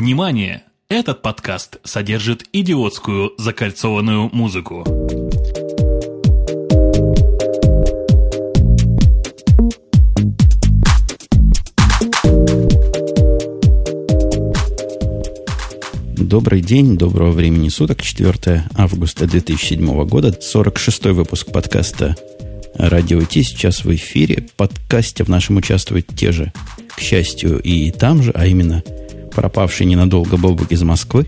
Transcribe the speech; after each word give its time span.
Внимание! 0.00 0.62
Этот 0.88 1.20
подкаст 1.20 1.76
содержит 1.84 2.46
идиотскую 2.54 3.34
закольцованную 3.36 4.30
музыку. 4.32 4.82
Добрый 16.16 16.62
день, 16.62 16.96
доброго 16.96 17.32
времени 17.32 17.68
суток, 17.68 18.00
4 18.00 18.70
августа 18.74 19.26
2007 19.26 20.06
года, 20.06 20.34
46 20.40 21.04
выпуск 21.08 21.52
подкаста 21.52 22.16
«Радио 22.74 23.20
Ти» 23.20 23.42
сейчас 23.42 23.84
в 23.84 23.94
эфире. 23.94 24.46
В 24.50 24.52
подкасте 24.54 25.24
в 25.24 25.28
нашем 25.28 25.58
участвуют 25.58 26.06
те 26.06 26.32
же, 26.32 26.54
к 26.88 27.00
счастью, 27.00 27.60
и 27.60 27.90
там 27.90 28.22
же, 28.22 28.30
а 28.34 28.46
именно 28.46 28.82
пропавший 29.40 29.86
ненадолго 29.86 30.36
Бобук 30.36 30.70
из 30.70 30.82
Москвы. 30.82 31.24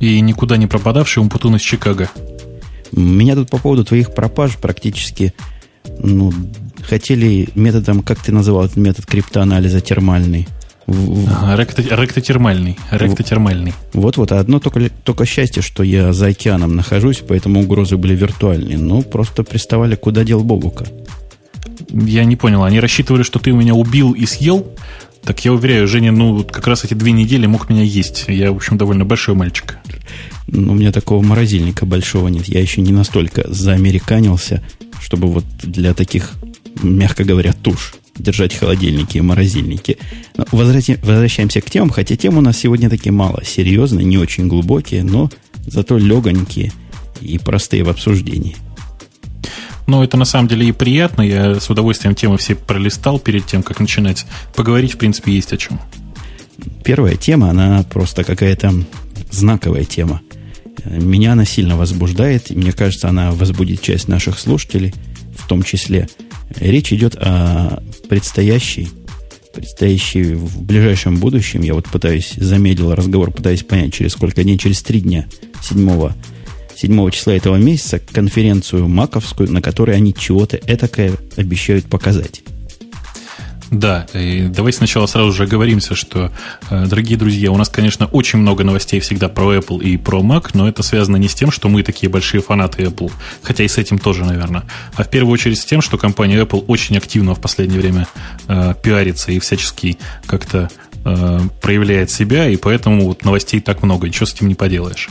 И 0.00 0.20
никуда 0.20 0.58
не 0.58 0.66
пропадавший 0.66 1.22
Умпутун 1.22 1.56
из 1.56 1.62
Чикаго. 1.62 2.10
Меня 2.92 3.34
тут 3.34 3.48
по 3.48 3.56
поводу 3.56 3.86
твоих 3.86 4.14
пропаж 4.14 4.58
практически 4.58 5.32
ну, 5.98 6.30
хотели 6.82 7.48
методом, 7.54 8.02
как 8.02 8.18
ты 8.18 8.32
называл 8.32 8.66
этот 8.66 8.76
метод 8.76 9.06
криптоанализа 9.06 9.80
термальный, 9.80 10.46
Ага, 10.86 11.56
ректотермальный. 11.56 12.78
Ректотермальный. 12.92 13.72
Вот-вот, 13.92 14.30
одно 14.30 14.60
только, 14.60 14.90
только 15.02 15.24
счастье, 15.24 15.62
что 15.62 15.82
я 15.82 16.12
за 16.12 16.26
океаном 16.26 16.76
нахожусь, 16.76 17.22
поэтому 17.26 17.60
угрозы 17.60 17.96
были 17.96 18.14
виртуальные. 18.14 18.78
Ну, 18.78 19.02
просто 19.02 19.42
приставали, 19.42 19.96
куда 19.96 20.22
дел 20.22 20.44
Богука. 20.44 20.86
Я 21.90 22.24
не 22.24 22.36
понял, 22.36 22.62
они 22.62 22.78
рассчитывали, 22.78 23.22
что 23.22 23.38
ты 23.38 23.52
меня 23.52 23.74
убил 23.74 24.12
и 24.12 24.26
съел? 24.26 24.66
Так 25.26 25.44
я 25.44 25.52
уверяю, 25.52 25.88
Женя, 25.88 26.12
ну, 26.12 26.44
как 26.44 26.68
раз 26.68 26.84
эти 26.84 26.94
две 26.94 27.10
недели 27.10 27.46
мог 27.46 27.68
меня 27.68 27.82
есть. 27.82 28.26
Я, 28.28 28.52
в 28.52 28.56
общем, 28.56 28.78
довольно 28.78 29.04
большой 29.04 29.34
мальчик. 29.34 29.78
Ну, 30.46 30.70
у 30.72 30.74
меня 30.76 30.92
такого 30.92 31.20
морозильника 31.20 31.84
большого 31.84 32.28
нет. 32.28 32.46
Я 32.46 32.60
еще 32.60 32.80
не 32.80 32.92
настолько 32.92 33.42
заамериканился, 33.52 34.62
чтобы 35.00 35.26
вот 35.26 35.44
для 35.62 35.94
таких, 35.94 36.34
мягко 36.80 37.24
говоря, 37.24 37.52
туш 37.52 37.94
держать 38.16 38.54
холодильники 38.54 39.18
и 39.18 39.20
морозильники. 39.20 39.98
Возвращаемся 40.52 41.60
к 41.60 41.70
темам, 41.70 41.90
хотя 41.90 42.14
тем 42.14 42.38
у 42.38 42.40
нас 42.40 42.56
сегодня 42.56 42.88
такие 42.88 43.10
мало. 43.10 43.42
Серьезные, 43.44 44.06
не 44.06 44.18
очень 44.18 44.46
глубокие, 44.46 45.02
но 45.02 45.28
зато 45.66 45.98
легонькие 45.98 46.72
и 47.20 47.38
простые 47.38 47.82
в 47.82 47.88
обсуждении. 47.88 48.56
Ну, 49.86 50.02
это 50.02 50.16
на 50.16 50.24
самом 50.24 50.48
деле 50.48 50.68
и 50.68 50.72
приятно. 50.72 51.22
Я 51.22 51.60
с 51.60 51.70
удовольствием 51.70 52.14
темы 52.14 52.38
все 52.38 52.54
пролистал 52.54 53.18
перед 53.18 53.46
тем, 53.46 53.62
как 53.62 53.80
начинать. 53.80 54.26
Поговорить, 54.54 54.94
в 54.94 54.98
принципе, 54.98 55.32
есть 55.32 55.52
о 55.52 55.56
чем. 55.56 55.80
Первая 56.84 57.16
тема, 57.16 57.50
она 57.50 57.84
просто 57.84 58.24
какая-то 58.24 58.72
знаковая 59.30 59.84
тема. 59.84 60.20
Меня 60.84 61.32
она 61.32 61.44
сильно 61.44 61.76
возбуждает, 61.76 62.50
мне 62.50 62.72
кажется, 62.72 63.08
она 63.08 63.32
возбудит 63.32 63.82
часть 63.82 64.08
наших 64.08 64.38
слушателей, 64.38 64.94
в 65.38 65.46
том 65.48 65.62
числе– 65.62 66.08
Речь 66.54 66.92
идет 66.92 67.16
о 67.16 67.82
предстоящей, 68.08 68.88
предстоящей 69.52 70.34
в 70.34 70.62
ближайшем 70.62 71.16
будущем. 71.16 71.62
Я 71.62 71.74
вот 71.74 71.86
пытаюсь, 71.86 72.34
замедлил 72.36 72.94
разговор, 72.94 73.30
пытаюсь 73.32 73.62
понять, 73.62 73.94
через 73.94 74.12
сколько 74.12 74.42
дней, 74.42 74.58
через 74.58 74.82
три 74.82 75.00
дня, 75.00 75.26
7, 75.62 76.12
7 76.76 77.10
числа 77.10 77.32
этого 77.34 77.56
месяца, 77.56 77.98
конференцию 77.98 78.88
маковскую, 78.88 79.50
на 79.50 79.62
которой 79.62 79.96
они 79.96 80.14
чего-то 80.14 80.56
этакое 80.56 81.14
обещают 81.36 81.86
показать. 81.86 82.42
Да, 83.70 84.06
и 84.14 84.46
давайте 84.48 84.78
сначала 84.78 85.06
сразу 85.06 85.32
же 85.32 85.42
оговоримся, 85.42 85.96
что, 85.96 86.30
э, 86.70 86.86
дорогие 86.86 87.18
друзья, 87.18 87.50
у 87.50 87.56
нас, 87.56 87.68
конечно, 87.68 88.06
очень 88.06 88.38
много 88.38 88.62
новостей 88.62 89.00
всегда 89.00 89.28
про 89.28 89.56
Apple 89.56 89.82
и 89.82 89.96
про 89.96 90.20
Mac, 90.20 90.50
но 90.54 90.68
это 90.68 90.84
связано 90.84 91.16
не 91.16 91.28
с 91.28 91.34
тем, 91.34 91.50
что 91.50 91.68
мы 91.68 91.82
такие 91.82 92.08
большие 92.08 92.40
фанаты 92.40 92.84
Apple, 92.84 93.10
хотя 93.42 93.64
и 93.64 93.68
с 93.68 93.76
этим 93.76 93.98
тоже, 93.98 94.24
наверное, 94.24 94.62
а 94.94 95.02
в 95.02 95.10
первую 95.10 95.32
очередь 95.32 95.58
с 95.58 95.64
тем, 95.64 95.82
что 95.82 95.98
компания 95.98 96.40
Apple 96.40 96.64
очень 96.68 96.96
активно 96.96 97.34
в 97.34 97.40
последнее 97.40 97.80
время 97.80 98.06
э, 98.46 98.74
пиарится 98.80 99.32
и 99.32 99.40
всячески 99.40 99.98
как-то 100.26 100.70
э, 101.06 101.40
проявляет 101.62 102.10
себя, 102.10 102.48
и 102.48 102.56
поэтому 102.56 103.06
вот 103.06 103.24
новостей 103.24 103.60
так 103.60 103.82
много, 103.82 104.08
ничего 104.08 104.26
с 104.26 104.34
этим 104.34 104.48
не 104.48 104.54
поделаешь. 104.54 105.08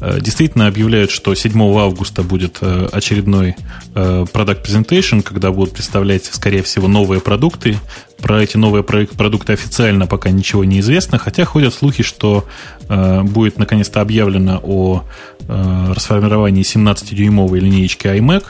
Э, 0.00 0.18
действительно 0.20 0.66
объявляют, 0.66 1.10
что 1.10 1.34
7 1.34 1.52
августа 1.78 2.22
будет 2.22 2.58
э, 2.60 2.88
очередной 2.92 3.56
э, 3.94 4.24
Product 4.32 4.64
Presentation, 4.64 5.22
когда 5.22 5.50
будут 5.50 5.74
представлять, 5.74 6.26
скорее 6.26 6.62
всего, 6.62 6.88
новые 6.88 7.20
продукты. 7.20 7.78
Про 8.22 8.42
эти 8.42 8.56
новые 8.56 8.82
продукты 8.82 9.52
официально 9.52 10.06
пока 10.06 10.30
ничего 10.30 10.64
не 10.64 10.80
известно, 10.80 11.18
хотя 11.18 11.44
ходят 11.44 11.74
слухи, 11.74 12.02
что 12.02 12.46
будет 12.88 13.58
наконец-то 13.58 14.00
объявлено 14.00 14.60
о 14.62 15.04
расформировании 15.48 16.62
17-дюймовой 16.62 17.60
линеечки 17.60 18.06
iMac, 18.06 18.44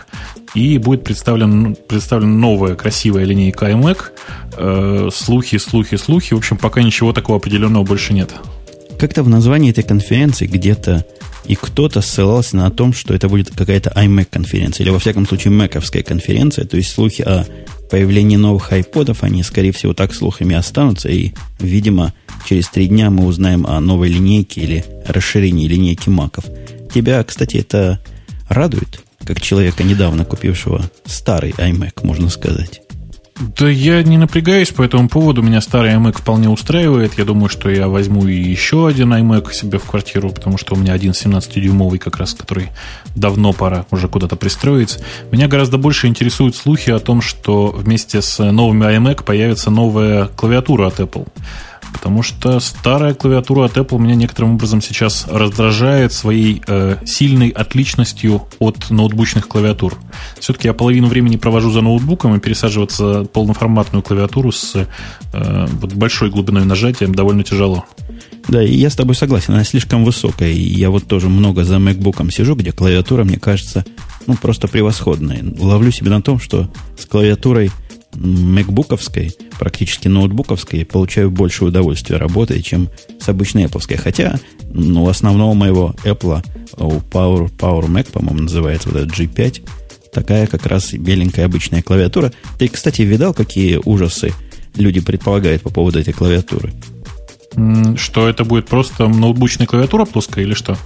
и 0.55 0.79
будет 0.79 1.05
представлен, 1.05 1.77
представлена 1.87 2.35
новая 2.35 2.75
красивая 2.75 3.25
линейка 3.25 3.71
iMac. 3.71 5.11
Слухи, 5.13 5.59
слухи, 5.59 5.97
слухи. 5.97 6.35
В 6.35 6.39
общем, 6.39 6.57
пока 6.57 6.83
ничего 6.83 7.13
такого 7.13 7.39
определенного 7.39 7.85
больше 7.85 8.13
нет. 8.13 8.35
Как-то 8.99 9.23
в 9.23 9.29
названии 9.29 9.71
этой 9.71 9.85
конференции 9.85 10.47
где-то 10.47 11.07
и 11.47 11.55
кто-то 11.55 12.01
ссылался 12.03 12.57
на 12.57 12.71
том, 12.71 12.93
что 12.93 13.15
это 13.15 13.29
будет 13.29 13.51
какая-то 13.51 13.91
iMac 13.97 14.27
конференция, 14.31 14.85
или 14.85 14.91
во 14.91 14.99
всяком 14.99 15.27
случае 15.27 15.53
Мэковская 15.53 16.03
конференция, 16.03 16.67
то 16.67 16.77
есть 16.77 16.93
слухи 16.93 17.23
о 17.23 17.47
появлении 17.91 18.37
новых 18.37 18.73
айподов, 18.73 19.23
они, 19.23 19.43
скорее 19.43 19.73
всего, 19.73 19.93
так 19.93 20.15
слухами 20.15 20.55
останутся, 20.55 21.09
и, 21.09 21.33
видимо, 21.59 22.15
через 22.49 22.69
три 22.69 22.87
дня 22.87 23.11
мы 23.11 23.27
узнаем 23.27 23.67
о 23.67 23.81
новой 23.81 24.09
линейке 24.09 24.61
или 24.61 24.85
расширении 25.07 25.69
линейки 25.69 26.09
маков. 26.09 26.45
Тебя, 26.95 27.23
кстати, 27.25 27.59
это 27.59 28.01
радует, 28.49 29.03
как 29.25 29.41
человека, 29.41 29.85
недавно 29.85 30.25
купившего 30.25 30.91
старый 31.05 31.51
iMac, 31.53 32.05
можно 32.05 32.31
сказать. 32.31 32.83
Да 33.41 33.71
я 33.71 34.03
не 34.03 34.19
напрягаюсь 34.19 34.69
по 34.69 34.83
этому 34.83 35.09
поводу. 35.09 35.41
Меня 35.41 35.63
старый 35.63 35.95
iMac 35.95 36.19
вполне 36.19 36.51
устраивает. 36.51 37.17
Я 37.17 37.25
думаю, 37.25 37.49
что 37.49 37.71
я 37.71 37.89
возьму 37.89 38.27
и 38.27 38.35
еще 38.35 38.87
один 38.87 39.15
iMac 39.15 39.55
себе 39.55 39.79
в 39.79 39.85
квартиру, 39.85 40.29
потому 40.31 40.59
что 40.59 40.75
у 40.75 40.77
меня 40.77 40.93
один 40.93 41.13
17-дюймовый 41.13 41.99
как 41.99 42.19
раз, 42.19 42.35
который 42.35 42.69
давно 43.15 43.55
пора 43.55 43.87
уже 43.91 44.09
куда-то 44.09 44.37
пристроить. 44.37 44.99
Меня 45.33 45.49
гораздо 45.49 45.79
больше 45.79 46.07
интересуют 46.07 46.55
слухи 46.55 46.91
о 46.91 46.99
том, 46.99 47.23
что 47.23 47.69
вместе 47.69 48.21
с 48.21 48.39
новыми 48.53 48.85
iMac 48.85 49.25
появится 49.25 49.71
новая 49.71 50.27
клавиатура 50.27 50.89
от 50.89 51.01
Apple. 51.01 51.27
Потому 51.93 52.23
что 52.23 52.61
старая 52.61 53.15
клавиатура 53.15 53.65
от 53.65 53.77
Apple 53.77 53.99
меня 53.99 54.15
некоторым 54.15 54.55
образом 54.55 54.81
сейчас 54.81 55.27
раздражает 55.29 56.13
своей 56.13 56.63
э, 56.67 56.97
сильной 57.05 57.49
отличностью 57.49 58.49
от 58.59 58.91
ноутбучных 58.91 59.49
клавиатур. 59.49 59.97
Все-таки 60.39 60.69
я 60.69 60.75
половину 60.75 61.09
времени 61.09 61.37
провожу 61.37 61.71
за 61.71 61.81
ноутбуком, 61.81 62.35
и 62.35 62.41
пересаживаться 62.41 63.25
полноформатную 63.25 64.03
клавиатуру 64.03 64.53
с 64.53 64.87
э, 65.33 65.67
вот 65.69 65.93
большой 65.95 66.31
глубиной 66.31 66.65
нажатия 66.65 67.09
довольно 67.09 67.45
тяжело. 67.45 67.85
Да, 68.49 68.63
и 68.63 68.75
я 68.75 68.91
с 68.91 68.97
тобой 68.97 69.15
согласен, 69.15 69.55
она 69.55 69.65
слишком 69.65 70.05
высокая. 70.05 70.51
И 70.51 70.61
я 70.61 70.91
вот 70.91 71.07
тоже 71.07 71.29
много 71.29 71.65
за 71.65 71.77
MacBook 71.77 72.31
сижу, 72.31 72.55
где 72.55 72.73
клавиатура, 72.73 73.25
мне 73.25 73.39
кажется, 73.39 73.85
ну, 74.27 74.35
просто 74.37 74.69
превосходная. 74.69 75.45
Ловлю 75.59 75.91
себя 75.91 76.11
на 76.11 76.23
том, 76.23 76.41
что 76.41 76.69
с 76.99 77.07
клавиатурой 77.07 77.71
макбуковской, 78.15 79.35
практически 79.59 80.09
ноутбуковской, 80.09 80.85
получаю 80.85 81.31
больше 81.31 81.65
удовольствия 81.65 82.17
работая, 82.17 82.61
чем 82.63 82.89
с 83.21 83.29
обычной 83.29 83.65
Apple. 83.65 83.97
Хотя, 83.97 84.39
ну, 84.73 85.09
основного 85.09 85.55
моего 85.55 85.95
Apple, 86.05 86.45
у 86.77 86.99
Power, 86.99 87.51
Power 87.57 87.87
Mac, 87.87 88.11
по-моему, 88.11 88.43
называется 88.43 88.89
вот 88.89 88.99
этот 89.03 89.19
G5, 89.19 89.63
такая 90.13 90.47
как 90.47 90.67
раз 90.67 90.93
беленькая 90.93 91.47
обычная 91.47 91.83
клавиатура. 91.83 92.33
Ты, 92.59 92.69
кстати, 92.69 93.03
видал, 93.03 93.35
какие 93.35 93.81
ужасы 93.85 94.33
люди 94.77 95.01
предполагают 95.01 95.63
по 95.63 95.71
поводу 95.71 95.99
этой 96.01 96.13
клавиатуры? 96.13 96.73
Что 97.97 98.29
это 98.29 98.45
будет 98.45 98.67
просто 98.67 99.09
ноутбучная 99.09 99.67
клавиатура 99.67 100.05
плоская 100.05 100.45
или 100.45 100.55
что? 100.55 100.77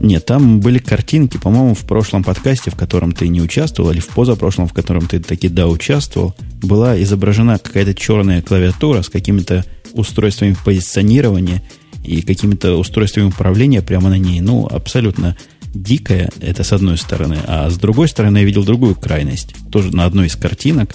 Нет, 0.00 0.26
там 0.26 0.60
были 0.60 0.78
картинки, 0.78 1.36
по-моему, 1.36 1.74
в 1.74 1.80
прошлом 1.80 2.24
подкасте, 2.24 2.70
в 2.70 2.76
котором 2.76 3.12
ты 3.12 3.28
не 3.28 3.40
участвовал, 3.40 3.90
или 3.92 4.00
в 4.00 4.08
позапрошлом, 4.08 4.66
в 4.66 4.72
котором 4.72 5.06
ты 5.06 5.20
таки 5.20 5.48
да 5.48 5.68
участвовал, 5.68 6.34
была 6.62 7.00
изображена 7.02 7.58
какая-то 7.58 7.94
черная 7.94 8.42
клавиатура 8.42 9.02
с 9.02 9.08
какими-то 9.08 9.64
устройствами 9.92 10.56
позиционирования 10.64 11.62
и 12.04 12.22
какими-то 12.22 12.76
устройствами 12.76 13.26
управления 13.26 13.82
прямо 13.82 14.08
на 14.08 14.18
ней. 14.18 14.40
Ну, 14.40 14.66
абсолютно 14.66 15.36
дикая, 15.74 16.30
это 16.40 16.64
с 16.64 16.72
одной 16.72 16.98
стороны. 16.98 17.38
А 17.46 17.70
с 17.70 17.76
другой 17.76 18.08
стороны 18.08 18.38
я 18.38 18.44
видел 18.44 18.64
другую 18.64 18.94
крайность. 18.94 19.54
Тоже 19.70 19.94
на 19.94 20.04
одной 20.04 20.26
из 20.26 20.36
картинок 20.36 20.94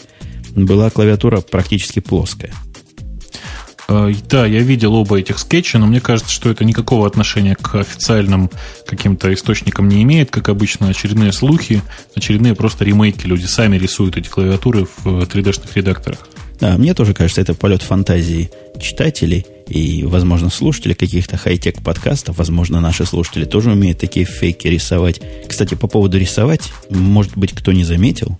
была 0.56 0.90
клавиатура 0.90 1.42
практически 1.42 2.00
плоская. 2.00 2.52
Э, 3.88 4.12
да, 4.30 4.46
я 4.46 4.62
видел 4.62 4.94
оба 4.96 5.20
этих 5.20 5.40
скетча, 5.40 5.80
но 5.80 5.88
мне 5.88 6.00
кажется, 6.00 6.32
что 6.32 6.50
это 6.50 6.66
никакого 6.66 7.08
отношения 7.08 7.56
к 7.56 7.76
официальным 7.76 8.52
каким-то 8.86 9.34
источникам 9.34 9.88
не 9.88 10.04
имеет. 10.04 10.30
Как 10.32 10.50
обычно, 10.50 10.90
очередные 10.90 11.32
слухи, 11.32 11.82
очередные 12.16 12.56
просто 12.56 12.84
ремейки. 12.84 13.26
Люди 13.26 13.46
сами 13.46 13.78
рисуют 13.78 14.18
эти 14.18 14.28
клавиатуры 14.28 14.88
в 15.04 15.24
3D-шных 15.24 15.70
редакторах. 15.76 16.28
Да, 16.60 16.78
мне 16.78 16.94
тоже 16.94 17.14
кажется, 17.14 17.42
это 17.42 17.54
полет 17.54 17.84
фантазии 17.84 18.50
читателей. 18.82 19.46
и, 19.70 20.04
возможно, 20.06 20.50
слушатели 20.50 20.94
каких-то 20.94 21.36
хай-тек 21.36 21.84
подкастов, 21.84 22.38
возможно, 22.38 22.80
наши 22.80 23.06
слушатели 23.06 23.44
тоже 23.44 23.72
умеют 23.72 24.00
такие 24.00 24.26
фейки 24.26 24.68
рисовать. 24.68 25.22
Кстати, 25.48 25.76
по 25.76 25.88
поводу 25.88 26.18
рисовать, 26.18 26.72
может 26.90 27.38
быть, 27.38 27.52
кто 27.52 27.74
не 27.74 27.84
заметил, 27.84 28.40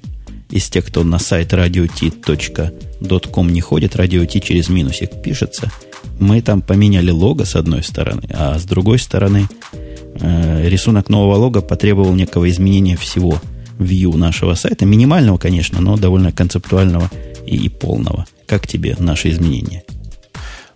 из 0.50 0.70
тех, 0.70 0.86
кто 0.86 1.04
на 1.04 1.20
сайт 1.20 1.54
radiot.com 1.54 3.50
не 3.50 3.62
ходит, 3.62 3.96
radio.t 3.96 4.40
через 4.40 4.70
минусик 4.70 5.22
пишется, 5.22 5.72
мы 6.20 6.42
там 6.42 6.62
поменяли 6.62 7.12
лого 7.12 7.44
с 7.44 7.56
одной 7.56 7.84
стороны, 7.84 8.24
а 8.34 8.58
с 8.58 8.64
другой 8.64 9.00
стороны 9.00 9.48
э, 10.20 10.70
рисунок 10.70 11.10
нового 11.10 11.36
лога 11.36 11.62
потребовал 11.62 12.14
некого 12.14 12.50
изменения 12.50 12.98
всего 12.98 13.42
view 13.78 14.16
нашего 14.16 14.56
сайта. 14.56 14.86
Минимального, 14.86 15.38
конечно, 15.38 15.82
но 15.82 15.98
довольно 15.98 16.32
концептуального 16.32 17.10
и, 17.46 17.56
и 17.56 17.70
полного. 17.70 18.26
Как 18.48 18.68
тебе 18.68 18.96
наши 19.00 19.30
изменения? 19.30 19.84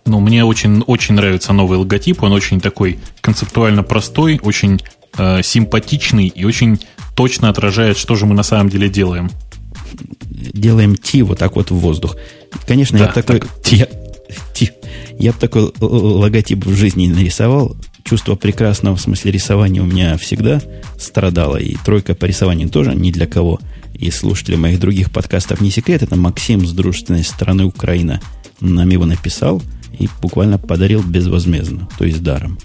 Ну, 0.04 0.20
мне 0.20 0.44
очень, 0.44 0.82
очень 0.86 1.14
нравится 1.14 1.52
новый 1.52 1.78
логотип. 1.78 2.22
Он 2.22 2.32
очень 2.32 2.60
такой 2.60 2.98
концептуально 3.20 3.82
простой, 3.82 4.40
очень 4.42 4.80
э, 5.16 5.42
симпатичный 5.42 6.26
и 6.26 6.44
очень 6.44 6.80
точно 7.14 7.48
отражает, 7.48 7.96
что 7.96 8.14
же 8.14 8.26
мы 8.26 8.34
на 8.34 8.42
самом 8.42 8.68
деле 8.68 8.88
делаем. 8.88 9.30
Делаем 10.22 10.96
Ти 10.96 11.22
вот 11.22 11.38
так 11.38 11.56
вот 11.56 11.70
в 11.70 11.76
воздух. 11.76 12.16
Конечно, 12.66 12.98
да, 12.98 13.06
я 13.06 13.12
такой... 13.12 13.40
Так, 13.40 13.48
я, 13.70 13.88
ти, 14.54 14.70
я 15.18 15.32
бы 15.32 15.38
такой 15.38 15.72
логотип 15.80 16.64
в 16.64 16.74
жизни 16.74 17.04
не 17.04 17.14
нарисовал. 17.14 17.76
Чувство 18.04 18.34
прекрасного 18.34 18.96
в 18.96 19.00
смысле 19.00 19.32
рисования 19.32 19.82
у 19.82 19.86
меня 19.86 20.16
всегда 20.18 20.60
страдало. 20.98 21.56
И 21.56 21.76
тройка 21.84 22.14
по 22.14 22.24
рисованию 22.24 22.68
тоже 22.68 22.94
ни 22.94 23.10
для 23.10 23.26
кого. 23.26 23.60
И 23.94 24.10
слушатели 24.10 24.56
моих 24.56 24.80
других 24.80 25.10
подкастов 25.10 25.60
не 25.60 25.70
секрет. 25.70 26.02
Это 26.02 26.16
Максим 26.16 26.66
с 26.66 26.72
дружественной 26.72 27.24
стороны 27.24 27.64
Украина 27.64 28.20
нам 28.60 28.88
его 28.88 29.06
написал– 29.06 29.62
и 29.98 30.08
буквально 30.20 30.58
подарил 30.58 31.02
безвозмездно, 31.02 31.88
то 31.98 32.04
есть 32.04 32.22
даром. 32.22 32.58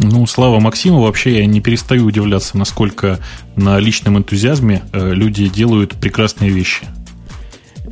Ну, 0.00 0.26
слава 0.26 0.60
Максиму, 0.60 1.00
вообще 1.00 1.38
я 1.38 1.46
не 1.46 1.60
перестаю 1.60 2.06
удивляться, 2.06 2.56
насколько 2.56 3.18
на 3.56 3.78
личном 3.80 4.16
энтузиазме 4.16 4.82
э, 4.92 5.12
люди 5.12 5.48
делают 5.48 5.94
прекрасные 5.96 6.50
вещи. 6.50 6.86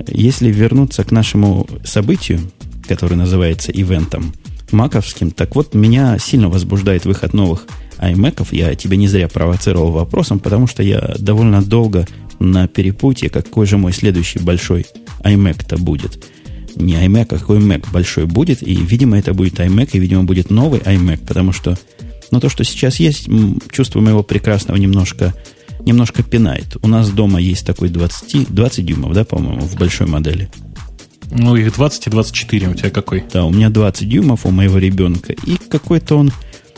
Если 0.06 0.50
вернуться 0.50 1.03
к 1.03 1.11
нашему 1.11 1.67
событию, 1.85 2.41
которое 2.87 3.17
называется 3.17 3.73
ивентом 3.73 4.32
маковским, 4.70 5.32
так 5.32 5.56
вот, 5.56 5.75
меня 5.75 6.17
сильно 6.19 6.49
возбуждает 6.49 7.06
выход 7.06 7.35
новых 7.35 7.67
iMac. 7.99 8.47
Я 8.53 8.75
тебя 8.76 8.97
не 8.97 9.08
зря 9.08 9.26
провоцировал 9.26 9.91
вопросом, 9.91 10.38
потому 10.38 10.69
что 10.69 10.85
я 10.85 11.17
довольно 11.19 11.61
долго 11.61 12.06
на 12.38 12.69
перепутье, 12.69 13.31
какой 13.31 13.67
же 13.67 13.79
мой 13.79 13.93
следующий 13.93 14.38
большой 14.38 14.87
iMac-то 15.25 15.76
будет– 15.76 16.25
не 16.76 16.94
iMac, 16.94 17.34
а 17.34 17.38
какой 17.38 17.58
Mac 17.58 17.87
большой 17.93 18.26
будет. 18.26 18.62
И, 18.62 18.75
видимо, 18.75 19.19
это 19.19 19.34
будет 19.34 19.58
iMac, 19.58 19.90
и, 19.93 19.99
видимо, 19.99 20.25
будет 20.25 20.50
новый 20.50 20.81
iMac, 20.81 21.26
потому 21.26 21.52
что 21.52 21.76
ну, 22.31 22.40
то, 22.40 22.49
что 22.49 22.64
сейчас 22.64 23.00
есть, 23.00 23.28
чувство 23.70 24.00
моего 24.00 24.23
прекрасного 24.23 24.76
немножко, 24.76 25.34
немножко 25.81 26.23
пинает. 26.23 26.76
У 26.82 26.88
нас 26.88 27.11
дома 27.11 27.40
есть 27.40 27.67
такой 27.67 27.88
20, 27.88 28.52
20 28.52 28.87
дюймов, 28.87 29.12
да, 29.12 29.25
по-моему, 29.25 29.62
в 29.62 29.76
большой 29.76 30.06
модели. 30.06 30.49
Ну, 31.31 31.56
их 31.56 31.75
20 31.75 32.06
и 32.06 32.11
24 32.11 32.69
у 32.69 32.75
тебя 32.75 32.90
какой? 32.90 33.25
Да, 33.32 33.44
у 33.44 33.50
меня 33.50 33.70
20 33.70 34.08
дюймов 34.08 34.46
у 34.46 34.50
моего 34.50 34.79
ребенка. 34.79 35.32
И 35.32 35.56
какой-то 35.56 36.17
он, 36.17 36.32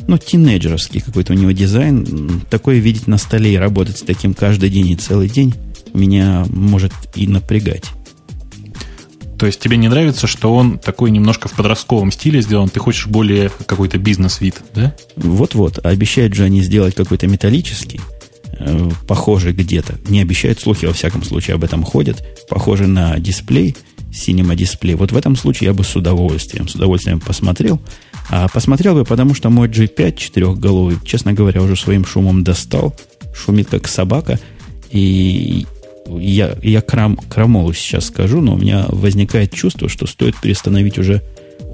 ну, 0.06 0.16
тинейджерский 0.18 1.00
какой-то 1.00 1.32
у 1.32 1.36
него 1.36 1.50
дизайн. 1.52 2.42
Такое 2.50 2.78
видеть 2.78 3.06
на 3.06 3.18
столе 3.18 3.54
и 3.54 3.58
работать 3.58 3.98
с 3.98 4.02
таким 4.02 4.34
каждый 4.34 4.70
день 4.70 4.90
и 4.90 4.96
целый 4.96 5.28
день 5.28 5.54
меня 5.92 6.46
может 6.50 6.92
и 7.14 7.26
напрягать. 7.26 7.84
То 9.38 9.46
есть 9.46 9.60
тебе 9.60 9.76
не 9.76 9.88
нравится, 9.88 10.26
что 10.26 10.54
он 10.54 10.78
такой 10.78 11.10
немножко 11.10 11.48
в 11.48 11.52
подростковом 11.52 12.10
стиле 12.10 12.42
сделан, 12.42 12.68
ты 12.68 12.80
хочешь 12.80 13.06
более 13.06 13.50
какой-то 13.66 13.98
бизнес-вид, 13.98 14.56
да? 14.74 14.94
Вот-вот. 15.16 15.84
Обещают 15.84 16.34
же 16.34 16.44
они 16.44 16.60
сделать 16.60 16.96
какой-то 16.96 17.28
металлический, 17.28 18.00
э, 18.58 18.90
похожий 19.06 19.52
где-то. 19.52 19.94
Не 20.08 20.20
обещают, 20.22 20.58
слухи 20.58 20.86
во 20.86 20.92
всяком 20.92 21.22
случае 21.22 21.54
об 21.54 21.62
этом 21.62 21.84
ходят. 21.84 22.24
Похожий 22.48 22.88
на 22.88 23.16
дисплей, 23.18 23.76
Cinema 24.10 24.56
дисплей. 24.56 24.94
Вот 24.94 25.12
в 25.12 25.16
этом 25.16 25.36
случае 25.36 25.68
я 25.68 25.74
бы 25.74 25.84
с 25.84 25.94
удовольствием, 25.94 26.66
с 26.66 26.74
удовольствием 26.74 27.20
посмотрел. 27.20 27.80
А 28.30 28.48
посмотрел 28.48 28.94
бы, 28.94 29.04
потому 29.04 29.34
что 29.34 29.50
мой 29.50 29.68
G5 29.68 30.16
четырехголовый, 30.16 30.98
честно 31.04 31.32
говоря, 31.32 31.62
уже 31.62 31.76
своим 31.76 32.04
шумом 32.04 32.42
достал. 32.42 32.96
Шумит 33.34 33.68
как 33.68 33.86
собака. 33.86 34.40
И 34.90 35.66
я, 36.18 36.56
я 36.62 36.80
крам, 36.80 37.16
крамолу 37.16 37.72
сейчас 37.72 38.06
скажу, 38.06 38.40
но 38.40 38.54
у 38.54 38.58
меня 38.58 38.86
возникает 38.88 39.52
чувство, 39.52 39.88
что 39.88 40.06
стоит 40.06 40.36
перестановить 40.40 40.98
уже 40.98 41.22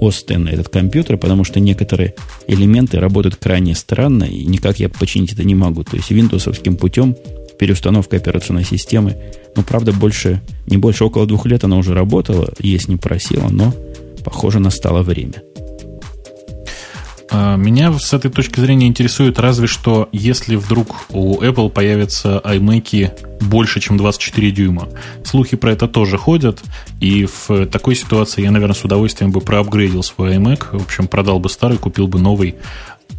Остен 0.01 0.43
на 0.45 0.49
этот 0.49 0.69
компьютер, 0.69 1.17
потому 1.17 1.43
что 1.43 1.59
некоторые 1.59 2.15
элементы 2.47 2.99
работают 2.99 3.37
крайне 3.37 3.75
странно, 3.75 4.23
и 4.23 4.45
никак 4.45 4.79
я 4.79 4.89
починить 4.89 5.33
это 5.33 5.43
не 5.43 5.55
могу. 5.55 5.83
То 5.83 5.95
есть 5.95 6.11
виндовсовским 6.11 6.75
путем 6.75 7.15
переустановка 7.57 8.17
операционной 8.17 8.65
системы, 8.65 9.15
ну, 9.55 9.63
правда, 9.63 9.93
больше, 9.93 10.41
не 10.67 10.77
больше 10.77 11.05
около 11.05 11.25
двух 11.25 11.45
лет 11.45 11.63
она 11.63 11.77
уже 11.77 11.93
работала, 11.93 12.51
есть 12.59 12.89
не 12.89 12.97
просила, 12.97 13.47
но, 13.49 13.73
похоже, 14.23 14.59
настало 14.59 15.01
время. 15.01 15.35
А, 17.37 17.57
меня 17.57 17.91
с 17.91 18.13
этой 18.13 18.31
точки 18.31 18.61
зрения 18.61 18.87
интересует 18.87 19.39
разве 19.39 19.67
что, 19.67 20.07
если 20.13 20.55
вдруг 20.55 21.05
у 21.09 21.41
Apple 21.41 21.69
появятся 21.69 22.41
iMac 22.45 23.41
больше, 23.41 23.81
чем 23.81 23.97
24 23.97 24.51
дюйма. 24.51 24.87
Слухи 25.25 25.57
про 25.57 25.73
это 25.73 25.89
тоже 25.89 26.17
ходят, 26.17 26.61
и 27.01 27.25
в 27.25 27.65
такой 27.65 27.95
ситуации 27.95 28.43
я, 28.43 28.51
наверное, 28.51 28.75
с 28.75 28.85
удовольствием 28.85 29.31
бы 29.31 29.41
проапгрейдил 29.41 30.01
свой 30.01 30.35
iMac, 30.37 30.77
в 30.77 30.83
общем, 30.83 31.07
продал 31.07 31.39
бы 31.39 31.49
старый, 31.49 31.77
купил 31.77 32.07
бы 32.07 32.19
новый. 32.19 32.55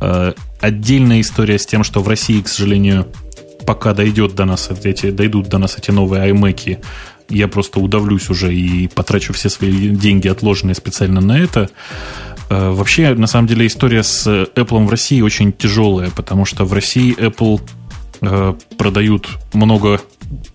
А, 0.00 0.32
отдельная 0.60 1.20
история 1.20 1.58
с 1.58 1.66
тем, 1.66 1.84
что 1.84 2.00
в 2.00 2.08
России, 2.08 2.40
к 2.40 2.48
сожалению, 2.48 3.08
пока 3.66 3.92
дойдет 3.92 4.34
до 4.34 4.46
нас 4.46 4.70
эти, 4.82 5.10
дойдут 5.10 5.48
до 5.48 5.58
нас 5.58 5.76
эти 5.76 5.90
новые 5.90 6.32
iMac, 6.32 6.78
я 7.28 7.48
просто 7.48 7.80
удавлюсь 7.80 8.30
уже 8.30 8.54
и 8.54 8.88
потрачу 8.88 9.34
все 9.34 9.50
свои 9.50 9.90
деньги, 9.90 10.28
отложенные 10.28 10.74
специально 10.74 11.20
на 11.20 11.38
это. 11.38 11.68
Э, 12.48 12.70
вообще, 12.70 13.14
на 13.14 13.26
самом 13.26 13.48
деле, 13.48 13.66
история 13.66 14.02
с 14.02 14.26
Apple 14.26 14.87
в 14.87 14.90
России 14.90 15.20
очень 15.20 15.52
тяжелая, 15.52 16.10
потому 16.10 16.44
что 16.44 16.64
в 16.64 16.72
России 16.72 17.16
Apple 17.16 17.60
э, 18.20 18.54
продают 18.76 19.28
много 19.52 20.00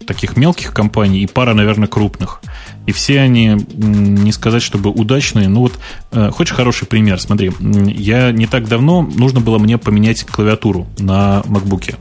таких 0.05 0.35
мелких 0.35 0.73
компаний 0.73 1.21
и 1.21 1.27
пара, 1.27 1.53
наверное, 1.53 1.87
крупных. 1.87 2.41
И 2.87 2.91
все 2.91 3.21
они, 3.21 3.57
не 3.69 4.31
сказать, 4.31 4.61
чтобы 4.61 4.89
удачные. 4.89 5.47
Ну 5.47 5.61
вот, 5.61 5.79
э, 6.11 6.29
хочешь 6.31 6.55
хороший 6.55 6.87
пример? 6.87 7.19
Смотри, 7.19 7.51
я 7.59 8.31
не 8.31 8.47
так 8.47 8.67
давно, 8.67 9.01
нужно 9.01 9.39
было 9.39 9.59
мне 9.59 9.77
поменять 9.77 10.23
клавиатуру 10.23 10.87
на 10.97 11.41
MacBook. 11.45 11.95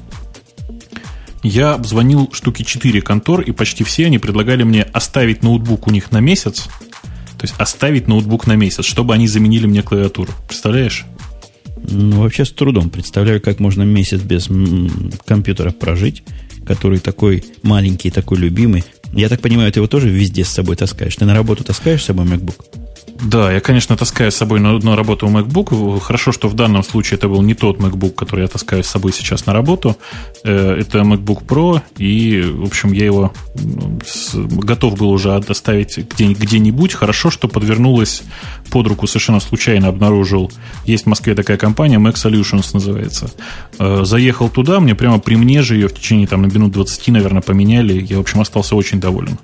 Я 1.43 1.73
обзвонил 1.73 2.29
штуки 2.33 2.63
4 2.63 3.01
контор, 3.01 3.41
и 3.41 3.53
почти 3.53 3.83
все 3.83 4.07
они 4.07 4.19
предлагали 4.19 4.63
мне 4.63 4.83
оставить 4.83 5.43
ноутбук 5.43 5.87
у 5.87 5.91
них 5.91 6.13
на 6.13 6.19
месяц, 6.19 6.69
то 7.41 7.47
есть 7.47 7.55
оставить 7.57 8.07
ноутбук 8.07 8.47
на 8.47 8.55
месяц, 8.55 8.85
чтобы 8.85 9.15
они 9.15 9.27
заменили 9.27 9.67
мне 9.67 9.83
клавиатуру. 9.83 10.31
Представляешь? 10.47 11.07
Ну, 11.89 12.21
вообще 12.21 12.45
с 12.45 12.51
трудом 12.51 12.91
представляю, 12.91 13.41
как 13.41 13.61
можно 13.61 13.83
месяц 13.83 14.21
без 14.21 14.47
компьютера 15.25 15.71
прожить, 15.71 16.23
который 16.67 16.99
такой 16.99 17.43
маленький, 17.63 18.11
такой 18.11 18.37
любимый. 18.37 18.85
Я 19.15 19.31
так 19.31 19.41
понимаю, 19.41 19.73
ты 19.73 19.79
его 19.79 19.87
тоже 19.87 20.11
везде 20.11 20.45
с 20.45 20.51
собой 20.51 20.77
таскаешь. 20.77 21.17
Ты 21.17 21.25
на 21.25 21.33
работу 21.33 21.65
таскаешь 21.65 22.03
с 22.03 22.07
собой 22.07 22.27
MacBook? 22.27 22.80
Да, 23.23 23.53
я, 23.53 23.61
конечно, 23.61 23.97
таскаю 23.97 24.33
с 24.33 24.37
собой 24.37 24.61
на, 24.61 24.79
на 24.79 24.97
работу 24.97 25.27
MacBook. 25.27 26.01
Хорошо, 26.01 26.33
что 26.33 26.49
в 26.49 26.55
данном 26.55 26.83
случае 26.83 27.19
это 27.19 27.29
был 27.29 27.43
не 27.43 27.55
тот 27.55 27.79
MacBook, 27.79 28.15
который 28.15 28.43
я 28.43 28.49
таскаю 28.49 28.83
с 28.83 28.87
собой 28.87 29.13
сейчас 29.13 29.47
на 29.47 29.53
работу. 29.53 29.97
Э, 30.43 30.77
это 30.81 31.01
MacBook 31.01 31.45
Pro, 31.45 31.83
и, 31.99 32.41
в 32.41 32.65
общем, 32.65 32.93
я 32.93 33.05
его 33.05 33.33
готов 34.35 34.97
был 34.97 35.11
уже 35.11 35.39
доставить 35.41 35.99
где, 35.99 36.33
где-нибудь. 36.33 36.95
Хорошо, 36.95 37.31
что 37.31 37.49
подвернулась 37.49 38.23
под 38.71 38.87
руку 38.87 39.07
совершенно 39.07 39.41
случайно, 39.41 39.89
обнаружил. 39.89 40.51
Есть 40.87 41.05
в 41.05 41.09
Москве 41.09 41.35
такая 41.35 41.59
компания, 41.59 41.99
Mac 41.99 42.15
Solutions 42.15 42.71
называется. 42.73 43.31
Э, 43.79 44.03
заехал 44.05 44.49
туда, 44.49 44.81
мне 44.81 44.95
прямо 44.95 45.19
при 45.19 45.37
мне 45.37 45.61
же 45.61 45.75
ее 45.75 45.89
в 45.89 45.95
течение 45.95 46.27
там, 46.27 46.43
на 46.43 46.47
минут 46.47 46.73
20, 46.73 47.09
наверное, 47.09 47.43
поменяли. 47.43 48.01
Я, 48.01 48.17
в 48.17 48.21
общем, 48.21 48.41
остался 48.41 48.77
очень 48.77 48.99
доволен. 48.99 49.39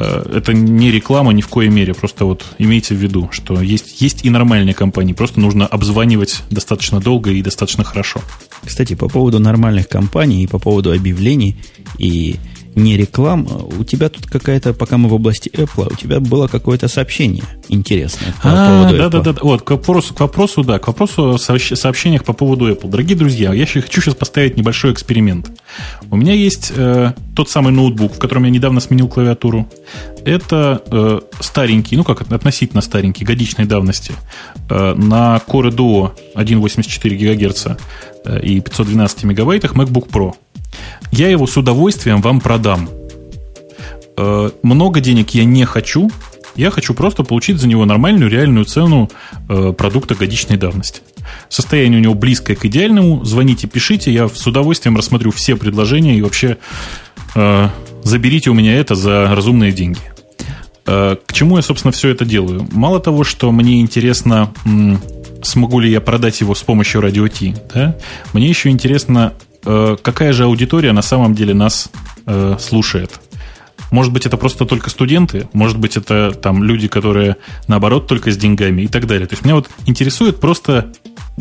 Э, 0.00 0.24
это 0.32 0.54
не 0.54 0.90
реклама 0.90 1.32
ни 1.32 1.42
в 1.42 1.48
коей 1.48 1.68
мере, 1.68 1.92
просто 1.92 2.24
вот 2.24 2.44
имейте 2.58 2.94
в 2.94 2.98
виду, 2.98 3.28
что 3.32 3.60
есть, 3.60 4.00
есть 4.00 4.24
и 4.24 4.30
нормальные 4.30 4.74
компании, 4.74 5.12
просто 5.12 5.40
нужно 5.40 5.66
обзванивать 5.66 6.42
достаточно 6.50 7.00
долго 7.00 7.30
и 7.30 7.42
достаточно 7.42 7.84
хорошо. 7.84 8.22
Кстати, 8.64 8.94
по 8.94 9.08
поводу 9.08 9.38
нормальных 9.38 9.88
компаний 9.88 10.44
и 10.44 10.46
по 10.46 10.58
поводу 10.58 10.92
объявлений 10.92 11.56
и 11.98 12.36
не 12.74 12.96
реклама. 12.96 13.64
У 13.78 13.84
тебя 13.84 14.08
тут 14.08 14.26
какая-то, 14.26 14.72
пока 14.72 14.98
мы 14.98 15.08
в 15.08 15.14
области 15.14 15.48
Apple, 15.50 15.92
у 15.92 15.96
тебя 15.96 16.20
было 16.20 16.46
какое-то 16.46 16.88
сообщение 16.88 17.44
интересное 17.68 18.34
по 18.42 18.50
а, 18.50 18.68
поводу 18.68 18.96
да, 18.96 19.04
Apple. 19.04 19.10
Да, 19.10 19.20
да, 19.20 19.32
да. 19.32 19.40
Вот, 19.42 19.62
к 19.62 19.70
вопросу, 19.70 20.14
к 20.14 20.20
вопросу, 20.20 20.64
да, 20.64 20.78
к 20.78 20.86
вопросу 20.86 21.30
о 21.30 21.38
сообщениях 21.38 22.24
по 22.24 22.32
поводу 22.32 22.70
Apple. 22.70 22.88
Дорогие 22.88 23.16
друзья, 23.16 23.52
я 23.52 23.66
хочу 23.66 24.00
сейчас 24.00 24.14
поставить 24.14 24.56
небольшой 24.56 24.92
эксперимент. 24.92 25.50
У 26.10 26.16
меня 26.16 26.32
есть 26.32 26.72
э, 26.74 27.12
тот 27.34 27.48
самый 27.48 27.72
ноутбук, 27.72 28.14
в 28.14 28.18
котором 28.18 28.44
я 28.44 28.50
недавно 28.50 28.80
сменил 28.80 29.08
клавиатуру. 29.08 29.68
Это 30.24 30.82
э, 30.86 31.20
старенький, 31.40 31.96
ну 31.96 32.04
как 32.04 32.30
относительно 32.30 32.82
старенький, 32.82 33.24
годичной 33.24 33.64
давности, 33.64 34.12
э, 34.68 34.94
на 34.94 35.40
Core 35.46 35.70
Duo 35.70 36.12
1.84 36.34 37.16
ГГц 37.16 37.66
э, 38.24 38.40
и 38.42 38.60
512 38.60 39.24
мегабайтах 39.24 39.74
MacBook 39.74 40.08
Pro. 40.10 40.34
Я 41.12 41.28
его 41.28 41.46
с 41.46 41.56
удовольствием 41.56 42.20
вам 42.20 42.40
продам. 42.40 42.88
Э, 44.16 44.50
много 44.62 45.00
денег 45.00 45.30
я 45.30 45.44
не 45.44 45.64
хочу, 45.64 46.10
я 46.56 46.70
хочу 46.70 46.94
просто 46.94 47.24
получить 47.24 47.58
за 47.58 47.68
него 47.68 47.84
нормальную 47.84 48.30
реальную 48.30 48.64
цену 48.64 49.10
э, 49.48 49.72
продукта 49.76 50.14
годичной 50.14 50.56
давности. 50.56 51.00
Состояние 51.48 52.00
у 52.00 52.02
него 52.02 52.14
близкое 52.14 52.54
к 52.54 52.64
идеальному. 52.64 53.24
Звоните, 53.24 53.66
пишите, 53.66 54.12
я 54.12 54.28
с 54.28 54.46
удовольствием 54.46 54.96
рассмотрю 54.96 55.30
все 55.30 55.56
предложения 55.56 56.16
и 56.16 56.22
вообще 56.22 56.58
э, 57.34 57.68
заберите 58.02 58.50
у 58.50 58.54
меня 58.54 58.74
это 58.74 58.94
за 58.94 59.34
разумные 59.34 59.72
деньги. 59.72 60.00
К 60.84 61.32
чему 61.32 61.56
я, 61.56 61.62
собственно, 61.62 61.92
все 61.92 62.08
это 62.08 62.24
делаю? 62.24 62.66
Мало 62.72 62.98
того, 62.98 63.22
что 63.22 63.52
мне 63.52 63.80
интересно, 63.80 64.52
смогу 65.42 65.78
ли 65.78 65.88
я 65.88 66.00
продать 66.00 66.40
его 66.40 66.56
с 66.56 66.62
помощью 66.62 67.00
радио 67.00 67.28
T, 67.28 67.54
да? 67.72 67.96
мне 68.32 68.48
еще 68.48 68.70
интересно, 68.70 69.34
какая 69.62 70.32
же 70.32 70.44
аудитория 70.44 70.92
на 70.92 71.02
самом 71.02 71.34
деле 71.34 71.54
нас 71.54 71.90
э, 72.26 72.56
слушает. 72.58 73.20
Может 73.90 74.12
быть, 74.12 74.24
это 74.24 74.36
просто 74.36 74.66
только 74.66 74.88
студенты, 74.88 75.48
может 75.52 75.78
быть, 75.78 75.96
это 75.96 76.30
там 76.32 76.62
люди, 76.62 76.86
которые 76.86 77.36
наоборот 77.66 78.06
только 78.06 78.30
с 78.30 78.36
деньгами 78.36 78.82
и 78.82 78.88
так 78.88 79.06
далее. 79.06 79.26
То 79.26 79.34
есть 79.34 79.44
меня 79.44 79.56
вот 79.56 79.68
интересует 79.86 80.38
просто, 80.38 80.92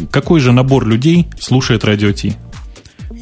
какой 0.10 0.40
же 0.40 0.52
набор 0.52 0.88
людей 0.88 1.28
слушает 1.40 1.84
радио 1.84 2.12
Ти. 2.12 2.36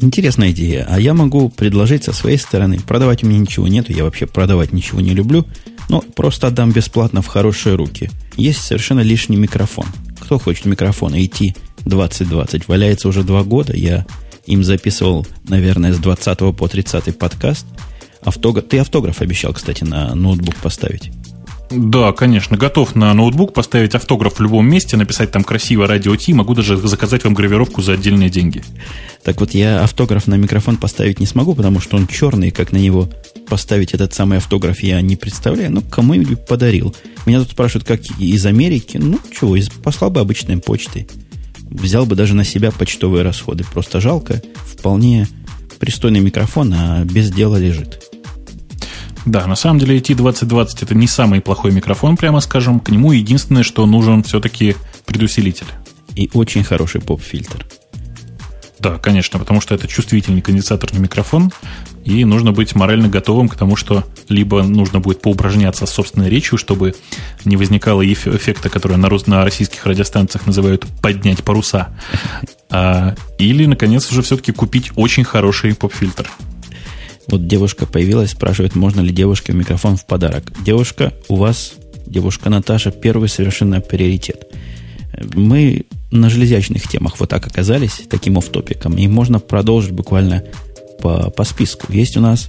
Интересная 0.00 0.52
идея. 0.52 0.86
А 0.88 0.98
я 1.00 1.12
могу 1.12 1.50
предложить 1.50 2.04
со 2.04 2.12
своей 2.12 2.38
стороны. 2.38 2.78
Продавать 2.78 3.24
у 3.24 3.26
меня 3.26 3.40
ничего 3.40 3.66
нету, 3.68 3.92
я 3.92 4.04
вообще 4.04 4.26
продавать 4.26 4.72
ничего 4.72 5.00
не 5.00 5.10
люблю. 5.10 5.44
Но 5.88 6.00
просто 6.00 6.46
отдам 6.46 6.70
бесплатно 6.70 7.20
в 7.20 7.26
хорошие 7.26 7.74
руки. 7.74 8.10
Есть 8.36 8.60
совершенно 8.60 9.00
лишний 9.00 9.36
микрофон. 9.36 9.86
Кто 10.20 10.38
хочет 10.38 10.66
микрофон 10.66 11.14
IT 11.14 11.56
2020? 11.84 12.68
Валяется 12.68 13.08
уже 13.08 13.22
два 13.24 13.42
года. 13.42 13.76
Я 13.76 14.06
им 14.48 14.64
записывал, 14.64 15.26
наверное, 15.44 15.92
с 15.92 15.98
20 15.98 16.38
по 16.56 16.68
30 16.68 17.16
подкаст. 17.16 17.66
Автограф, 18.22 18.64
ты 18.66 18.78
автограф 18.78 19.20
обещал, 19.20 19.52
кстати, 19.52 19.84
на 19.84 20.14
ноутбук 20.14 20.56
поставить. 20.56 21.10
Да, 21.70 22.12
конечно. 22.12 22.56
Готов 22.56 22.94
на 22.94 23.12
ноутбук 23.12 23.52
поставить 23.52 23.94
автограф 23.94 24.38
в 24.38 24.40
любом 24.40 24.68
месте, 24.68 24.96
написать 24.96 25.30
там 25.30 25.44
красиво 25.44 25.86
радио 25.86 26.16
Ти, 26.16 26.32
могу 26.32 26.54
даже 26.54 26.78
заказать 26.78 27.24
вам 27.24 27.34
гравировку 27.34 27.82
за 27.82 27.92
отдельные 27.92 28.30
деньги. 28.30 28.62
Так 29.22 29.40
вот, 29.40 29.52
я 29.52 29.82
автограф 29.82 30.26
на 30.26 30.36
микрофон 30.36 30.78
поставить 30.78 31.20
не 31.20 31.26
смогу, 31.26 31.54
потому 31.54 31.80
что 31.80 31.98
он 31.98 32.06
черный, 32.06 32.50
как 32.50 32.72
на 32.72 32.78
него 32.78 33.10
поставить 33.48 33.92
этот 33.92 34.14
самый 34.14 34.38
автограф 34.38 34.82
я 34.82 35.00
не 35.02 35.16
представляю. 35.16 35.70
Ну, 35.70 35.82
кому-нибудь 35.82 36.46
подарил. 36.46 36.94
Меня 37.26 37.40
тут 37.40 37.50
спрашивают, 37.50 37.86
как 37.86 38.00
из 38.18 38.46
Америки. 38.46 38.96
Ну, 38.96 39.20
чего, 39.38 39.56
послал 39.82 40.10
бы 40.10 40.20
обычной 40.20 40.56
почтой 40.56 41.06
взял 41.70 42.06
бы 42.06 42.16
даже 42.16 42.34
на 42.34 42.44
себя 42.44 42.70
почтовые 42.70 43.22
расходы. 43.22 43.64
Просто 43.64 44.00
жалко, 44.00 44.42
вполне 44.66 45.28
пристойный 45.78 46.20
микрофон, 46.20 46.74
а 46.74 47.04
без 47.04 47.30
дела 47.30 47.56
лежит. 47.56 48.02
Да, 49.26 49.46
на 49.46 49.56
самом 49.56 49.78
деле 49.78 49.98
IT2020 49.98 50.78
это 50.82 50.94
не 50.94 51.06
самый 51.06 51.40
плохой 51.40 51.72
микрофон, 51.72 52.16
прямо 52.16 52.40
скажем. 52.40 52.80
К 52.80 52.88
нему 52.88 53.12
единственное, 53.12 53.62
что 53.62 53.84
нужен 53.84 54.22
все-таки 54.22 54.74
предусилитель. 55.04 55.66
И 56.14 56.30
очень 56.32 56.64
хороший 56.64 57.00
поп-фильтр. 57.00 57.66
Да, 58.78 58.96
конечно, 58.96 59.38
потому 59.38 59.60
что 59.60 59.74
это 59.74 59.88
чувствительный 59.88 60.40
конденсаторный 60.40 61.00
микрофон, 61.00 61.52
и 62.04 62.24
нужно 62.24 62.52
быть 62.52 62.74
морально 62.74 63.08
готовым 63.08 63.48
к 63.48 63.56
тому, 63.56 63.76
что 63.76 64.04
либо 64.28 64.62
нужно 64.62 65.00
будет 65.00 65.20
поупражняться 65.20 65.86
с 65.86 65.90
собственной 65.90 66.28
речью, 66.28 66.58
чтобы 66.58 66.94
не 67.44 67.56
возникало 67.56 68.06
эффекта, 68.10 68.68
который 68.68 68.96
на, 68.96 69.08
на 69.26 69.44
российских 69.44 69.84
радиостанциях 69.86 70.46
называют 70.46 70.86
«поднять 71.02 71.42
паруса», 71.44 71.88
а, 72.70 73.14
или, 73.38 73.66
наконец, 73.66 74.10
уже 74.10 74.22
все-таки 74.22 74.52
купить 74.52 74.90
очень 74.96 75.24
хороший 75.24 75.74
поп-фильтр. 75.74 76.30
Вот 77.28 77.46
девушка 77.46 77.86
появилась, 77.86 78.30
спрашивает, 78.30 78.74
можно 78.74 79.00
ли 79.00 79.12
девушке 79.12 79.52
микрофон 79.52 79.96
в 79.96 80.06
подарок. 80.06 80.52
Девушка, 80.64 81.12
у 81.28 81.36
вас, 81.36 81.74
девушка 82.06 82.48
Наташа, 82.48 82.90
первый 82.90 83.28
совершенно 83.28 83.80
приоритет. 83.82 84.46
Мы 85.34 85.84
на 86.10 86.30
железячных 86.30 86.88
темах 86.88 87.20
вот 87.20 87.28
так 87.28 87.46
оказались, 87.46 88.02
таким 88.08 88.38
оф-топиком, 88.38 88.96
и 88.96 89.06
можно 89.08 89.40
продолжить 89.40 89.92
буквально 89.92 90.44
по, 91.00 91.30
по 91.30 91.44
списку. 91.44 91.92
Есть 91.92 92.16
у 92.16 92.20
нас 92.20 92.48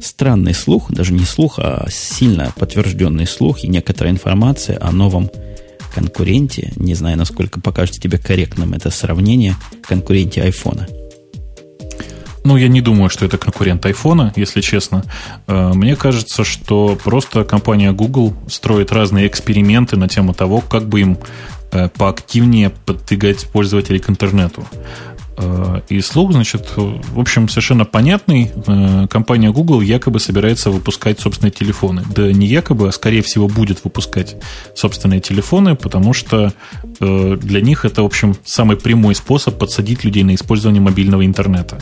странный 0.00 0.54
слух, 0.54 0.90
даже 0.90 1.12
не 1.12 1.24
слух, 1.24 1.58
а 1.58 1.86
сильно 1.90 2.52
подтвержденный 2.56 3.26
слух 3.26 3.64
и 3.64 3.68
некоторая 3.68 4.12
информация 4.12 4.78
о 4.80 4.92
новом 4.92 5.30
конкуренте. 5.94 6.72
Не 6.76 6.94
знаю, 6.94 7.16
насколько 7.16 7.60
покажется 7.60 8.00
тебе 8.00 8.18
корректным 8.18 8.72
это 8.72 8.90
сравнение 8.90 9.56
конкуренте 9.82 10.42
айфона. 10.42 10.88
Ну, 12.44 12.58
я 12.58 12.68
не 12.68 12.82
думаю, 12.82 13.08
что 13.08 13.24
это 13.24 13.38
конкурент 13.38 13.86
айфона, 13.86 14.32
если 14.36 14.60
честно. 14.60 15.04
Э, 15.46 15.72
мне 15.72 15.96
кажется, 15.96 16.44
что 16.44 16.98
просто 17.02 17.42
компания 17.44 17.90
Google 17.92 18.34
строит 18.48 18.92
разные 18.92 19.26
эксперименты 19.26 19.96
на 19.96 20.08
тему 20.08 20.34
того, 20.34 20.60
как 20.60 20.86
бы 20.86 21.00
им 21.00 21.18
э, 21.72 21.88
поактивнее 21.88 22.68
подтягать 22.68 23.46
пользователей 23.48 23.98
к 23.98 24.10
интернету. 24.10 24.66
Э, 25.36 25.80
и 25.88 26.00
слух, 26.00 26.32
значит, 26.32 26.72
в 26.76 27.18
общем, 27.18 27.48
совершенно 27.48 27.84
понятный. 27.84 28.52
Э, 28.66 29.06
компания 29.08 29.50
Google 29.50 29.80
якобы 29.80 30.20
собирается 30.20 30.70
выпускать 30.70 31.20
собственные 31.20 31.52
телефоны. 31.52 32.02
Да 32.14 32.32
не 32.32 32.46
якобы, 32.46 32.88
а 32.88 32.92
скорее 32.92 33.22
всего 33.22 33.48
будет 33.48 33.82
выпускать 33.84 34.36
собственные 34.74 35.20
телефоны, 35.20 35.74
потому 35.74 36.12
что 36.12 36.52
э, 37.00 37.36
для 37.40 37.60
них 37.60 37.84
это, 37.84 38.02
в 38.02 38.06
общем, 38.06 38.36
самый 38.44 38.76
прямой 38.76 39.14
способ 39.14 39.58
подсадить 39.58 40.04
людей 40.04 40.22
на 40.22 40.34
использование 40.34 40.82
мобильного 40.82 41.26
интернета. 41.26 41.80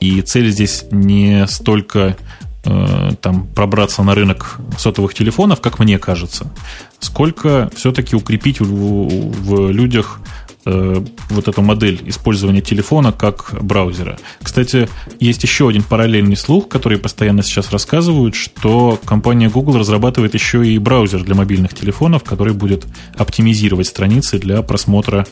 И 0.00 0.20
цель 0.22 0.50
здесь 0.50 0.84
не 0.90 1.46
столько 1.46 2.16
там 2.64 3.48
пробраться 3.48 4.04
на 4.04 4.14
рынок 4.14 4.60
сотовых 4.78 5.14
телефонов, 5.14 5.60
как 5.60 5.80
мне 5.80 5.98
кажется, 5.98 6.52
сколько 7.00 7.68
все-таки 7.74 8.14
укрепить 8.14 8.60
в, 8.60 8.64
в 8.64 9.72
людях 9.72 10.20
э, 10.64 11.04
вот 11.30 11.48
эту 11.48 11.62
модель 11.62 12.02
использования 12.06 12.60
телефона 12.60 13.12
как 13.12 13.54
браузера. 13.60 14.18
Кстати, 14.42 14.88
есть 15.20 15.42
еще 15.42 15.68
один 15.68 15.82
параллельный 15.82 16.36
слух, 16.36 16.68
который 16.68 16.98
постоянно 16.98 17.42
сейчас 17.42 17.70
рассказывают, 17.70 18.34
что 18.34 19.00
компания 19.04 19.48
Google 19.48 19.78
разрабатывает 19.78 20.34
еще 20.34 20.66
и 20.66 20.78
браузер 20.78 21.22
для 21.24 21.34
мобильных 21.34 21.74
телефонов, 21.74 22.24
который 22.24 22.54
будет 22.54 22.86
оптимизировать 23.16 23.86
страницы 23.86 24.38
для 24.38 24.62
просмотра, 24.62 25.26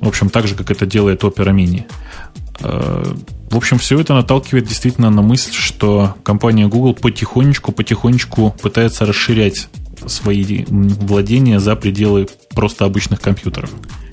в 0.00 0.08
общем, 0.08 0.30
так 0.30 0.46
же, 0.46 0.54
как 0.54 0.70
это 0.70 0.86
делает 0.86 1.22
Opera 1.22 1.54
Mini. 1.54 1.84
Э, 2.60 3.14
в 3.50 3.56
общем, 3.56 3.78
все 3.78 4.00
это 4.00 4.14
наталкивает 4.14 4.66
действительно 4.66 5.10
на 5.10 5.20
мысль, 5.20 5.52
что 5.52 6.16
компания 6.22 6.66
Google 6.68 6.94
потихонечку-потихонечку 6.94 8.56
пытается 8.62 9.04
расширять 9.04 9.68
свои 10.06 10.64
владения 10.68 11.60
за 11.60 11.76
пределы 11.76 12.28
просто 12.54 12.84
обычных 12.84 13.20
компьютеров. 13.20 13.70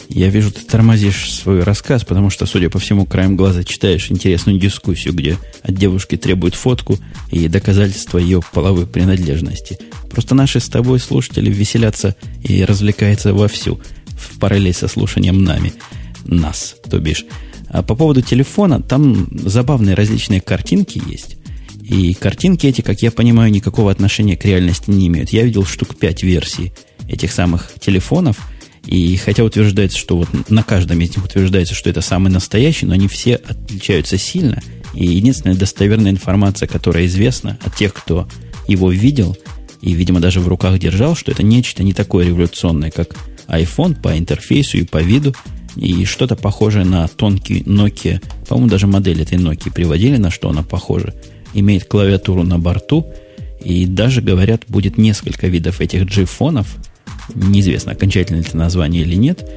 Я 0.09 0.29
вижу, 0.29 0.51
ты 0.51 0.65
тормозишь 0.65 1.31
свой 1.31 1.61
рассказ, 1.61 2.03
потому 2.03 2.31
что, 2.31 2.47
судя 2.47 2.71
по 2.71 2.79
всему, 2.79 3.05
краем 3.05 3.35
глаза 3.35 3.63
читаешь 3.63 4.09
интересную 4.09 4.59
дискуссию, 4.59 5.13
где 5.13 5.37
от 5.61 5.75
девушки 5.75 6.17
требуют 6.17 6.55
фотку 6.55 6.97
и 7.31 7.47
доказательства 7.47 8.17
ее 8.17 8.41
половой 8.51 8.87
принадлежности. 8.87 9.77
Просто 10.09 10.33
наши 10.33 10.59
с 10.59 10.67
тобой 10.67 10.99
слушатели 10.99 11.51
веселятся 11.51 12.15
и 12.43 12.65
развлекаются 12.65 13.35
вовсю 13.35 13.79
в 14.07 14.39
параллель 14.39 14.73
со 14.73 14.87
слушанием 14.87 15.43
нами. 15.43 15.73
Нас, 16.25 16.75
то 16.89 16.97
бишь. 16.97 17.25
А 17.67 17.83
по 17.83 17.93
поводу 17.93 18.23
телефона, 18.23 18.81
там 18.81 19.27
забавные 19.31 19.93
различные 19.93 20.41
картинки 20.41 20.99
есть. 21.05 21.37
И 21.83 22.15
картинки 22.15 22.65
эти, 22.65 22.81
как 22.81 23.03
я 23.03 23.11
понимаю, 23.11 23.51
никакого 23.51 23.91
отношения 23.91 24.35
к 24.35 24.45
реальности 24.45 24.89
не 24.89 25.05
имеют. 25.05 25.29
Я 25.29 25.43
видел 25.43 25.65
штук 25.65 25.95
5 25.95 26.23
версий 26.23 26.73
этих 27.07 27.31
самых 27.31 27.71
телефонов– 27.79 28.39
и 28.89 29.17
хотя 29.17 29.43
утверждается, 29.43 29.99
что 29.99 30.17
вот 30.17 30.49
на 30.49 30.63
каждом 30.63 30.99
из 30.99 31.15
них 31.15 31.23
утверждается, 31.23 31.75
что 31.75 31.91
это 31.91 32.01
самый 32.01 32.31
настоящий, 32.31 32.87
но 32.87 32.95
они 32.95 33.07
все 33.07 33.35
отличаются 33.35 34.17
сильно. 34.17 34.63
И 34.95 35.05
единственная 35.05 35.55
достоверная 35.55 36.09
информация, 36.09 36.65
которая 36.65 37.05
известна 37.05 37.59
от 37.63 37.75
тех, 37.75 37.93
кто 37.93 38.27
его 38.67 38.91
видел, 38.91 39.37
и, 39.81 39.93
видимо, 39.93 40.19
даже 40.19 40.39
в 40.39 40.47
руках 40.47 40.79
держал, 40.79 41.15
что 41.15 41.31
это 41.31 41.43
нечто 41.43 41.83
не 41.83 41.93
такое 41.93 42.25
революционное, 42.25 42.89
как 42.89 43.15
iPhone 43.47 43.93
по 44.01 44.17
интерфейсу 44.17 44.79
и 44.79 44.85
по 44.85 45.03
виду, 45.03 45.35
и 45.75 46.03
что-то 46.05 46.35
похожее 46.35 46.83
на 46.83 47.07
тонкий 47.07 47.61
Nokia. 47.61 48.23
По-моему, 48.47 48.71
даже 48.71 48.87
модель 48.87 49.21
этой 49.21 49.37
Nokia 49.37 49.71
приводили, 49.71 50.17
на 50.17 50.31
что 50.31 50.49
она 50.49 50.63
похожа. 50.63 51.13
имеет 51.53 51.85
клавиатуру 51.85 52.41
на 52.41 52.57
борту, 52.57 53.05
и 53.63 53.85
даже, 53.85 54.23
говорят, 54.23 54.63
будет 54.67 54.97
несколько 54.97 55.45
видов 55.45 55.79
этих 55.79 56.07
G-фонов. 56.07 56.75
Неизвестно, 57.35 57.91
окончательно 57.91 58.41
это 58.41 58.57
название 58.57 59.03
или 59.03 59.15
нет. 59.15 59.49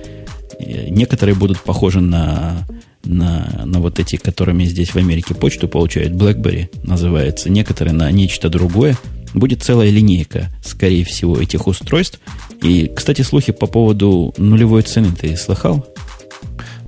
Некоторые 0.59 1.35
будут 1.35 1.61
похожи 1.61 2.01
на, 2.01 2.67
на, 3.05 3.63
на 3.65 3.81
вот 3.81 3.99
эти, 3.99 4.17
которыми 4.17 4.65
здесь 4.65 4.91
в 4.91 4.97
Америке 4.97 5.35
почту 5.35 5.69
получают. 5.69 6.13
BlackBerry 6.13 6.69
называется. 6.83 7.51
Некоторые 7.51 7.95
на 7.95 8.11
нечто 8.11 8.49
другое. 8.49 8.97
Будет 9.35 9.63
целая 9.63 9.89
линейка, 9.91 10.51
скорее 10.63 11.05
всего, 11.05 11.39
этих 11.39 11.67
устройств. 11.67 12.21
И, 12.63 12.91
кстати, 12.95 13.23
слухи 13.23 13.51
по 13.53 13.67
поводу 13.67 14.35
нулевой 14.37 14.83
цены 14.83 15.09
ты 15.19 15.37
слыхал? 15.37 15.87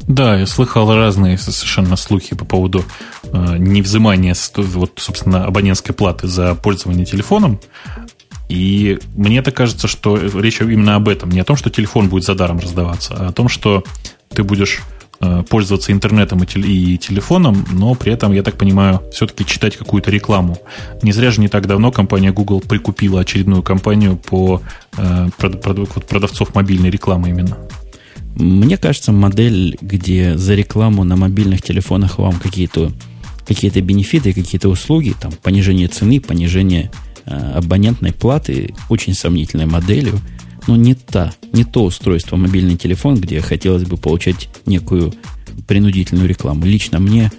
Да, 0.07 0.38
я 0.38 0.47
слыхал 0.47 0.95
разные 0.95 1.38
совершенно 1.38 1.97
слухи 1.97 2.37
по 2.37 2.45
поводу 2.45 2.85
э, 3.25 3.57
невзымания, 3.57 4.37
вот, 4.57 4.93
собственно, 4.97 5.47
абонентской 5.47 5.95
платы 5.95 6.29
за 6.29 6.55
пользование 6.55 7.07
телефоном. 7.07 7.59
И 8.49 8.99
мне 9.15 9.39
это 9.39 9.51
кажется, 9.51 9.89
что 9.89 10.17
речь 10.17 10.61
именно 10.61 10.97
об 10.97 11.09
этом. 11.09 11.31
Не 11.31 11.41
о 11.41 11.45
том, 11.45 11.57
что 11.57 11.71
телефон 11.71 12.09
будет 12.09 12.25
за 12.25 12.35
даром 12.35 12.59
раздаваться, 12.59 13.15
а 13.17 13.29
о 13.29 13.33
том, 13.33 13.49
что 13.49 13.85
ты 14.29 14.43
будешь 14.43 14.83
э, 15.21 15.43
пользоваться 15.49 15.93
интернетом 15.93 16.43
и, 16.43 16.47
теле, 16.47 16.69
и 16.69 16.99
телефоном, 16.99 17.65
но 17.73 17.95
при 17.95 18.13
этом, 18.13 18.33
я 18.33 18.43
так 18.43 18.57
понимаю, 18.57 19.03
все-таки 19.13 19.47
читать 19.47 19.77
какую-то 19.77 20.11
рекламу. 20.11 20.59
Не 21.03 21.13
зря 21.13 21.31
же 21.31 21.41
не 21.41 21.49
так 21.49 21.67
давно 21.67 21.91
компания 21.91 22.33
Google 22.33 22.61
прикупила 22.61 23.21
очередную 23.21 23.63
компанию 23.63 24.17
по 24.17 24.61
э, 24.97 25.29
продавцов 25.39 26.55
мобильной 26.55 26.91
рекламы 26.91 27.31
именно. 27.31 27.57
Мне 28.37 28.77
кажется, 28.77 29.13
модель, 29.13 29.79
где 29.81 30.37
за 30.37 30.55
рекламу 30.55 31.05
на 31.05 31.17
мобильных 31.17 31.63
телефонах 31.63 32.19
вам 32.19 32.35
какие-то 32.35 32.93
какие-то 33.47 33.81
бенефиты, 33.83 34.33
какие-то 34.33 34.69
услуги, 34.69 35.15
там, 35.21 35.31
понижение 35.33 35.89
цены, 35.89 36.19
понижение 36.21 36.91
абонентной 37.26 38.12
платы, 38.12 38.75
очень 38.88 39.14
сомнительной 39.14 39.66
моделью, 39.66 40.21
но 40.66 40.76
не 40.76 40.95
та, 40.95 41.33
не 41.52 41.64
то 41.64 41.85
устройство 41.85 42.37
мобильный 42.37 42.76
телефон, 42.76 43.16
где 43.16 43.40
хотелось 43.40 43.85
бы 43.85 43.97
получать 43.97 44.49
некую 44.66 45.12
принудительную 45.66 46.28
рекламу. 46.28 46.64
Лично 46.64 46.99
мне 46.99 47.31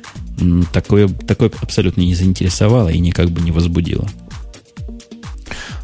такое, 0.72 1.08
такое 1.08 1.52
абсолютно 1.62 2.02
не 2.02 2.16
заинтересовало 2.16 2.90
и 2.90 3.00
никак 3.00 3.30
бы 3.30 3.42
не 3.42 3.52
возбудило. 3.52 4.08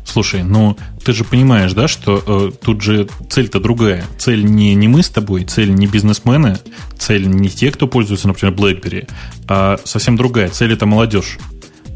Слушай, 0.06 0.44
ну 0.44 0.78
ты 1.06 1.14
же 1.14 1.24
понимаешь, 1.24 1.72
да, 1.72 1.88
что 1.88 2.22
э, 2.26 2.52
тут 2.62 2.82
же 2.82 3.08
цель-то 3.30 3.62
другая. 3.62 4.04
Цель 4.18 4.44
не, 4.44 4.76
не 4.76 4.90
мы 4.90 5.04
с 5.04 5.10
тобой, 5.10 5.46
цель 5.46 5.74
не 5.74 5.88
бизнесмены, 5.88 6.60
цель 7.00 7.28
не 7.28 7.50
те, 7.50 7.72
кто 7.72 7.88
пользуется, 7.88 8.28
например, 8.28 8.54
BlackBerry, 8.54 9.08
а 9.48 9.80
совсем 9.86 10.18
другая. 10.18 10.50
Цель 10.50 10.74
это 10.74 10.86
молодежь. 10.86 11.38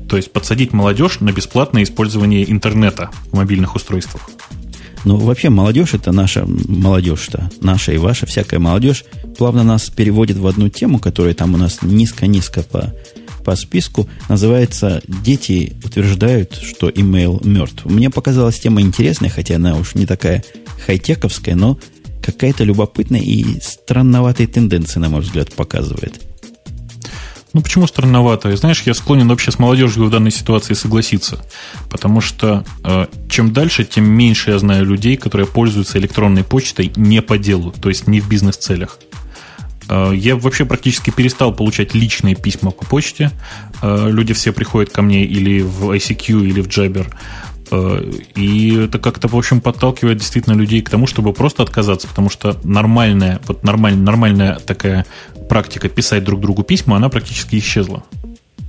То 0.10 0.18
есть 0.18 0.32
подсадить 0.32 0.74
молодежь 0.74 1.20
на 1.20 1.32
бесплатное 1.32 1.84
использование 1.84 2.50
интернета 2.50 3.10
в 3.32 3.36
мобильных 3.36 3.76
устройствах. 3.76 4.30
Ну, 5.04 5.18
вообще, 5.18 5.50
молодежь 5.50 5.94
это 5.94 6.12
наша 6.12 6.46
молодежь-то, 6.48 7.52
наша 7.62 7.92
и 7.92 7.98
ваша, 7.98 8.26
всякая 8.26 8.60
молодежь, 8.60 9.06
плавно 9.38 9.64
нас 9.64 9.90
переводит 9.90 10.38
в 10.38 10.48
одну 10.48 10.68
тему, 10.70 10.98
которая 10.98 11.36
там 11.36 11.54
у 11.54 11.58
нас 11.58 11.82
низко-низко 11.82 12.64
по 12.64 12.94
по 13.46 13.56
списку 13.56 14.10
называется 14.28 15.04
«Дети 15.08 15.74
утверждают, 15.84 16.56
что 16.56 16.90
имейл 16.90 17.40
мертв». 17.44 17.86
Мне 17.86 18.10
показалась 18.10 18.60
тема 18.60 18.82
интересная, 18.82 19.30
хотя 19.30 19.58
она 19.58 19.78
уж 19.78 19.94
не 19.94 20.08
такая 20.08 20.44
хай-тековская, 20.86 21.56
но 21.56 21.78
какая-то 22.24 22.64
любопытная 22.64 23.22
и 23.22 23.62
странноватые 23.62 24.48
тенденции, 24.48 25.00
на 25.00 25.10
мой 25.10 25.22
взгляд, 25.22 25.54
показывает. 25.54 26.20
Ну, 27.56 27.62
почему 27.62 27.88
странновато? 27.88 28.54
Знаешь, 28.58 28.82
я 28.82 28.94
склонен 28.94 29.30
вообще 29.30 29.50
с 29.50 29.60
молодежью 29.60 30.04
в 30.04 30.10
данной 30.10 30.32
ситуации 30.32 30.74
согласиться. 30.74 31.40
Потому 31.90 32.20
что 32.20 32.66
э, 32.84 33.06
чем 33.30 33.54
дальше, 33.54 33.86
тем 33.86 34.04
меньше 34.04 34.52
я 34.52 34.60
знаю 34.60 34.86
людей, 34.86 35.16
которые 35.16 35.48
пользуются 35.48 35.98
электронной 35.98 36.44
почтой 36.44 36.92
не 36.98 37.22
по 37.22 37.38
делу, 37.38 37.72
то 37.72 37.88
есть 37.88 38.08
не 38.08 38.20
в 38.20 38.28
бизнес-целях. 38.28 39.00
Э, 39.88 40.12
я 40.14 40.36
вообще 40.36 40.66
практически 40.66 41.12
перестал 41.12 41.54
получать 41.54 41.96
личные 41.96 42.36
письма 42.36 42.72
по 42.72 42.86
почте. 42.86 43.32
Э, 43.82 44.10
люди 44.10 44.34
все 44.34 44.52
приходят 44.52 44.92
ко 44.92 45.02
мне 45.02 45.24
или 45.24 45.62
в 45.62 45.96
ICQ, 45.96 46.46
или 46.46 46.60
в 46.60 46.68
Jabber. 46.68 47.08
Э, 47.72 48.12
и 48.36 48.76
это 48.76 49.00
как-то, 49.00 49.28
в 49.28 49.36
общем, 49.36 49.62
подталкивает 49.62 50.18
действительно 50.18 50.54
людей 50.54 50.82
к 50.82 50.90
тому, 50.90 51.08
чтобы 51.08 51.34
просто 51.34 51.64
отказаться, 51.64 52.08
потому 52.08 52.30
что 52.30 52.58
нормальная, 52.64 53.40
вот 53.48 53.64
нормаль, 53.64 53.96
нормальная 53.96 54.60
такая 54.60 55.06
практика 55.50 55.90
писать 55.90 56.24
друг 56.24 56.42
другу 56.42 56.64
письма, 56.64 56.98
она 56.98 57.10
практически 57.10 57.58
исчезла. 57.58 58.04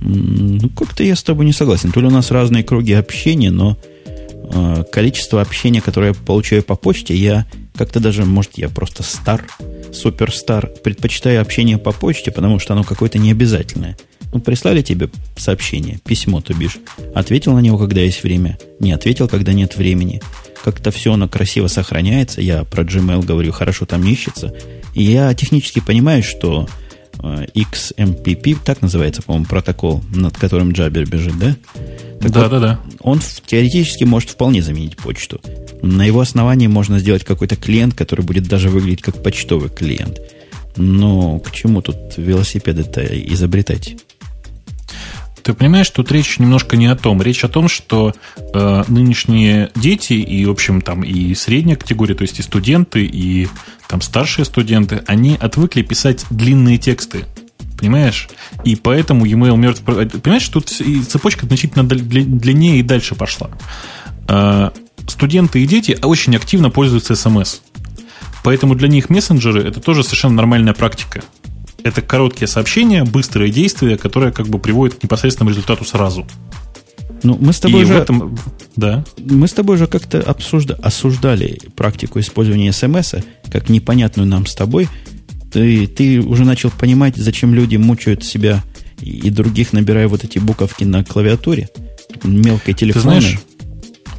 Ну, 0.01 0.69
как-то 0.69 1.03
я 1.03 1.15
с 1.15 1.23
тобой 1.23 1.45
не 1.45 1.53
согласен. 1.53 1.91
То 1.91 1.99
ли 1.99 2.07
у 2.07 2.11
нас 2.11 2.31
разные 2.31 2.63
круги 2.63 2.93
общения, 2.93 3.51
но 3.51 3.77
э, 4.05 4.83
количество 4.91 5.41
общения, 5.41 5.81
которое 5.81 6.09
я 6.09 6.13
получаю 6.13 6.63
по 6.63 6.75
почте, 6.75 7.15
я 7.15 7.45
как-то 7.75 7.99
даже, 7.99 8.25
может, 8.25 8.57
я 8.57 8.69
просто 8.69 9.03
стар, 9.03 9.45
суперстар, 9.93 10.67
предпочитаю 10.83 11.41
общение 11.41 11.77
по 11.77 11.91
почте, 11.91 12.31
потому 12.31 12.59
что 12.59 12.73
оно 12.73 12.83
какое-то 12.83 13.19
необязательное. 13.19 13.97
Ну, 14.31 14.39
прислали 14.39 14.81
тебе 14.81 15.09
сообщение, 15.35 15.99
письмо, 16.03 16.41
то 16.41 16.53
бишь. 16.53 16.77
Ответил 17.15 17.53
на 17.53 17.59
него, 17.59 17.77
когда 17.77 18.01
есть 18.01 18.23
время. 18.23 18.57
Не 18.79 18.91
ответил, 18.91 19.27
когда 19.27 19.53
нет 19.53 19.77
времени. 19.77 20.21
Как-то 20.63 20.91
все 20.91 21.13
оно 21.13 21.27
красиво 21.29 21.67
сохраняется. 21.67 22.41
Я 22.41 22.63
про 22.63 22.83
Gmail 22.83 23.25
говорю, 23.25 23.51
хорошо 23.51 23.85
там 23.85 24.05
ищется. 24.05 24.53
И 24.93 25.03
я 25.03 25.33
технически 25.33 25.79
понимаю, 25.79 26.23
что 26.23 26.67
э, 27.19 27.45
XMPP, 27.53 28.57
так 28.65 28.81
называется, 28.81 29.21
по-моему, 29.21 29.45
протокол, 29.45 30.03
над 30.13 30.37
которым 30.37 30.71
Jabber 30.71 31.05
бежит, 31.05 31.37
да? 31.39 31.55
Так 32.19 32.31
да, 32.31 32.41
вот, 32.41 32.51
да, 32.51 32.59
да. 32.59 32.79
Он 32.99 33.21
теоретически 33.45 34.03
может 34.03 34.31
вполне 34.31 34.61
заменить 34.61 34.97
почту. 34.97 35.39
На 35.81 36.05
его 36.05 36.19
основании 36.19 36.67
можно 36.67 36.99
сделать 36.99 37.23
какой-то 37.23 37.55
клиент, 37.55 37.93
который 37.93 38.25
будет 38.25 38.47
даже 38.47 38.69
выглядеть 38.69 39.03
как 39.03 39.21
почтовый 39.23 39.69
клиент. 39.69 40.19
Но 40.75 41.39
к 41.39 41.51
чему 41.51 41.81
тут 41.81 41.95
велосипеды-то 42.17 43.01
изобретать? 43.01 43.95
Ты 45.47 45.53
понимаешь, 45.53 45.89
тут 45.91 46.11
речь 46.11 46.39
немножко 46.39 46.75
не 46.75 46.87
о 46.87 46.95
том. 46.97 47.21
Речь 47.21 47.45
о 47.45 47.47
том, 47.47 47.69
что 47.69 48.13
э, 48.35 48.83
нынешние 48.89 49.71
дети 49.75 50.11
и, 50.11 50.45
в 50.45 50.49
общем, 50.49 50.81
там 50.81 51.03
и 51.03 51.33
средняя 51.35 51.77
категория, 51.77 52.15
то 52.15 52.23
есть 52.23 52.39
и 52.39 52.41
студенты, 52.41 53.05
и 53.05 53.47
там 53.87 54.01
старшие 54.01 54.43
студенты, 54.43 55.03
они 55.07 55.37
отвыкли 55.39 55.83
писать 55.83 56.25
длинные 56.29 56.77
тексты. 56.77 57.23
Понимаешь? 57.79 58.27
И 58.65 58.75
поэтому 58.75 59.23
e-mail 59.23 59.55
мертв. 59.55 59.83
Понимаешь, 59.83 60.49
тут 60.49 60.67
цепочка 60.67 61.45
значительно 61.45 61.85
длиннее 61.85 62.79
и 62.79 62.83
дальше 62.83 63.15
пошла. 63.15 63.49
Э, 64.27 64.71
студенты 65.07 65.63
и 65.63 65.65
дети 65.65 65.97
очень 66.03 66.35
активно 66.35 66.69
пользуются 66.69 67.15
смс. 67.15 67.61
Поэтому 68.43 68.75
для 68.75 68.89
них 68.89 69.09
мессенджеры 69.09 69.63
это 69.63 69.79
тоже 69.79 70.03
совершенно 70.03 70.35
нормальная 70.35 70.73
практика. 70.73 71.23
Это 71.83 72.01
короткие 72.01 72.47
сообщения, 72.47 73.03
быстрые 73.03 73.51
действия, 73.51 73.97
которые 73.97 74.31
как 74.31 74.47
бы 74.47 74.59
приводят 74.59 74.99
к 74.99 75.03
непосредственному 75.03 75.51
результату 75.51 75.85
сразу. 75.85 76.25
Ну, 77.23 77.37
мы 77.39 77.53
с 77.53 77.59
тобой 77.59 77.83
и 77.83 77.85
же, 77.85 77.95
этом, 77.95 78.37
да. 78.75 79.03
Мы 79.17 79.47
с 79.47 79.53
тобой 79.53 79.77
же 79.77 79.87
как-то 79.87 80.21
обсужда, 80.21 80.75
осуждали 80.75 81.59
практику 81.75 82.19
использования 82.19 82.71
смс 82.71 83.15
как 83.51 83.69
непонятную 83.69 84.27
нам 84.27 84.45
с 84.45 84.53
тобой. 84.53 84.87
Ты, 85.51 85.87
ты 85.87 86.19
уже 86.19 86.43
начал 86.43 86.69
понимать, 86.69 87.15
зачем 87.15 87.53
люди 87.53 87.77
мучают 87.77 88.23
себя 88.23 88.63
и, 89.01 89.09
и 89.09 89.29
других, 89.29 89.73
набирая 89.73 90.07
вот 90.07 90.23
эти 90.23 90.39
буковки 90.39 90.83
на 90.83 91.03
клавиатуре 91.03 91.69
мелкой 92.23 92.73
телефонной. 92.73 93.21
Ты 93.21 93.21
знаешь, 93.21 93.39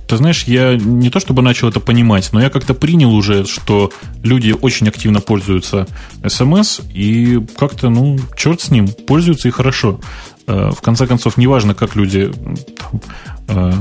ты 0.09 0.17
знаешь, 0.17 0.45
я 0.45 0.77
не 0.77 1.11
то 1.11 1.21
чтобы 1.21 1.43
начал 1.43 1.69
это 1.69 1.81
понимать, 1.81 2.31
но 2.33 2.41
я 2.41 2.49
как-то 2.49 2.73
принял 2.73 3.15
уже, 3.15 3.45
что 3.45 3.93
люди 4.23 4.55
очень 4.59 4.89
активно 4.89 5.21
пользуются 5.21 5.87
смс, 6.27 6.81
и 6.95 7.41
как-то, 7.57 7.91
ну, 7.91 8.19
черт 8.37 8.63
с 8.63 8.71
ним, 8.71 8.89
пользуются 8.89 9.49
и 9.49 9.51
хорошо. 9.51 10.01
Э, 10.47 10.71
в 10.75 10.81
конце 10.81 11.07
концов, 11.07 11.37
неважно, 11.37 11.75
как 11.75 11.95
люди 11.95 12.33
э, 13.49 13.73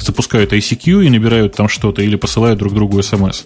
запускают 0.00 0.52
ICQ 0.52 1.04
и 1.04 1.10
набирают 1.10 1.56
там 1.56 1.68
что-то, 1.68 2.00
или 2.00 2.14
посылают 2.14 2.60
друг 2.60 2.74
другу 2.74 3.02
смс. 3.02 3.42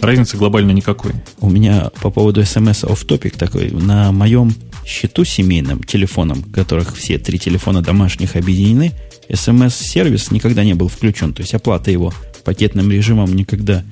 Разницы 0.00 0.36
глобально 0.36 0.72
никакой. 0.72 1.12
У 1.38 1.48
меня 1.48 1.90
по 2.02 2.10
поводу 2.10 2.44
смс 2.44 2.82
off 2.82 3.06
topic 3.06 3.38
такой. 3.38 3.70
На 3.70 4.10
моем 4.10 4.52
счету 4.84 5.24
семейном, 5.24 5.84
телефоном, 5.84 6.42
которых 6.42 6.96
все 6.96 7.18
три 7.18 7.38
телефона 7.38 7.80
домашних 7.80 8.34
объединены– 8.34 8.92
смс-сервис 9.32 10.30
никогда 10.30 10.64
не 10.64 10.74
был 10.74 10.88
включен. 10.88 11.32
То 11.32 11.42
есть 11.42 11.54
оплата 11.54 11.90
его 11.90 12.12
пакетным 12.44 12.90
режимом 12.90 13.34
никогда 13.34 13.84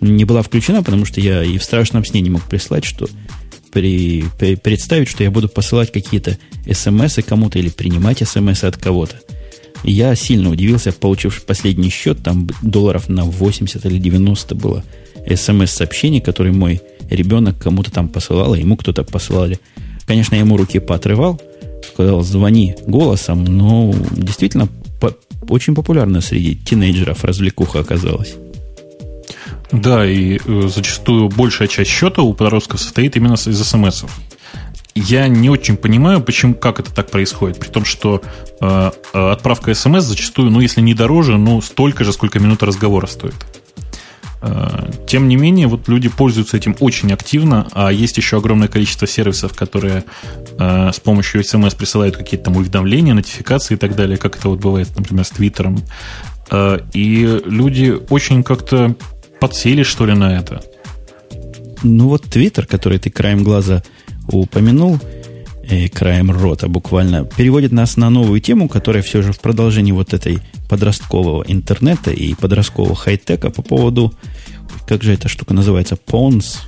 не 0.00 0.24
была 0.24 0.42
включена, 0.42 0.82
потому 0.82 1.04
что 1.04 1.20
я 1.20 1.42
и 1.42 1.58
в 1.58 1.64
страшном 1.64 2.04
сне 2.04 2.20
не 2.20 2.30
мог 2.30 2.42
прислать, 2.42 2.84
что 2.84 3.08
при, 3.72 4.24
при, 4.38 4.56
представить, 4.56 5.08
что 5.08 5.22
я 5.22 5.30
буду 5.30 5.48
посылать 5.48 5.92
какие-то 5.92 6.38
смс 6.72 7.18
кому-то 7.26 7.58
или 7.58 7.68
принимать 7.68 8.26
смс 8.26 8.64
от 8.64 8.76
кого-то. 8.76 9.16
Я 9.84 10.14
сильно 10.14 10.50
удивился, 10.50 10.92
получив 10.92 11.44
последний 11.44 11.90
счет, 11.90 12.22
там 12.22 12.48
долларов 12.62 13.08
на 13.08 13.24
80 13.24 13.84
или 13.86 13.98
90 13.98 14.54
было 14.54 14.84
смс-сообщений, 15.34 16.20
которые 16.20 16.52
мой 16.52 16.82
ребенок 17.08 17.58
кому-то 17.58 17.90
там 17.90 18.08
посылал, 18.08 18.52
а 18.52 18.58
ему 18.58 18.76
кто-то 18.76 19.04
посылали. 19.04 19.58
Конечно, 20.06 20.34
я 20.34 20.40
ему 20.40 20.56
руки 20.56 20.80
поотрывал, 20.80 21.40
сказал, 21.92 22.22
звони 22.22 22.74
голосом, 22.86 23.44
но 23.44 23.94
действительно 24.12 24.68
очень 25.48 25.74
популярна 25.74 26.20
среди 26.20 26.54
тинейджеров 26.54 27.24
развлекуха 27.24 27.80
оказалась. 27.80 28.34
Да, 29.72 30.04
и 30.04 30.38
э, 30.44 30.68
зачастую 30.68 31.28
большая 31.28 31.68
часть 31.68 31.90
счета 31.90 32.22
у 32.22 32.34
подростков 32.34 32.80
состоит 32.80 33.16
именно 33.16 33.34
из 33.34 33.62
смс 33.62 34.02
-ов. 34.02 34.10
Я 34.94 35.28
не 35.28 35.48
очень 35.48 35.76
понимаю, 35.76 36.20
почему, 36.20 36.54
как 36.54 36.80
это 36.80 36.92
так 36.92 37.10
происходит, 37.10 37.58
при 37.60 37.68
том, 37.68 37.84
что 37.84 38.20
э, 38.60 38.90
э 39.14 39.30
отправка 39.30 39.74
смс 39.74 40.02
зачастую, 40.02 40.50
ну, 40.50 40.60
если 40.60 40.80
не 40.80 40.94
дороже, 40.94 41.38
ну, 41.38 41.62
столько 41.62 42.04
же, 42.04 42.12
сколько 42.12 42.40
минута 42.40 42.66
разговора 42.66 43.06
стоит. 43.06 43.34
Э, 44.42 44.90
тем 45.06 45.28
не 45.28 45.36
менее, 45.36 45.66
вот 45.66 45.88
люди 45.88 46.08
пользуются 46.08 46.56
этим 46.56 46.76
очень 46.80 47.12
активно, 47.12 47.66
а 47.72 47.92
есть 47.92 48.16
еще 48.16 48.38
огромное 48.38 48.68
количество 48.68 49.06
сервисов, 49.06 49.54
которые 49.54 50.04
э, 50.58 50.90
с 50.92 51.00
помощью 51.00 51.44
смс 51.44 51.74
присылают 51.74 52.16
какие-то 52.16 52.46
там 52.46 52.56
уведомления, 52.56 53.14
нотификации 53.14 53.74
и 53.74 53.76
так 53.76 53.94
далее, 53.94 54.16
как 54.16 54.36
это 54.36 54.48
вот 54.48 54.60
бывает, 54.60 54.88
например, 54.96 55.24
с 55.24 55.30
Твиттером. 55.30 55.82
Э, 56.50 56.78
и 56.92 57.40
люди 57.44 57.96
очень 58.08 58.42
как-то 58.42 58.94
подсели, 59.40 59.82
что 59.82 60.06
ли, 60.06 60.14
на 60.14 60.36
это. 60.36 60.62
Ну 61.82 62.08
вот 62.08 62.24
Твиттер, 62.24 62.66
который 62.66 62.98
ты 62.98 63.10
краем 63.10 63.42
глаза 63.42 63.82
упомянул, 64.28 64.98
э, 65.70 65.88
краем 65.88 66.30
рота 66.30 66.68
буквально, 66.68 67.24
переводит 67.24 67.72
нас 67.72 67.96
на 67.96 68.10
новую 68.10 68.40
тему, 68.40 68.68
которая 68.68 69.02
все 69.02 69.22
же 69.22 69.32
в 69.32 69.40
продолжении 69.40 69.92
вот 69.92 70.12
этой 70.12 70.38
подросткового 70.68 71.44
интернета 71.46 72.10
и 72.10 72.34
подросткового 72.34 72.94
хай-тека 72.94 73.50
по 73.50 73.62
поводу, 73.62 74.12
как 74.86 75.02
же 75.02 75.12
эта 75.12 75.28
штука 75.28 75.54
называется, 75.54 75.96
Pawns, 76.06 76.58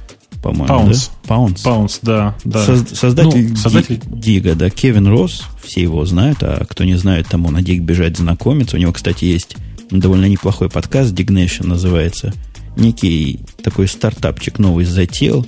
по-моему, 0.42 0.90
Pounds. 0.90 1.10
да? 1.28 1.34
Pounds. 1.34 1.64
Pounds, 1.64 1.98
да. 2.02 2.36
да. 2.44 2.66
Соз- 2.66 2.94
создатель, 2.94 3.50
ну, 3.50 3.56
создатель... 3.56 4.00
Дига, 4.06 4.54
да, 4.54 4.70
Кевин 4.70 5.06
Росс, 5.06 5.44
все 5.62 5.82
его 5.82 6.04
знают, 6.04 6.38
а 6.42 6.64
кто 6.68 6.84
не 6.84 6.96
знает, 6.96 7.28
тому 7.28 7.50
на 7.50 7.62
Диг 7.62 7.82
бежать 7.82 8.16
знакомиться. 8.16 8.76
У 8.76 8.80
него, 8.80 8.92
кстати, 8.92 9.24
есть 9.24 9.56
довольно 9.90 10.26
неплохой 10.26 10.68
подкаст, 10.68 11.12
Dignation 11.12 11.66
называется. 11.66 12.32
Некий 12.76 13.40
такой 13.62 13.86
стартапчик 13.86 14.58
новый 14.58 14.84
затеял, 14.84 15.46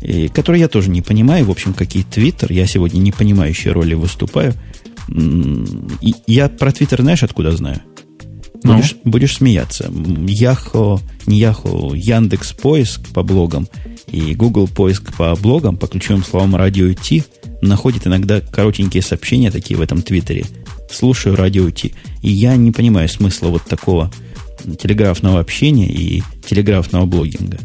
и, 0.00 0.28
который 0.28 0.60
я 0.60 0.68
тоже 0.68 0.90
не 0.90 1.02
понимаю. 1.02 1.44
В 1.44 1.50
общем, 1.50 1.74
какие 1.74 2.02
Твиттер. 2.02 2.52
Я 2.52 2.66
сегодня 2.66 2.98
не 3.00 3.12
понимающей 3.12 3.70
роли 3.70 3.94
выступаю. 3.94 4.54
И 5.08 6.14
я 6.26 6.48
про 6.48 6.72
Твиттер 6.72 7.02
знаешь, 7.02 7.22
откуда 7.22 7.56
знаю? 7.56 7.82
Ну? 8.62 8.74
Будешь, 8.74 8.96
будешь 9.04 9.36
смеяться. 9.36 9.90
Яхо, 10.26 11.00
не 11.26 11.38
Яхо, 11.38 11.94
Яндекс 11.94 12.52
поиск 12.52 13.08
по 13.08 13.22
блогам 13.22 13.68
и 14.06 14.34
Google 14.34 14.68
поиск 14.68 15.14
по 15.16 15.34
блогам 15.36 15.76
по 15.76 15.86
ключевым 15.86 16.24
словам 16.24 16.56
радио 16.56 16.92
Ти 16.92 17.24
находит 17.62 18.06
иногда 18.06 18.40
коротенькие 18.40 19.02
сообщения 19.02 19.50
такие 19.50 19.76
в 19.78 19.80
этом 19.80 20.02
Твиттере. 20.02 20.44
Слушаю 20.90 21.36
радио 21.36 21.70
Ти. 21.70 21.94
И 22.22 22.30
я 22.30 22.56
не 22.56 22.72
понимаю 22.72 23.08
смысла 23.08 23.48
вот 23.48 23.64
такого 23.64 24.12
телеграфного 24.78 25.40
общения 25.40 25.88
и 25.88 26.22
телеграфного 26.46 27.06
блогинга. 27.06 27.58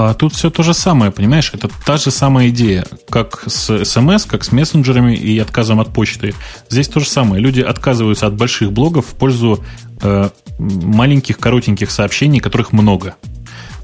А 0.00 0.14
тут 0.14 0.32
все 0.32 0.48
то 0.48 0.62
же 0.62 0.74
самое, 0.74 1.10
понимаешь? 1.10 1.50
Это 1.52 1.68
та 1.84 1.96
же 1.96 2.12
самая 2.12 2.50
идея, 2.50 2.86
как 3.10 3.42
с 3.48 3.84
смс, 3.84 4.26
как 4.26 4.44
с 4.44 4.52
мессенджерами 4.52 5.16
и 5.16 5.36
отказом 5.40 5.80
от 5.80 5.92
почты. 5.92 6.34
Здесь 6.70 6.86
то 6.86 7.00
же 7.00 7.08
самое. 7.08 7.42
Люди 7.42 7.62
отказываются 7.62 8.28
от 8.28 8.34
больших 8.36 8.70
блогов 8.70 9.06
в 9.06 9.14
пользу 9.16 9.64
э, 10.00 10.30
маленьких, 10.60 11.40
коротеньких 11.40 11.90
сообщений, 11.90 12.38
которых 12.38 12.72
много. 12.72 13.16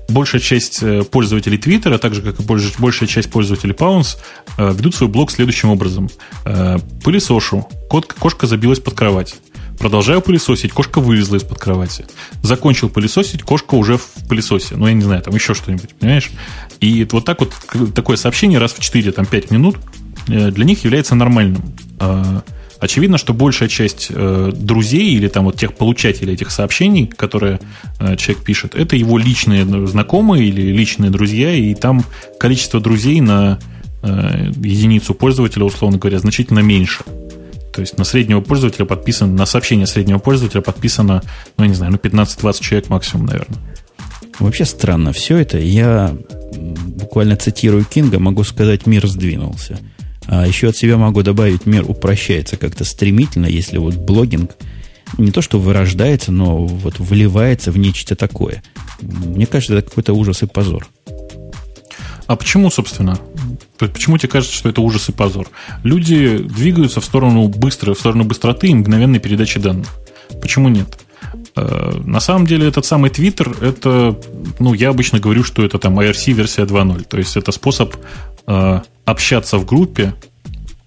Большая 0.08 0.40
часть 0.40 0.84
э, 0.84 1.02
пользователей 1.02 1.58
Твиттера, 1.58 1.98
так 1.98 2.14
же 2.14 2.22
как 2.22 2.38
и 2.38 2.44
большая 2.44 3.08
часть 3.08 3.28
пользователей 3.28 3.74
Pounce, 3.74 4.16
э, 4.56 4.72
ведут 4.72 4.94
свой 4.94 5.10
блог 5.10 5.32
следующим 5.32 5.70
образом. 5.70 6.08
Э, 6.44 6.78
пылесошу. 7.02 7.68
Кот, 7.90 8.12
кошка 8.12 8.46
забилась 8.46 8.78
под 8.78 8.94
кровать. 8.94 9.34
Продолжаю 9.78 10.20
пылесосить, 10.20 10.72
кошка 10.72 11.00
вылезла 11.00 11.36
из-под 11.36 11.58
кровати. 11.58 12.06
Закончил 12.42 12.88
пылесосить, 12.88 13.42
кошка 13.42 13.74
уже 13.74 13.98
в 13.98 14.08
пылесосе. 14.28 14.76
Ну, 14.76 14.86
я 14.86 14.94
не 14.94 15.02
знаю, 15.02 15.22
там 15.22 15.34
еще 15.34 15.54
что-нибудь, 15.54 15.90
понимаешь? 15.98 16.30
И 16.80 17.06
вот 17.10 17.24
так 17.24 17.40
вот, 17.40 17.52
такое 17.94 18.16
сообщение 18.16 18.58
раз 18.58 18.72
в 18.72 18.80
4, 18.80 19.12
там, 19.12 19.26
5 19.26 19.50
минут 19.50 19.76
э, 20.28 20.50
для 20.50 20.64
них 20.64 20.84
является 20.84 21.14
нормальным. 21.14 21.62
А, 21.98 22.42
очевидно, 22.78 23.18
что 23.18 23.34
большая 23.34 23.68
часть 23.68 24.08
э, 24.10 24.52
друзей 24.54 25.14
или 25.14 25.28
там 25.28 25.44
вот 25.44 25.56
тех 25.56 25.74
получателей 25.74 26.34
этих 26.34 26.50
сообщений, 26.50 27.06
которые 27.06 27.60
э, 27.98 28.16
человек 28.16 28.44
пишет, 28.44 28.74
это 28.74 28.96
его 28.96 29.18
личные 29.18 29.64
знакомые 29.86 30.46
или 30.46 30.72
личные 30.72 31.10
друзья, 31.10 31.52
и 31.54 31.74
там 31.74 32.04
количество 32.38 32.80
друзей 32.80 33.20
на 33.20 33.58
единицу 34.02 35.14
пользователя, 35.14 35.64
условно 35.64 35.96
говоря, 35.96 36.18
значительно 36.18 36.58
меньше. 36.58 37.04
То 37.74 37.80
есть 37.80 37.98
на 37.98 38.04
среднего 38.04 38.40
пользователя 38.40 38.84
подписано, 38.84 39.34
на 39.34 39.46
сообщение 39.46 39.86
среднего 39.86 40.18
пользователя 40.18 40.60
подписано, 40.60 41.22
ну, 41.56 41.64
я 41.64 41.68
не 41.68 41.74
знаю, 41.74 41.92
ну, 41.92 41.98
15-20 41.98 42.62
человек 42.62 42.88
максимум, 42.88 43.26
наверное. 43.26 43.58
Вообще 44.38 44.64
странно 44.64 45.12
все 45.12 45.38
это. 45.38 45.58
Я 45.58 46.16
буквально 46.56 47.36
цитирую 47.36 47.84
Кинга, 47.84 48.20
могу 48.20 48.44
сказать, 48.44 48.86
мир 48.86 49.06
сдвинулся. 49.08 49.78
А 50.26 50.46
еще 50.46 50.68
от 50.68 50.76
себя 50.76 50.96
могу 50.96 51.22
добавить, 51.22 51.66
мир 51.66 51.84
упрощается 51.88 52.56
как-то 52.56 52.84
стремительно, 52.84 53.46
если 53.46 53.78
вот 53.78 53.96
блогинг 53.96 54.52
не 55.18 55.30
то 55.30 55.42
что 55.42 55.58
вырождается, 55.58 56.32
но 56.32 56.64
вот 56.64 56.98
выливается 56.98 57.70
в 57.70 57.78
нечто 57.78 58.16
такое. 58.16 58.62
Мне 59.00 59.46
кажется, 59.46 59.74
это 59.76 59.88
какой-то 59.88 60.12
ужас 60.12 60.42
и 60.42 60.46
позор. 60.46 60.88
А 62.26 62.36
почему, 62.36 62.70
собственно? 62.70 63.18
Почему 63.78 64.18
тебе 64.18 64.30
кажется, 64.30 64.54
что 64.54 64.68
это 64.68 64.80
ужас 64.80 65.08
и 65.08 65.12
позор? 65.12 65.48
Люди 65.82 66.38
двигаются 66.38 67.00
в 67.00 67.04
сторону 67.04 67.48
быстрой, 67.48 67.94
в 67.94 67.98
сторону 67.98 68.24
быстроты 68.24 68.68
и 68.68 68.74
мгновенной 68.74 69.18
передачи 69.18 69.60
данных. 69.60 69.88
Почему 70.40 70.68
нет? 70.68 70.98
Э, 71.56 72.00
на 72.04 72.20
самом 72.20 72.46
деле 72.46 72.68
этот 72.68 72.86
самый 72.86 73.10
Twitter, 73.10 73.64
это, 73.64 74.18
ну, 74.58 74.74
я 74.74 74.90
обычно 74.90 75.20
говорю, 75.20 75.44
что 75.44 75.64
это 75.64 75.78
там 75.78 75.98
IRC 75.98 76.32
версия 76.32 76.62
2.0. 76.62 77.04
То 77.04 77.18
есть 77.18 77.36
это 77.36 77.52
способ 77.52 77.94
э, 78.46 78.80
общаться 79.04 79.58
в 79.58 79.66
группе 79.66 80.14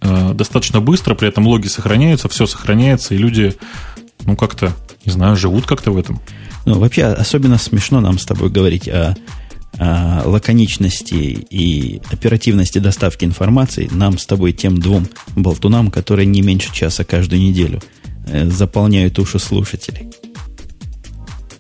э, 0.02 0.34
достаточно 0.34 0.82
быстро, 0.82 1.16
при 1.16 1.28
этом 1.28 1.46
логи 1.48 1.68
сохраняются, 1.68 2.30
все 2.30 2.48
сохраняется, 2.48 3.14
и 3.14 3.18
люди, 3.18 3.56
ну, 4.26 4.36
как-то, 4.36 4.74
не 5.06 5.12
знаю, 5.12 5.36
живут 5.36 5.66
как-то 5.66 5.92
в 5.92 5.98
этом. 5.98 6.20
Ну, 6.66 6.80
вообще, 6.80 7.06
особенно 7.06 7.58
смешно 7.58 8.02
нам 8.02 8.20
с 8.20 8.26
тобой 8.26 8.50
говорить 8.50 8.88
о 8.90 9.16
а, 9.80 10.24
лаконичности 10.26 11.14
и 11.14 12.02
оперативности 12.12 12.80
доставки 12.80 13.26
информации 13.26 13.88
нам 13.92 14.18
с 14.18 14.26
тобой, 14.26 14.54
тем 14.54 14.78
двум 14.80 15.08
болтунам, 15.36 15.92
которые 15.92 16.26
не 16.26 16.42
меньше 16.42 16.74
часа 16.74 17.04
каждую 17.04 17.42
неделю 17.42 17.82
э, 18.28 18.48
заполняют 18.50 19.20
уши 19.20 19.40
слушателей. 19.40 20.10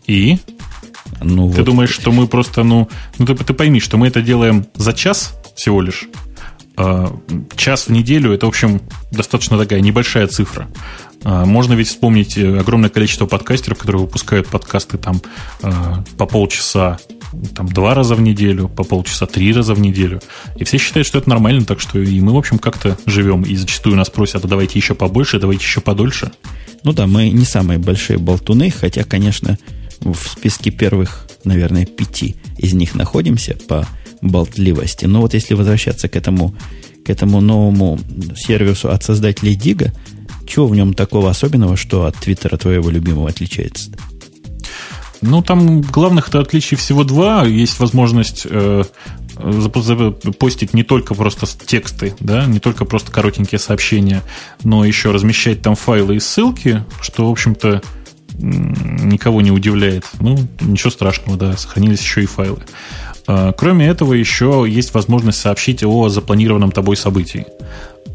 И? 0.07 0.39
Ну, 1.21 1.49
ты 1.51 1.57
вот. 1.57 1.65
думаешь, 1.65 1.91
что 1.91 2.11
мы 2.11 2.27
просто, 2.27 2.63
ну, 2.63 2.89
ну 3.17 3.25
ты, 3.25 3.35
ты 3.35 3.53
пойми, 3.53 3.79
что 3.79 3.97
мы 3.97 4.07
это 4.07 4.21
делаем 4.21 4.65
за 4.75 4.93
час 4.93 5.35
всего 5.55 5.81
лишь. 5.81 6.07
А, 6.75 7.15
час 7.55 7.87
в 7.87 7.91
неделю 7.91 8.31
это, 8.31 8.45
в 8.45 8.49
общем, 8.49 8.81
достаточно 9.11 9.57
такая 9.57 9.81
небольшая 9.81 10.27
цифра. 10.27 10.67
А, 11.23 11.45
можно 11.45 11.73
ведь 11.73 11.88
вспомнить 11.88 12.38
э, 12.38 12.60
огромное 12.60 12.89
количество 12.89 13.25
подкастеров, 13.25 13.77
которые 13.77 14.01
выпускают 14.01 14.47
подкасты 14.47 14.97
там 14.97 15.21
по 16.17 16.25
полчаса 16.25 16.99
там 17.56 17.67
два 17.67 17.93
раза 17.93 18.15
в 18.15 18.21
неделю, 18.21 18.69
по 18.69 18.84
полчаса 18.84 19.25
три 19.25 19.51
раза 19.53 19.73
в 19.73 19.80
неделю. 19.80 20.21
И 20.56 20.63
все 20.63 20.77
считают, 20.77 21.08
что 21.08 21.19
это 21.19 21.30
нормально, 21.30 21.65
так 21.65 21.80
что 21.80 21.99
и 21.99 22.19
мы, 22.19 22.34
в 22.34 22.38
общем, 22.38 22.58
как-то 22.58 22.97
живем. 23.06 23.43
И 23.43 23.56
зачастую 23.56 23.95
нас 23.95 24.10
просят, 24.10 24.45
а 24.45 24.47
давайте 24.47 24.80
еще 24.80 24.95
побольше, 24.95 25.39
давайте 25.39 25.63
еще 25.63 25.82
подольше. 25.82 26.32
Ну 26.84 26.93
да, 26.93 27.08
мы 27.08 27.30
не 27.30 27.45
самые 27.45 27.80
большие 27.80 28.17
болтуны, 28.17 28.71
хотя, 28.71 29.03
конечно, 29.03 29.58
в 29.99 30.15
списке 30.15 30.71
первых, 30.71 31.27
наверное, 31.43 31.86
пяти 31.86 32.36
из 32.58 32.73
них 32.73 32.95
находимся 32.95 33.58
по 33.67 33.88
болтливости. 34.21 35.06
Но 35.06 35.21
вот 35.21 35.34
если 35.34 35.53
возвращаться 35.53 36.08
к 36.08 36.15
этому, 36.15 36.56
к 37.06 37.10
этому 37.10 37.41
новому 37.41 37.99
сервису 38.36 38.89
от 38.89 39.03
создателей 39.03 39.56
Дига, 39.56 39.93
чего 40.47 40.67
в 40.67 40.75
нем 40.75 40.93
такого 40.93 41.29
особенного, 41.29 41.77
что 41.77 42.05
от 42.05 42.15
Твиттера 42.15 42.57
твоего 42.57 42.89
любимого 42.89 43.29
отличается? 43.29 43.91
Ну, 45.21 45.41
там 45.41 45.81
главных-то 45.81 46.39
отличий 46.39 46.77
всего 46.77 47.03
два. 47.03 47.43
Есть 47.45 47.79
возможность 47.79 48.45
э, 48.47 48.83
постить 50.39 50.73
не 50.73 50.83
только 50.83 51.15
просто 51.15 51.47
тексты, 51.65 52.15
да, 52.19 52.45
не 52.45 52.60
только 52.60 52.86
просто 52.86 53.12
коротенькие 53.12 53.60
сообщения, 53.60 54.21
но 54.63 54.86
еще 54.86 55.12
размещать 55.12 55.62
там 55.62 55.75
файлы 55.75 56.17
и 56.17 56.19
ссылки, 56.19 56.83
что, 57.01 57.27
в 57.27 57.31
общем-то, 57.31 57.81
никого 58.38 59.41
не 59.41 59.51
удивляет. 59.51 60.05
Ну, 60.19 60.38
ничего 60.62 60.91
страшного, 60.91 61.38
да, 61.38 61.57
сохранились 61.57 62.01
еще 62.01 62.23
и 62.23 62.27
файлы. 62.27 62.60
А, 63.25 63.51
кроме 63.51 63.88
этого, 63.88 64.13
еще 64.13 64.65
есть 64.67 64.93
возможность 64.93 65.39
сообщить 65.39 65.83
о 65.83 66.10
запланированном 66.10 66.71
тобой 66.71 66.95
событии. 66.95 67.45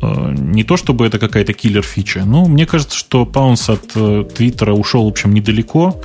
А, 0.02 0.32
не 0.32 0.64
то 0.64 0.76
чтобы 0.76 1.06
это 1.06 1.18
какая-то 1.18 1.52
киллер-фича, 1.52 2.24
но 2.24 2.44
мне 2.46 2.66
кажется, 2.66 2.96
что 2.96 3.24
Паунс 3.24 3.70
от 3.70 3.92
э, 3.94 4.24
Твиттера 4.34 4.72
ушел, 4.72 5.04
в 5.04 5.08
общем, 5.08 5.32
недалеко. 5.32 6.00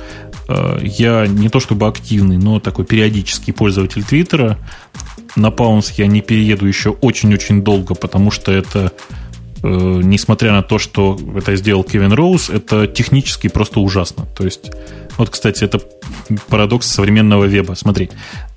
Э, 0.46 0.78
я 0.82 1.26
не 1.26 1.48
то 1.48 1.58
чтобы 1.58 1.88
активный, 1.88 2.38
но 2.38 2.60
такой 2.60 2.84
периодический 2.84 3.52
пользователь 3.52 4.04
Твиттера. 4.04 4.56
На 5.34 5.50
Паунс 5.50 5.90
я 5.92 6.06
не 6.06 6.20
перееду 6.20 6.66
еще 6.66 6.90
очень-очень 6.90 7.62
долго, 7.62 7.94
потому 7.94 8.30
что 8.30 8.52
это 8.52 8.92
несмотря 9.60 10.52
на 10.52 10.62
то, 10.62 10.78
что 10.78 11.18
это 11.34 11.56
сделал 11.56 11.82
Кевин 11.82 12.12
Роуз, 12.12 12.48
это 12.48 12.86
технически 12.86 13.48
просто 13.48 13.80
ужасно. 13.80 14.24
То 14.36 14.44
есть, 14.44 14.70
вот, 15.16 15.30
кстати, 15.30 15.64
это 15.64 15.80
парадокс 16.48 16.86
современного 16.86 17.44
веба. 17.44 17.74
Смотри, 17.74 18.08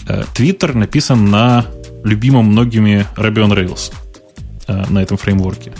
Twitter 0.05 0.77
написан 0.77 1.25
на 1.25 1.65
любимом 2.03 2.45
многими 2.45 3.07
Ruby 3.17 3.43
on 3.43 3.57
Rails 3.57 3.91
на 4.89 5.01
этом 5.03 5.17
фреймворке. 5.17 5.73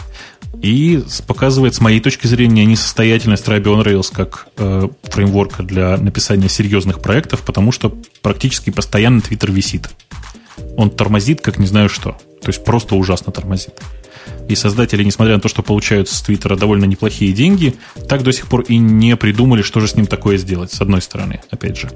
И 0.62 1.04
показывает, 1.25 1.73
с 1.73 1.82
моей 1.82 1.99
точки 1.99 2.27
зрения, 2.27 2.65
несостоятельность 2.65 3.47
Ruby 3.47 3.63
on 3.63 3.84
Rails 3.84 4.12
как 4.13 4.47
э, 4.58 4.89
фреймворка 5.04 5.63
для 5.63 5.97
написания 5.97 6.49
серьезных 6.49 6.99
проектов, 6.99 7.41
потому 7.41 7.71
что 7.71 7.97
практически 8.21 8.69
постоянно 8.69 9.21
Twitter 9.21 9.51
висит. 9.51 9.89
Он 10.77 10.91
тормозит, 10.91 11.41
как 11.41 11.58
не 11.58 11.65
знаю 11.65 11.89
что. 11.89 12.12
То 12.41 12.49
есть 12.49 12.63
просто 12.63 12.95
ужасно 12.95 13.32
тормозит. 13.32 13.82
И 14.47 14.56
создатели, 14.56 15.04
несмотря 15.04 15.36
на 15.36 15.39
то, 15.39 15.47
что 15.47 15.63
получают 15.63 16.10
с 16.10 16.21
Твиттера 16.21 16.56
довольно 16.56 16.86
неплохие 16.86 17.32
деньги, 17.32 17.75
так 18.08 18.23
до 18.23 18.34
сих 18.34 18.47
пор 18.47 18.62
и 18.62 18.77
не 18.77 19.15
придумали, 19.15 19.62
что 19.62 19.80
же 19.80 19.88
с 19.88 19.95
ним 19.95 20.08
такое 20.08 20.38
сделать, 20.38 20.71
с 20.71 20.82
одной 20.82 21.01
стороны, 21.01 21.41
опять 21.49 21.77
же. 21.77 21.89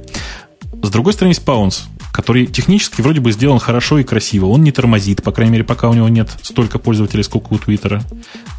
С 0.81 0.89
другой 0.89 1.13
стороны, 1.13 1.31
есть 1.31 1.43
Pounce, 1.43 1.83
который 2.11 2.45
технически 2.45 3.01
вроде 3.01 3.19
бы 3.19 3.31
сделан 3.31 3.59
хорошо 3.59 3.99
и 3.99 4.03
красиво. 4.03 4.45
Он 4.45 4.63
не 4.63 4.71
тормозит, 4.71 5.23
по 5.23 5.31
крайней 5.31 5.53
мере, 5.53 5.63
пока 5.63 5.89
у 5.89 5.93
него 5.93 6.07
нет 6.07 6.29
столько 6.41 6.79
пользователей, 6.79 7.23
сколько 7.23 7.53
у 7.53 7.57
Твиттера. 7.57 8.03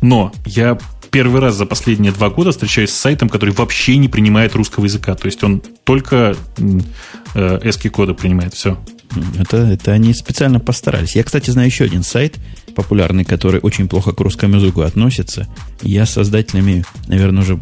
Но 0.03 0.33
я 0.45 0.79
первый 1.11 1.41
раз 1.41 1.55
за 1.55 1.67
последние 1.67 2.13
два 2.13 2.29
года 2.29 2.51
встречаюсь 2.51 2.91
с 2.91 2.95
сайтом, 2.95 3.29
который 3.29 3.55
вообще 3.55 3.97
не 3.97 4.09
принимает 4.09 4.55
русского 4.55 4.85
языка. 4.85 5.15
То 5.15 5.27
есть 5.27 5.43
он 5.43 5.63
только 5.85 6.37
э, 7.35 7.61
эски-коды 7.65 8.13
принимает. 8.13 8.55
Все. 8.55 8.79
Это, 9.39 9.57
это 9.57 9.93
они 9.93 10.13
специально 10.13 10.61
постарались. 10.61 11.17
Я, 11.17 11.25
кстати, 11.25 11.51
знаю 11.51 11.69
еще 11.69 11.85
один 11.85 12.03
сайт 12.03 12.37
популярный, 12.75 13.25
который 13.25 13.61
очень 13.61 13.89
плохо 13.89 14.13
к 14.13 14.21
русскому 14.21 14.57
языку 14.57 14.83
относится. 14.83 15.49
Я 15.81 16.05
с 16.05 16.11
создателями, 16.11 16.85
наверное, 17.07 17.43
уже 17.43 17.59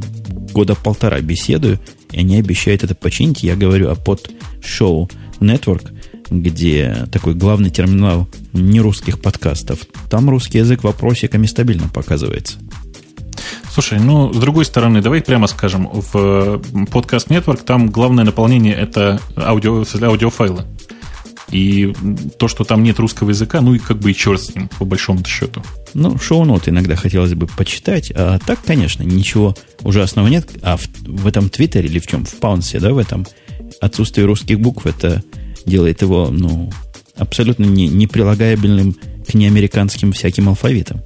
года 0.52 0.74
полтора 0.74 1.20
беседую, 1.20 1.78
и 2.14 2.20
они 2.20 2.38
обещают 2.38 2.84
это 2.84 2.94
починить. 2.94 3.42
Я 3.42 3.56
говорю 3.56 3.90
о 3.90 3.96
под 3.96 4.30
шоу 4.64 5.10
Network, 5.40 5.90
где 6.30 7.06
такой 7.10 7.34
главный 7.34 7.70
терминал 7.70 8.28
нерусских 8.52 9.20
подкастов. 9.20 9.80
Там 10.08 10.30
русский 10.30 10.58
язык 10.58 10.84
вопросиками 10.84 11.46
стабильно 11.46 11.88
показывается. 11.88 12.58
Слушай, 13.72 13.98
ну, 13.98 14.32
с 14.32 14.36
другой 14.36 14.64
стороны, 14.64 15.02
давай 15.02 15.20
прямо 15.20 15.48
скажем, 15.48 15.88
в 15.92 16.62
подкаст 16.92 17.28
Network 17.28 17.64
там 17.64 17.90
главное 17.90 18.24
наполнение 18.24 18.74
это 18.74 19.20
аудио, 19.36 19.84
аудиофайлы. 20.00 20.64
И 21.50 21.94
то, 22.38 22.48
что 22.48 22.64
там 22.64 22.82
нет 22.82 22.98
русского 22.98 23.30
языка, 23.30 23.60
ну 23.60 23.74
и 23.74 23.78
как 23.78 23.98
бы 23.98 24.10
и 24.10 24.14
черт 24.14 24.40
с 24.40 24.54
ним, 24.54 24.68
по 24.78 24.84
большому 24.84 25.24
счету. 25.24 25.62
Ну, 25.92 26.18
шоу-ноты 26.18 26.70
иногда 26.70 26.96
хотелось 26.96 27.34
бы 27.34 27.46
почитать. 27.46 28.10
А 28.14 28.38
так, 28.38 28.60
конечно, 28.64 29.02
ничего 29.02 29.54
ужасного 29.82 30.28
нет. 30.28 30.48
А 30.62 30.76
в, 30.76 30.86
в 31.02 31.26
этом 31.26 31.50
Твиттере 31.50 31.88
или 31.88 31.98
в 31.98 32.06
чем? 32.06 32.24
В 32.24 32.34
Паунсе, 32.36 32.80
да, 32.80 32.92
в 32.92 32.98
этом 32.98 33.26
отсутствие 33.80 34.26
русских 34.26 34.58
букв, 34.60 34.86
это 34.86 35.22
делает 35.66 36.02
его, 36.02 36.28
ну, 36.30 36.72
абсолютно 37.16 37.64
не, 37.64 37.88
неприлагаемым 37.88 38.96
к 39.26 39.34
неамериканским 39.34 40.12
всяким 40.12 40.48
алфавитам. 40.48 41.00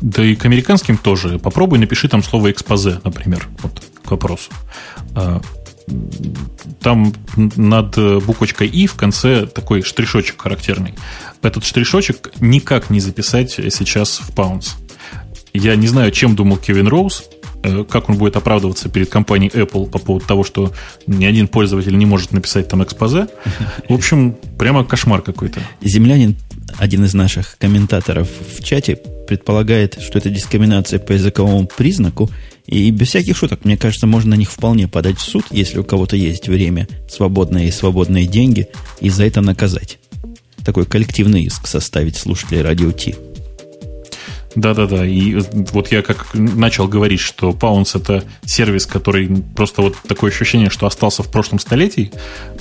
Да 0.00 0.24
и 0.24 0.36
к 0.36 0.44
американским 0.44 0.96
тоже. 0.96 1.38
Попробуй 1.38 1.78
напиши 1.78 2.08
там 2.08 2.22
слово 2.22 2.52
экспозе, 2.52 3.00
например, 3.02 3.48
вот 3.62 3.82
к 4.04 4.10
вопросу. 4.10 4.50
Там 6.80 7.12
над 7.36 7.96
буквочкой 8.24 8.68
«и» 8.68 8.86
в 8.86 8.94
конце 8.94 9.46
такой 9.46 9.82
штришочек 9.82 10.40
характерный. 10.40 10.94
Этот 11.42 11.64
штришочек 11.64 12.32
никак 12.40 12.90
не 12.90 13.00
записать 13.00 13.52
сейчас 13.52 14.18
в 14.18 14.30
Pounds. 14.30 14.76
Я 15.52 15.76
не 15.76 15.86
знаю, 15.86 16.10
чем 16.12 16.36
думал 16.36 16.56
Кевин 16.56 16.88
Роуз, 16.88 17.24
э, 17.62 17.84
как 17.84 18.08
он 18.08 18.16
будет 18.16 18.36
оправдываться 18.36 18.88
перед 18.88 19.08
компанией 19.08 19.50
Apple 19.50 19.90
по 19.90 19.98
поводу 19.98 20.26
того, 20.26 20.44
что 20.44 20.72
ни 21.06 21.24
один 21.24 21.48
пользователь 21.48 21.96
не 21.96 22.06
может 22.06 22.32
написать 22.32 22.68
там 22.68 22.82
экспозе. 22.84 23.28
В 23.88 23.94
общем, 23.94 24.36
прямо 24.58 24.84
кошмар 24.84 25.22
какой-то. 25.22 25.60
Землянин, 25.80 26.36
один 26.76 27.04
из 27.04 27.14
наших 27.14 27.56
комментаторов 27.58 28.28
в 28.56 28.62
чате, 28.62 29.00
предполагает, 29.26 30.00
что 30.00 30.18
это 30.18 30.30
дискриминация 30.30 30.98
по 30.98 31.12
языковому 31.12 31.66
признаку, 31.66 32.30
и 32.68 32.90
без 32.90 33.08
всяких 33.08 33.34
шуток, 33.34 33.64
мне 33.64 33.78
кажется, 33.78 34.06
можно 34.06 34.32
на 34.32 34.34
них 34.34 34.50
вполне 34.50 34.86
подать 34.88 35.16
в 35.16 35.22
суд, 35.22 35.46
если 35.50 35.78
у 35.78 35.84
кого-то 35.84 36.16
есть 36.16 36.48
время 36.48 36.86
свободное 37.10 37.64
и 37.64 37.70
свободные 37.70 38.26
деньги, 38.26 38.68
и 39.00 39.08
за 39.08 39.24
это 39.24 39.40
наказать. 39.40 39.98
Такой 40.66 40.84
коллективный 40.84 41.44
иск 41.44 41.66
составить 41.66 42.16
слушателей 42.16 42.60
радио 42.60 42.92
Ти. 42.92 43.14
Да-да-да. 44.60 45.06
И 45.06 45.40
вот 45.72 45.92
я 45.92 46.02
как 46.02 46.34
начал 46.34 46.88
говорить, 46.88 47.20
что 47.20 47.50
Pounce 47.50 47.96
это 48.00 48.24
сервис, 48.44 48.86
который 48.86 49.28
просто 49.54 49.82
вот 49.82 49.96
такое 50.08 50.32
ощущение, 50.32 50.68
что 50.68 50.86
остался 50.86 51.22
в 51.22 51.30
прошлом 51.30 51.60
столетии. 51.60 52.10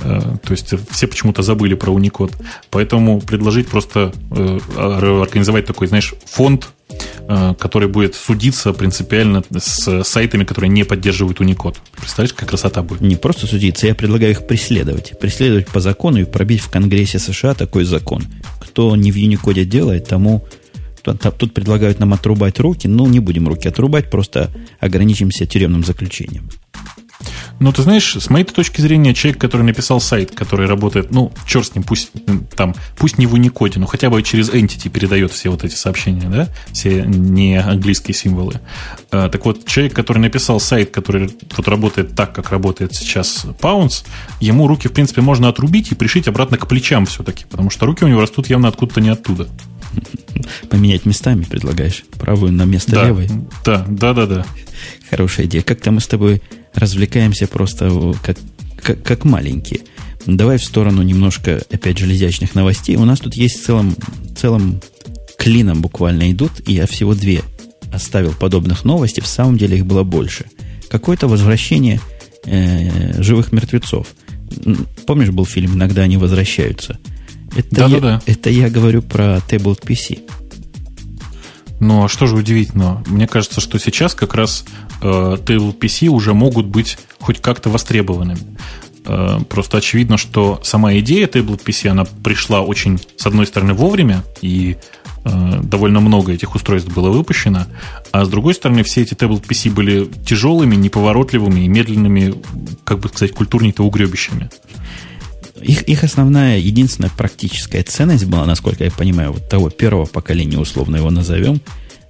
Э, 0.02 0.22
то 0.44 0.52
есть 0.52 0.74
все 0.92 1.08
почему-то 1.08 1.42
забыли 1.42 1.74
про 1.74 1.92
Unicode. 1.92 2.34
Поэтому 2.70 3.20
предложить 3.20 3.68
просто 3.68 4.14
э, 4.30 4.60
организовать 4.78 5.66
такой, 5.66 5.88
знаешь, 5.88 6.14
фонд 6.26 6.70
э, 7.28 7.56
который 7.58 7.88
будет 7.88 8.14
судиться 8.14 8.74
принципиально 8.74 9.44
с 9.58 10.04
сайтами, 10.04 10.44
которые 10.44 10.70
не 10.70 10.84
поддерживают 10.84 11.42
Unicode. 11.42 11.78
Представляешь, 11.96 12.34
какая 12.34 12.50
красота 12.50 12.84
будет? 12.84 13.02
Не 13.02 13.16
просто 13.16 13.48
судиться, 13.48 13.88
я 13.88 13.96
предлагаю 13.96 14.34
их 14.34 14.46
преследовать. 14.46 15.18
Преследовать 15.20 15.68
по 15.68 15.80
закону 15.80 16.20
и 16.20 16.26
пробить 16.26 16.62
в 16.62 16.70
Конгрессе 16.70 17.18
США 17.18 17.56
такой 17.56 17.86
закон. 17.86 18.24
Кто 18.60 18.96
не 18.96 19.12
в 19.12 19.16
Unicode 19.16 19.64
делает, 19.64 20.08
тому 20.08 20.46
Тут 21.14 21.54
предлагают 21.54 22.00
нам 22.00 22.14
отрубать 22.14 22.60
руки, 22.60 22.88
но 22.88 23.08
не 23.08 23.20
будем 23.20 23.48
руки 23.48 23.68
отрубать, 23.68 24.10
просто 24.10 24.52
ограничимся 24.80 25.46
тюремным 25.46 25.84
заключением. 25.84 26.50
Ну, 27.60 27.72
ты 27.72 27.82
знаешь, 27.82 28.16
с 28.16 28.30
моей 28.30 28.46
точки 28.46 28.82
зрения, 28.82 29.16
человек, 29.16 29.42
который 29.42 29.64
написал 29.64 30.00
сайт, 30.00 30.32
который 30.32 30.68
работает, 30.68 31.10
ну, 31.10 31.32
черт 31.48 31.66
с 31.66 31.74
ним, 31.74 31.84
пусть 31.84 32.12
там, 32.56 32.76
пусть 32.98 33.18
не 33.18 33.26
в 33.26 33.34
Unicode, 33.34 33.80
но 33.80 33.88
хотя 33.88 34.12
бы 34.12 34.22
через 34.22 34.50
Entity 34.50 34.90
передает 34.90 35.32
все 35.32 35.50
вот 35.50 35.64
эти 35.64 35.74
сообщения, 35.74 36.30
да, 36.30 36.50
все 36.72 37.04
не 37.04 37.60
английские 37.60 38.14
символы. 38.14 38.62
А, 39.12 39.30
так 39.30 39.44
вот, 39.46 39.66
человек, 39.66 39.96
который 39.96 40.20
написал 40.20 40.60
сайт, 40.60 40.92
который 40.92 41.32
вот 41.56 41.68
работает 41.68 42.16
так, 42.16 42.34
как 42.34 42.52
работает 42.52 42.94
сейчас 42.94 43.46
Pounce, 43.60 44.06
ему 44.40 44.68
руки, 44.68 44.88
в 44.88 44.94
принципе, 44.94 45.22
можно 45.22 45.50
отрубить 45.50 45.92
и 45.92 45.96
пришить 45.96 46.28
обратно 46.28 46.58
к 46.58 46.68
плечам 46.68 47.08
все-таки, 47.08 47.46
потому 47.50 47.72
что 47.72 47.88
руки 47.88 48.06
у 48.06 48.08
него 48.08 48.22
растут 48.22 48.48
явно 48.48 48.68
откуда-то 48.68 49.02
не 49.02 49.10
оттуда. 49.10 49.48
Поменять 50.70 51.06
местами 51.06 51.44
предлагаешь? 51.44 52.04
Правую 52.18 52.52
на 52.52 52.64
место 52.64 52.92
да, 52.92 53.08
левой? 53.08 53.30
Да, 53.66 53.86
да, 53.88 54.14
да, 54.14 54.26
да. 54.26 54.46
Хорошая 55.10 55.46
идея. 55.46 55.62
Как-то 55.62 55.92
мы 55.92 56.02
с 56.02 56.08
тобой 56.08 56.42
развлекаемся 56.74 57.48
просто 57.48 58.14
как, 58.24 58.38
как, 58.82 59.04
как 59.04 59.26
маленькие. 59.26 59.82
Давай 60.26 60.58
в 60.58 60.64
сторону 60.64 61.02
немножко 61.04 61.62
опять 61.72 61.98
железячных 61.98 62.54
новостей. 62.54 62.98
У 62.98 63.06
нас 63.06 63.20
тут 63.20 63.36
есть 63.36 63.64
целым, 63.64 63.96
целым 64.38 64.82
клином 65.38 65.82
буквально 65.82 66.32
идут, 66.32 66.52
и 66.66 66.74
я 66.74 66.86
всего 66.86 67.16
две 67.16 67.42
оставил 67.92 68.34
подобных 68.34 68.84
новостей. 68.84 69.24
В 69.24 69.28
самом 69.28 69.58
деле 69.58 69.78
их 69.78 69.86
было 69.86 70.04
больше. 70.04 70.46
Какое-то 70.90 71.28
возвращение 71.28 72.02
э, 72.46 73.22
живых 73.22 73.52
мертвецов. 73.52 74.08
Помнишь, 75.06 75.30
был 75.30 75.46
фильм 75.46 75.76
«Иногда 75.76 76.04
они 76.04 76.18
возвращаются»? 76.18 77.00
Это, 77.56 77.68
да, 77.76 77.86
я, 77.86 78.00
да, 78.00 78.00
да. 78.00 78.22
это 78.26 78.50
я 78.50 78.70
говорю 78.70 79.02
про 79.02 79.38
Tablet 79.38 79.86
PC. 79.86 80.22
Ну, 81.80 82.06
а 82.06 82.10
что 82.10 82.28
же 82.28 82.36
удивительно? 82.36 83.04
Мне 83.08 83.28
кажется, 83.28 83.62
что 83.62 83.78
сейчас 83.80 84.16
как 84.16 84.34
раз 84.34 84.66
э, 85.02 85.06
Tablet 85.06 85.78
PC 85.78 86.08
уже 86.08 86.34
могут 86.34 86.66
быть 86.66 86.98
хоть 87.20 87.40
как-то 87.40 87.70
востребованными. 87.70 88.58
Э, 89.06 89.40
просто 89.48 89.78
очевидно, 89.78 90.18
что 90.18 90.60
сама 90.64 90.98
идея 90.98 91.28
Tablet 91.28 91.64
PC, 91.64 91.90
она 91.90 92.06
пришла 92.06 92.62
очень, 92.62 93.00
с 93.16 93.26
одной 93.26 93.46
стороны, 93.46 93.74
вовремя, 93.74 94.24
и 94.42 94.78
э, 95.24 95.60
довольно 95.64 96.00
много 96.00 96.34
этих 96.34 96.56
устройств 96.56 96.92
было 96.94 97.10
выпущено, 97.10 97.66
а 98.12 98.26
с 98.26 98.30
другой 98.30 98.54
стороны, 98.54 98.84
все 98.84 99.04
эти 99.04 99.14
Tablet 99.14 99.46
PC 99.48 99.72
были 99.72 100.06
тяжелыми, 100.26 100.76
неповоротливыми 100.76 101.62
и 101.62 101.68
медленными, 101.68 102.34
как 102.84 103.00
бы 103.00 103.10
сказать, 103.10 103.34
культурней-то 103.34 103.84
угребищами. 103.84 104.50
Их, 105.62 105.84
их 105.84 106.04
основная, 106.04 106.60
единственная 106.60 107.10
практическая 107.10 107.84
ценность 107.84 108.26
была, 108.26 108.46
насколько 108.46 108.84
я 108.84 108.92
понимаю, 108.92 109.34
вот 109.34 109.50
того 109.50 109.70
первого 109.70 110.06
поколения, 110.06 110.58
условно 110.58 110.98
его 110.98 111.10
назовем, 111.10 111.62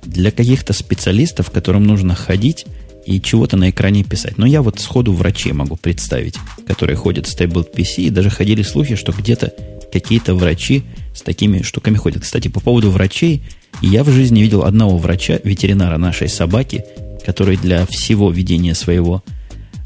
для 0.03 0.31
каких-то 0.31 0.73
специалистов, 0.73 1.51
которым 1.51 1.83
нужно 1.83 2.15
ходить 2.15 2.65
и 3.05 3.21
чего-то 3.21 3.55
на 3.55 3.69
экране 3.69 4.03
писать. 4.03 4.37
Но 4.37 4.45
я 4.45 4.61
вот 4.61 4.79
сходу 4.79 5.13
врачей 5.13 5.53
могу 5.53 5.77
представить, 5.77 6.35
которые 6.65 6.97
ходят 6.97 7.27
с 7.27 7.35
Tablet 7.35 7.73
PC, 7.73 8.03
и 8.03 8.09
даже 8.09 8.29
ходили 8.29 8.61
слухи, 8.63 8.95
что 8.95 9.13
где-то 9.13 9.53
какие-то 9.91 10.35
врачи 10.35 10.83
с 11.15 11.21
такими 11.21 11.61
штуками 11.61 11.95
ходят. 11.95 12.23
Кстати, 12.23 12.49
по 12.49 12.59
поводу 12.59 12.91
врачей, 12.91 13.43
я 13.81 14.03
в 14.03 14.09
жизни 14.09 14.41
видел 14.41 14.63
одного 14.63 14.97
врача, 14.97 15.39
ветеринара 15.43 15.97
нашей 15.97 16.27
собаки, 16.27 16.83
который 17.25 17.57
для 17.57 17.85
всего 17.85 18.29
ведения 18.29 18.75
своего, 18.75 19.23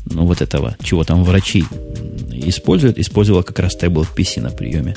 ну 0.06 0.26
вот 0.26 0.42
этого, 0.42 0.76
чего 0.84 1.04
там 1.04 1.24
врачи 1.24 1.66
использует, 2.50 3.00
использовал 3.00 3.44
как 3.44 3.60
раз 3.60 3.76
Tablet 3.76 4.08
PC 4.16 4.42
на 4.42 4.50
приеме. 4.50 4.96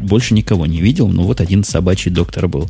Больше 0.00 0.34
никого 0.34 0.66
не 0.66 0.80
видел, 0.80 1.08
но 1.08 1.22
вот 1.22 1.40
один 1.40 1.64
собачий 1.64 2.10
доктор 2.10 2.48
был. 2.48 2.68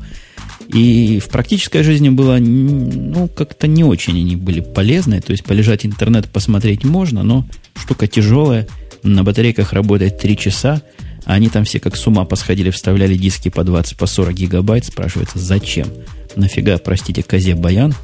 И 0.69 1.21
в 1.21 1.29
практической 1.29 1.83
жизни 1.83 2.09
было, 2.09 2.39
ну, 2.39 3.29
как-то 3.29 3.67
не 3.67 3.85
очень 3.85 4.19
они 4.19 4.37
были 4.37 4.61
полезны. 4.61 5.21
То 5.21 5.33
есть 5.33 5.45
полежать 5.45 5.85
интернет 5.85 6.31
посмотреть 6.31 6.85
можно, 6.85 7.23
но 7.23 7.47
штука 7.77 8.07
тяжелая. 8.07 8.67
На 9.03 9.23
батарейках 9.23 9.73
работает 9.73 10.19
3 10.19 10.37
часа. 10.37 10.83
А 11.27 11.35
они 11.35 11.49
там 11.49 11.65
все 11.65 11.81
как 11.81 11.97
с 11.97 12.07
ума 12.07 12.25
посходили, 12.25 12.71
вставляли 12.71 13.17
диски 13.17 13.49
по 13.49 13.65
20, 13.65 13.97
по 13.97 14.07
40 14.07 14.35
гигабайт. 14.35 14.85
Спрашивается, 14.85 15.39
зачем? 15.39 15.89
Нафига, 16.37 16.79
простите, 16.79 17.23
козе 17.23 17.55
баян? 17.55 17.95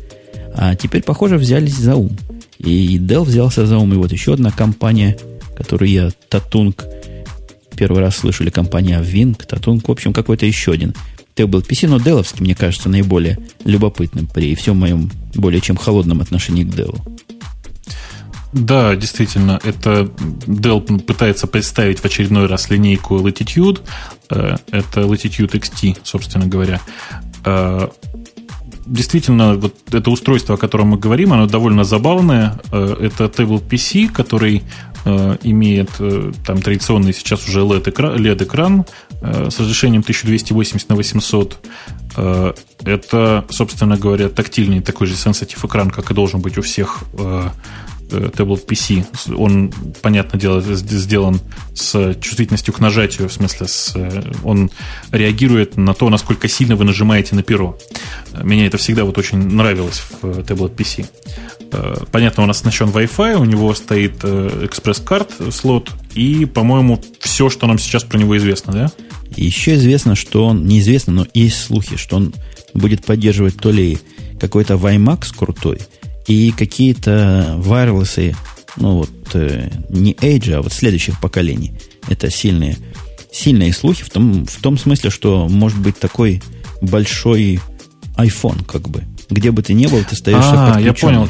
А 0.55 0.75
теперь, 0.75 1.03
похоже, 1.03 1.37
взялись 1.37 1.77
за 1.77 1.97
ум. 1.97 2.17
И 2.59 2.99
Dell 2.99 3.25
взялся 3.25 3.67
за 3.67 3.79
ум. 3.79 3.93
И 3.95 3.97
вот 3.97 4.13
еще 4.13 4.35
одна 4.35 4.51
компания, 4.51 5.19
которую 5.61 5.91
я, 5.91 6.11
Татунг, 6.31 6.87
первый 7.77 8.01
раз 8.01 8.17
слышали, 8.17 8.49
компания 8.49 8.99
Wing, 8.99 9.37
Татунг, 9.47 9.87
в 9.87 9.93
общем, 9.93 10.15
какой-то 10.15 10.47
еще 10.47 10.73
один 10.73 10.95
Tablet 11.37 11.69
PC, 11.69 11.87
но 11.87 11.99
Dell, 11.99 12.27
мне 12.39 12.55
кажется, 12.55 12.89
наиболее 12.89 13.39
любопытным 13.67 14.27
при 14.27 14.55
всем 14.55 14.79
моем 14.79 15.11
более 15.35 15.61
чем 15.61 15.77
холодном 15.77 16.23
отношении 16.23 16.65
к 16.65 16.69
Dell. 16.69 16.99
Да, 18.55 18.97
действительно, 18.97 19.61
это 19.63 20.11
Dell 20.47 21.03
пытается 21.03 21.47
представить 21.47 22.01
в 22.01 22.07
очередной 22.07 22.47
раз 22.47 22.71
линейку 22.71 23.19
Latitude. 23.19 23.81
Э, 24.31 24.57
это 24.73 25.03
Latitude 25.03 25.53
XT, 25.53 25.99
собственно 26.05 26.47
говоря. 26.47 26.81
Э, 27.45 27.89
действительно, 28.87 29.55
вот 29.55 29.75
это 29.93 30.11
устройство, 30.11 30.55
о 30.55 30.59
котором 30.59 30.89
мы 30.89 30.99
говорим, 30.99 31.33
оно 31.33 31.47
довольно 31.47 31.85
забавное. 31.85 32.59
Э, 32.73 32.97
это 33.01 33.25
Tablet 33.25 33.69
PC, 33.69 34.09
который 34.09 34.63
имеет 35.05 35.91
там 36.45 36.63
традиционный 36.63 37.13
сейчас 37.13 37.47
уже 37.49 37.61
LED-экран, 37.61 38.17
LED-экран 38.17 38.85
с 39.23 39.59
разрешением 39.59 40.03
1280 40.03 40.89
на 40.89 40.97
800. 40.97 41.59
Это, 42.85 43.45
собственно 43.51 43.97
говоря, 43.97 44.29
тактильный 44.29 44.81
такой 44.81 45.07
же 45.07 45.15
сенситив 45.15 45.65
экран, 45.65 45.91
как 45.91 46.11
и 46.11 46.15
должен 46.15 46.41
быть 46.41 46.59
у 46.59 46.63
всех 46.63 47.05
Tablet 48.11 48.67
PC. 48.67 49.35
Он, 49.35 49.73
понятное 50.03 50.41
дело, 50.41 50.61
сделан 50.61 51.41
с 51.75 52.15
чувствительностью 52.21 52.75
к 52.75 52.81
нажатию, 52.81 53.29
в 53.29 53.33
смысле, 53.33 53.69
с, 53.69 53.95
он 54.45 54.71
реагирует 55.13 55.77
на 55.77 55.95
то, 55.95 56.09
насколько 56.09 56.49
сильно 56.49 56.77
вы 56.77 56.85
нажимаете 56.85 57.35
на 57.35 57.43
перо. 57.43 57.79
Меня 58.43 58.67
это 58.67 58.79
всегда 58.79 59.05
вот 59.05 59.19
очень 59.19 59.39
нравилось 59.39 60.03
в 60.21 60.25
Tablet 60.25 60.77
PC. 60.77 61.07
Понятно, 62.11 62.43
он 62.43 62.51
оснащен 62.51 62.87
Wi-Fi, 62.87 63.37
у 63.37 63.45
него 63.45 63.73
стоит 63.75 64.25
экспресс-карт 64.25 65.31
слот, 65.53 65.91
и, 66.15 66.45
по-моему, 66.45 67.01
все, 67.21 67.49
что 67.49 67.69
нам 67.69 67.79
сейчас 67.79 68.03
про 68.03 68.19
него 68.19 68.37
известно, 68.37 68.73
да? 68.73 68.93
Еще 69.37 69.75
известно, 69.77 70.17
что 70.17 70.47
он, 70.47 70.67
неизвестно, 70.67 71.13
но 71.13 71.27
есть 71.33 71.63
слухи, 71.63 71.97
что 71.97 72.17
он 72.17 72.35
будет 72.75 73.05
поддерживать 73.05 73.57
то 73.57 73.71
ли 73.71 73.99
какой-то 74.41 74.75
WiMAX 74.75 75.33
крутой, 75.37 75.79
и 76.27 76.53
какие-то 76.53 77.55
вайрлесы, 77.59 78.37
ну 78.77 78.99
вот, 78.99 79.11
э, 79.35 79.71
не 79.89 80.13
Edge, 80.15 80.53
а 80.53 80.63
вот 80.63 80.73
следующих 80.73 81.21
поколений. 81.21 81.73
Это 82.09 82.31
сильные, 82.31 82.77
сильные 83.33 83.73
слухи 83.73 84.05
в 84.05 84.11
том, 84.11 84.47
в 84.47 84.61
том 84.61 84.79
смысле, 84.79 85.11
что 85.11 85.49
может 85.49 85.79
быть 85.79 85.99
такой 85.99 86.43
большой 86.81 87.61
iPhone, 88.17 88.65
как 88.65 88.89
бы. 88.89 89.05
Где 89.29 89.51
бы 89.51 89.63
ты 89.63 89.75
ни 89.75 89.87
был, 89.87 90.03
ты 90.05 90.15
остаешься 90.15 90.75
А, 90.75 90.81
я 90.81 90.93
понял. 90.93 91.29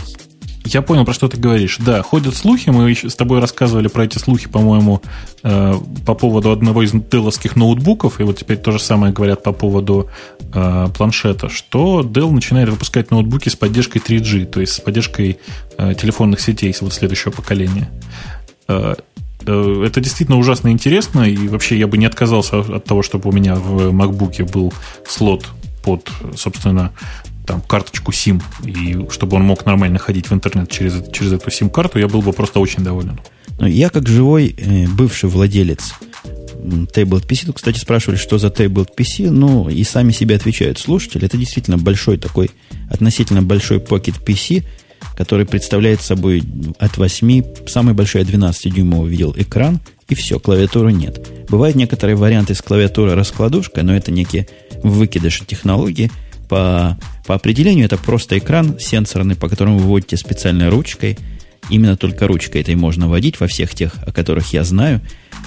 Я 0.64 0.82
понял, 0.82 1.04
про 1.04 1.14
что 1.14 1.28
ты 1.28 1.36
говоришь. 1.36 1.78
Да, 1.78 2.02
ходят 2.02 2.36
слухи, 2.36 2.70
мы 2.70 2.92
с 2.94 3.14
тобой 3.14 3.40
рассказывали 3.40 3.88
про 3.88 4.04
эти 4.04 4.18
слухи, 4.18 4.48
по-моему, 4.48 5.00
э, 5.42 5.74
по 6.04 6.14
поводу 6.14 6.50
одного 6.52 6.82
из 6.82 6.92
деловских 6.92 7.56
ноутбуков, 7.56 8.20
и 8.20 8.24
вот 8.24 8.38
теперь 8.38 8.58
то 8.58 8.70
же 8.70 8.78
самое 8.78 9.12
говорят 9.12 9.42
по 9.42 9.52
поводу 9.52 10.10
э, 10.52 10.88
планшета, 10.96 11.48
что 11.48 12.02
Dell 12.02 12.30
начинает 12.30 12.68
выпускать 12.68 13.10
ноутбуки 13.10 13.48
с 13.48 13.56
поддержкой 13.56 13.98
3G, 13.98 14.44
то 14.46 14.60
есть 14.60 14.74
с 14.74 14.80
поддержкой 14.80 15.38
э, 15.78 15.94
телефонных 15.94 16.40
сетей 16.40 16.74
вот 16.80 16.92
следующего 16.92 17.32
поколения. 17.32 17.90
Это 18.68 20.00
действительно 20.00 20.38
ужасно 20.38 20.68
интересно, 20.68 21.22
и 21.22 21.48
вообще 21.48 21.76
я 21.76 21.86
бы 21.88 21.98
не 21.98 22.06
отказался 22.06 22.60
от 22.60 22.84
того, 22.84 23.02
чтобы 23.02 23.30
у 23.30 23.32
меня 23.32 23.56
в 23.56 23.88
MacBook 23.88 24.48
был 24.52 24.72
слот 25.08 25.44
под, 25.82 26.08
собственно, 26.36 26.92
там, 27.50 27.62
карточку 27.62 28.12
SIM, 28.12 28.40
и 28.64 29.10
чтобы 29.10 29.36
он 29.36 29.42
мог 29.42 29.66
нормально 29.66 29.98
ходить 29.98 30.30
в 30.30 30.32
интернет 30.32 30.70
через, 30.70 31.02
через 31.12 31.32
эту 31.32 31.50
SIM-карту, 31.50 31.98
я 31.98 32.06
был 32.06 32.22
бы 32.22 32.32
просто 32.32 32.60
очень 32.60 32.84
доволен. 32.84 33.18
Но 33.58 33.66
я 33.66 33.90
как 33.90 34.06
живой 34.06 34.54
э, 34.56 34.86
бывший 34.86 35.28
владелец 35.28 35.94
Tablet 36.94 37.26
PC, 37.26 37.46
тут, 37.46 37.56
кстати, 37.56 37.78
спрашивали, 37.78 38.16
что 38.16 38.38
за 38.38 38.46
Tablet 38.48 38.90
PC, 38.96 39.30
ну, 39.30 39.68
и 39.68 39.82
сами 39.82 40.12
себе 40.12 40.36
отвечают 40.36 40.78
слушатели, 40.78 41.26
это 41.26 41.36
действительно 41.36 41.76
большой 41.76 42.18
такой, 42.18 42.52
относительно 42.88 43.42
большой 43.42 43.78
Pocket 43.78 44.24
PC, 44.24 44.64
который 45.16 45.44
представляет 45.44 46.00
собой 46.02 46.44
от 46.78 46.98
8, 46.98 47.66
самый 47.66 47.94
большой 47.94 48.22
от 48.22 48.28
12 48.28 48.72
дюймов 48.72 49.08
видел 49.08 49.34
экран, 49.36 49.80
и 50.08 50.14
все, 50.14 50.38
клавиатуры 50.38 50.92
нет. 50.92 51.26
Бывают 51.48 51.74
некоторые 51.74 52.14
варианты 52.14 52.54
с 52.54 52.62
клавиатурой 52.62 53.14
раскладушкой, 53.14 53.82
но 53.82 53.96
это 53.96 54.12
некие 54.12 54.46
выкидыши 54.84 55.44
технологии– 55.44 56.12
по, 56.50 56.98
по 57.30 57.36
определению 57.36 57.84
это 57.84 57.96
просто 57.96 58.38
экран 58.38 58.76
сенсорный, 58.80 59.36
по 59.36 59.48
которому 59.48 59.78
вы 59.78 59.86
вводите 59.86 60.16
специальной 60.16 60.68
ручкой. 60.68 61.16
Именно 61.68 61.96
только 61.96 62.26
ручкой 62.26 62.60
этой 62.62 62.74
можно 62.74 63.08
водить 63.08 63.38
во 63.38 63.46
всех 63.46 63.72
тех, 63.72 63.94
о 64.04 64.10
которых 64.10 64.52
я 64.52 64.64
знаю. 64.64 65.00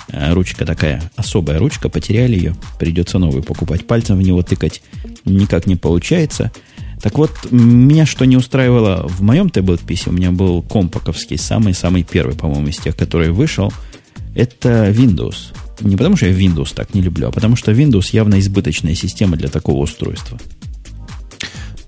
Э, 0.07 0.31
ручка 0.31 0.65
такая, 0.65 1.03
особая 1.17 1.59
ручка, 1.59 1.89
потеряли 1.89 2.35
ее, 2.37 2.55
придется 2.79 3.19
новую 3.19 3.43
покупать. 3.43 3.85
Пальцем 3.85 4.17
в 4.17 4.21
него 4.21 4.41
тыкать 4.43 4.81
никак 5.25 5.67
не 5.67 5.75
получается. 5.75 6.53
Так 7.01 7.17
вот, 7.17 7.31
меня 7.51 8.05
что 8.05 8.23
не 8.23 8.37
устраивало 8.37 9.05
в 9.05 9.21
моем 9.21 9.49
таблет 9.49 9.81
PC, 9.81 10.07
у 10.07 10.13
меня 10.13 10.31
был 10.31 10.61
компаковский, 10.61 11.37
самый-самый 11.37 12.03
первый, 12.03 12.37
по-моему, 12.37 12.69
из 12.69 12.77
тех, 12.77 12.95
который 12.95 13.31
вышел, 13.31 13.73
это 14.35 14.89
Windows. 14.89 15.51
Не 15.81 15.97
потому 15.97 16.15
что 16.15 16.27
я 16.27 16.31
Windows 16.31 16.73
так 16.73 16.93
не 16.93 17.01
люблю, 17.01 17.27
а 17.27 17.31
потому 17.33 17.57
что 17.57 17.73
Windows 17.73 18.05
явно 18.13 18.39
избыточная 18.39 18.95
система 18.95 19.35
для 19.35 19.49
такого 19.49 19.83
устройства. 19.83 20.39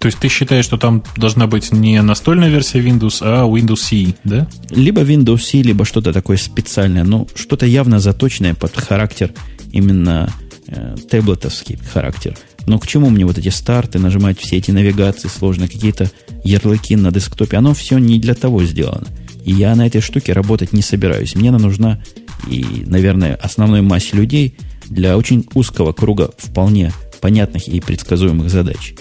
То 0.05 0.09
есть 0.09 0.19
ты 0.19 0.29
считаешь, 0.29 0.65
что 0.65 0.77
там 0.77 1.03
должна 1.17 1.47
быть 1.47 1.71
не 1.71 1.99
настольная 1.99 2.47
версия 2.47 2.79
Windows, 2.79 3.21
а 3.21 3.47
Windows 3.47 3.79
CE, 3.89 4.15
да? 4.23 4.47
Либо 4.69 5.01
Windows 5.01 5.37
CE, 5.37 5.63
либо 5.63 5.83
что-то 5.83 6.13
такое 6.13 6.37
специальное, 6.37 7.03
но 7.03 7.27
что-то 7.33 7.65
явно 7.65 7.99
заточенное 7.99 8.53
под 8.53 8.77
характер 8.77 9.33
именно 9.71 10.31
э, 10.67 10.95
таблетовский 11.09 11.79
характер. 11.91 12.37
Но 12.67 12.77
к 12.77 12.85
чему 12.85 13.09
мне 13.09 13.25
вот 13.25 13.39
эти 13.39 13.49
старты, 13.49 13.97
нажимать 13.97 14.39
все 14.39 14.57
эти 14.57 14.69
навигации 14.69 15.27
сложные, 15.27 15.69
какие-то 15.69 16.11
ярлыки 16.43 16.95
на 16.95 17.11
десктопе? 17.11 17.57
Оно 17.57 17.73
все 17.73 17.97
не 17.97 18.19
для 18.19 18.35
того 18.35 18.63
сделано. 18.63 19.07
И 19.43 19.53
я 19.53 19.73
на 19.73 19.87
этой 19.87 20.01
штуке 20.01 20.33
работать 20.33 20.71
не 20.71 20.83
собираюсь. 20.83 21.33
Мне 21.33 21.49
она 21.49 21.57
нужна, 21.57 21.99
и, 22.47 22.83
наверное, 22.85 23.33
основной 23.33 23.81
массе 23.81 24.15
людей 24.15 24.55
для 24.85 25.17
очень 25.17 25.47
узкого 25.55 25.93
круга 25.93 26.29
вполне 26.37 26.93
понятных 27.21 27.67
и 27.67 27.79
предсказуемых 27.79 28.51
задач. 28.51 28.93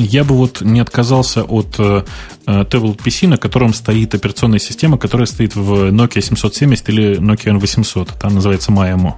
Я 0.00 0.22
бы 0.22 0.36
вот 0.36 0.60
не 0.60 0.78
отказался 0.78 1.42
от 1.42 1.74
э, 1.78 2.04
Tablet 2.46 2.98
PC, 3.02 3.26
на 3.26 3.36
котором 3.36 3.74
стоит 3.74 4.14
операционная 4.14 4.60
система, 4.60 4.96
которая 4.96 5.26
стоит 5.26 5.56
в 5.56 5.90
Nokia 5.90 6.22
770 6.22 6.88
или 6.88 7.18
Nokia 7.18 7.58
N800. 7.58 8.12
Там 8.20 8.36
называется 8.36 8.70
Maemo. 8.70 9.14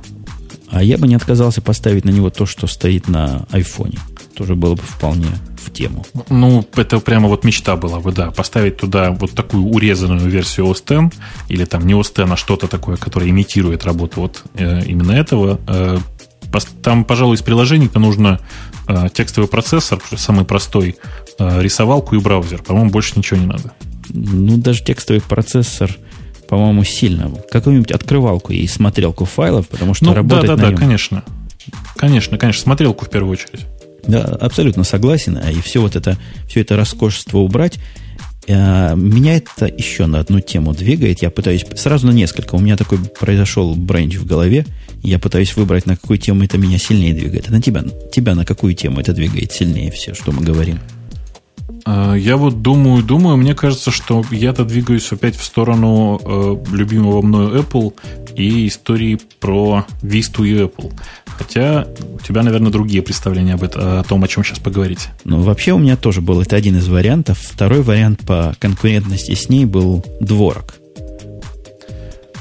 А 0.71 0.83
я 0.83 0.97
бы 0.97 1.07
не 1.07 1.17
отказался 1.17 1.61
поставить 1.61 2.05
на 2.05 2.11
него 2.11 2.31
то, 2.31 2.47
что 2.47 2.67
стоит 2.67 3.09
на 3.09 3.45
айфоне. 3.51 3.99
Тоже 4.35 4.55
было 4.55 4.75
бы 4.75 4.83
вполне 4.83 5.29
в 5.63 5.71
тему. 5.71 6.07
Ну, 6.31 6.67
это 6.77 6.99
прямо 7.01 7.29
вот 7.29 7.45
мечта 7.45 7.77
была 7.77 8.01
бы, 8.01 8.13
да. 8.13 8.31
Поставить 8.31 8.79
туда 8.79 9.11
вот 9.11 9.33
такую 9.33 9.65
урезанную 9.65 10.31
версию 10.31 10.67
OS 10.67 11.09
X, 11.09 11.17
или 11.49 11.65
там 11.67 11.87
не 11.87 11.93
OS 11.93 12.13
X, 12.13 12.33
а 12.33 12.37
что-то 12.37 12.69
такое, 12.69 12.97
которое 12.97 13.29
имитирует 13.29 13.85
работу 13.85 14.23
вот 14.23 14.45
э, 14.55 14.85
именно 14.87 15.13
этого. 15.13 15.61
Э, 15.67 15.99
там, 16.83 17.05
пожалуй, 17.05 17.37
из 17.37 17.43
приложений-то 17.43 17.99
нужно 17.99 18.41
э, 18.80 18.80
текстовый 19.13 19.49
процессор, 19.49 20.01
самый 20.17 20.45
простой, 20.45 20.97
э, 21.39 21.63
рисовалку 21.63 22.17
и 22.17 22.19
браузер. 22.19 22.63
По-моему, 22.63 22.91
больше 22.91 23.13
ничего 23.17 23.41
не 23.41 23.47
надо. 23.47 23.73
Ну, 24.09 24.57
даже 24.57 24.83
текстовый 24.83 25.21
процессор, 25.21 25.91
по-моему, 26.49 26.85
сильно. 26.85 27.31
Какую-нибудь 27.51 27.93
открывалку 27.93 28.53
и 28.53 28.67
смотрелку 28.67 29.25
файлов, 29.25 29.69
потому 29.69 29.95
что 29.95 30.07
ну, 30.07 30.15
работать 30.15 30.49
да, 30.49 30.57
да, 30.57 30.63
да, 30.63 30.71
да, 30.71 30.77
конечно. 30.77 31.25
Конечно, 31.97 32.39
конечно, 32.39 32.63
смотрелку 32.63 33.05
в 33.05 33.11
первую 33.11 33.33
очередь. 33.33 33.67
Да, 34.07 34.23
абсолютно 34.23 34.85
согласен. 34.85 35.39
А 35.43 35.51
и 35.51 35.61
все 35.61 35.81
вот 35.81 35.97
это, 35.97 36.17
все 36.49 36.61
это 36.61 36.77
роскошество 36.77 37.39
убрать. 37.39 37.79
Э, 38.51 38.95
меня 38.97 39.37
это 39.37 39.67
еще 39.67 40.07
на 40.07 40.19
одну 40.19 40.41
тему 40.41 40.75
двигает. 40.75 41.23
Я 41.23 41.31
пытаюсь 41.31 41.65
сразу 41.77 42.07
на 42.07 42.13
несколько. 42.13 42.55
У 42.57 42.61
меня 42.61 42.77
такой 42.77 42.99
произошел 42.99 43.75
бренч 43.75 44.17
в 44.17 44.27
голове. 44.27 44.67
Я 45.03 45.19
пытаюсь 45.19 45.55
выбрать, 45.57 45.87
на 45.87 45.97
какую 45.97 46.19
тему 46.19 46.45
это 46.45 46.59
меня 46.59 46.79
сильнее 46.79 47.15
двигает. 47.15 47.49
А 47.49 47.53
на 47.53 47.63
тебя, 47.63 47.85
тебя 48.13 48.35
на 48.35 48.45
какую 48.45 48.75
тему 48.75 49.01
это 49.01 49.13
двигает 49.13 49.53
сильнее 49.53 49.91
все, 49.91 50.15
что 50.15 50.33
мы 50.33 50.43
говорим? 50.43 50.79
Э, 51.87 52.15
я 52.17 52.37
вот 52.37 52.63
думаю, 52.63 53.03
думаю, 53.03 53.37
мне 53.37 53.55
кажется, 53.55 53.91
что 53.91 54.25
я-то 54.31 54.65
двигаюсь 54.65 55.11
опять 55.13 55.37
в 55.37 55.45
сторону 55.45 56.21
э, 56.23 56.57
любимого 56.75 57.23
мною 57.23 57.61
Apple 57.61 57.95
и 58.35 58.69
истории 58.69 59.19
про 59.39 59.87
Vista 60.03 60.47
и 60.47 60.55
Apple. 60.55 60.93
Хотя 61.27 61.87
у 62.15 62.19
тебя, 62.19 62.43
наверное, 62.43 62.71
другие 62.71 63.03
представления 63.03 63.55
об 63.55 63.63
этом, 63.63 63.83
о 63.83 64.03
том, 64.05 64.23
о 64.23 64.29
чем 64.29 64.45
сейчас 64.45 64.59
поговорить. 64.59 65.09
Ну, 65.25 65.41
вообще 65.41 65.73
у 65.73 65.79
меня 65.79 65.97
тоже 65.97 66.21
был 66.21 66.41
это 66.41 66.57
один 66.57 66.77
из 66.77 66.89
вариантов. 66.89 67.39
Второй 67.41 67.83
вариант 67.83 68.21
по 68.27 68.55
конкурентности 68.59 69.35
с 69.35 69.49
ней 69.49 69.65
был 69.65 70.05
дворок. 70.21 70.75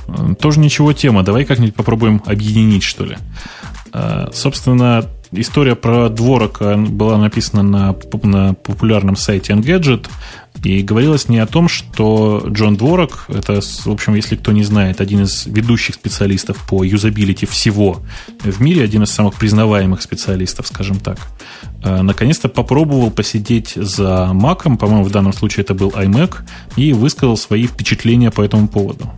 Э, 0.07 0.35
тоже 0.39 0.59
ничего 0.59 0.93
тема. 0.93 1.23
Давай 1.23 1.45
как-нибудь 1.45 1.75
попробуем 1.75 2.21
объединить, 2.25 2.83
что 2.83 3.05
ли. 3.05 3.17
Э, 3.93 4.27
собственно, 4.33 5.05
история 5.31 5.75
про 5.75 6.09
дворок 6.09 6.61
была 6.89 7.17
написана 7.17 7.63
на, 7.63 7.95
на 8.23 8.53
популярном 8.53 9.15
сайте 9.15 9.53
Engadget, 9.53 10.07
и 10.63 10.81
говорилось 10.81 11.29
не 11.29 11.37
о 11.39 11.45
том, 11.45 11.69
что 11.69 12.43
Джон 12.47 12.75
Дворок, 12.75 13.25
это, 13.29 13.61
в 13.61 13.87
общем, 13.87 14.15
если 14.15 14.35
кто 14.35 14.51
не 14.51 14.63
знает, 14.63 14.99
один 14.99 15.23
из 15.23 15.45
ведущих 15.45 15.95
специалистов 15.95 16.65
по 16.67 16.83
юзабилити 16.83 17.45
всего 17.45 18.01
в 18.43 18.61
мире, 18.61 18.83
один 18.83 19.03
из 19.03 19.11
самых 19.11 19.35
признаваемых 19.35 20.01
специалистов, 20.01 20.67
скажем 20.67 20.99
так, 20.99 21.19
э, 21.83 22.01
наконец-то 22.01 22.49
попробовал 22.49 23.09
посидеть 23.09 23.73
за 23.75 24.31
Маком, 24.33 24.77
по-моему, 24.77 25.05
в 25.05 25.11
данном 25.11 25.31
случае 25.31 25.63
это 25.63 25.73
был 25.73 25.89
iMac, 25.89 26.39
и 26.75 26.91
высказал 26.91 27.37
свои 27.37 27.65
впечатления 27.65 28.31
по 28.31 28.41
этому 28.41 28.67
поводу. 28.67 29.09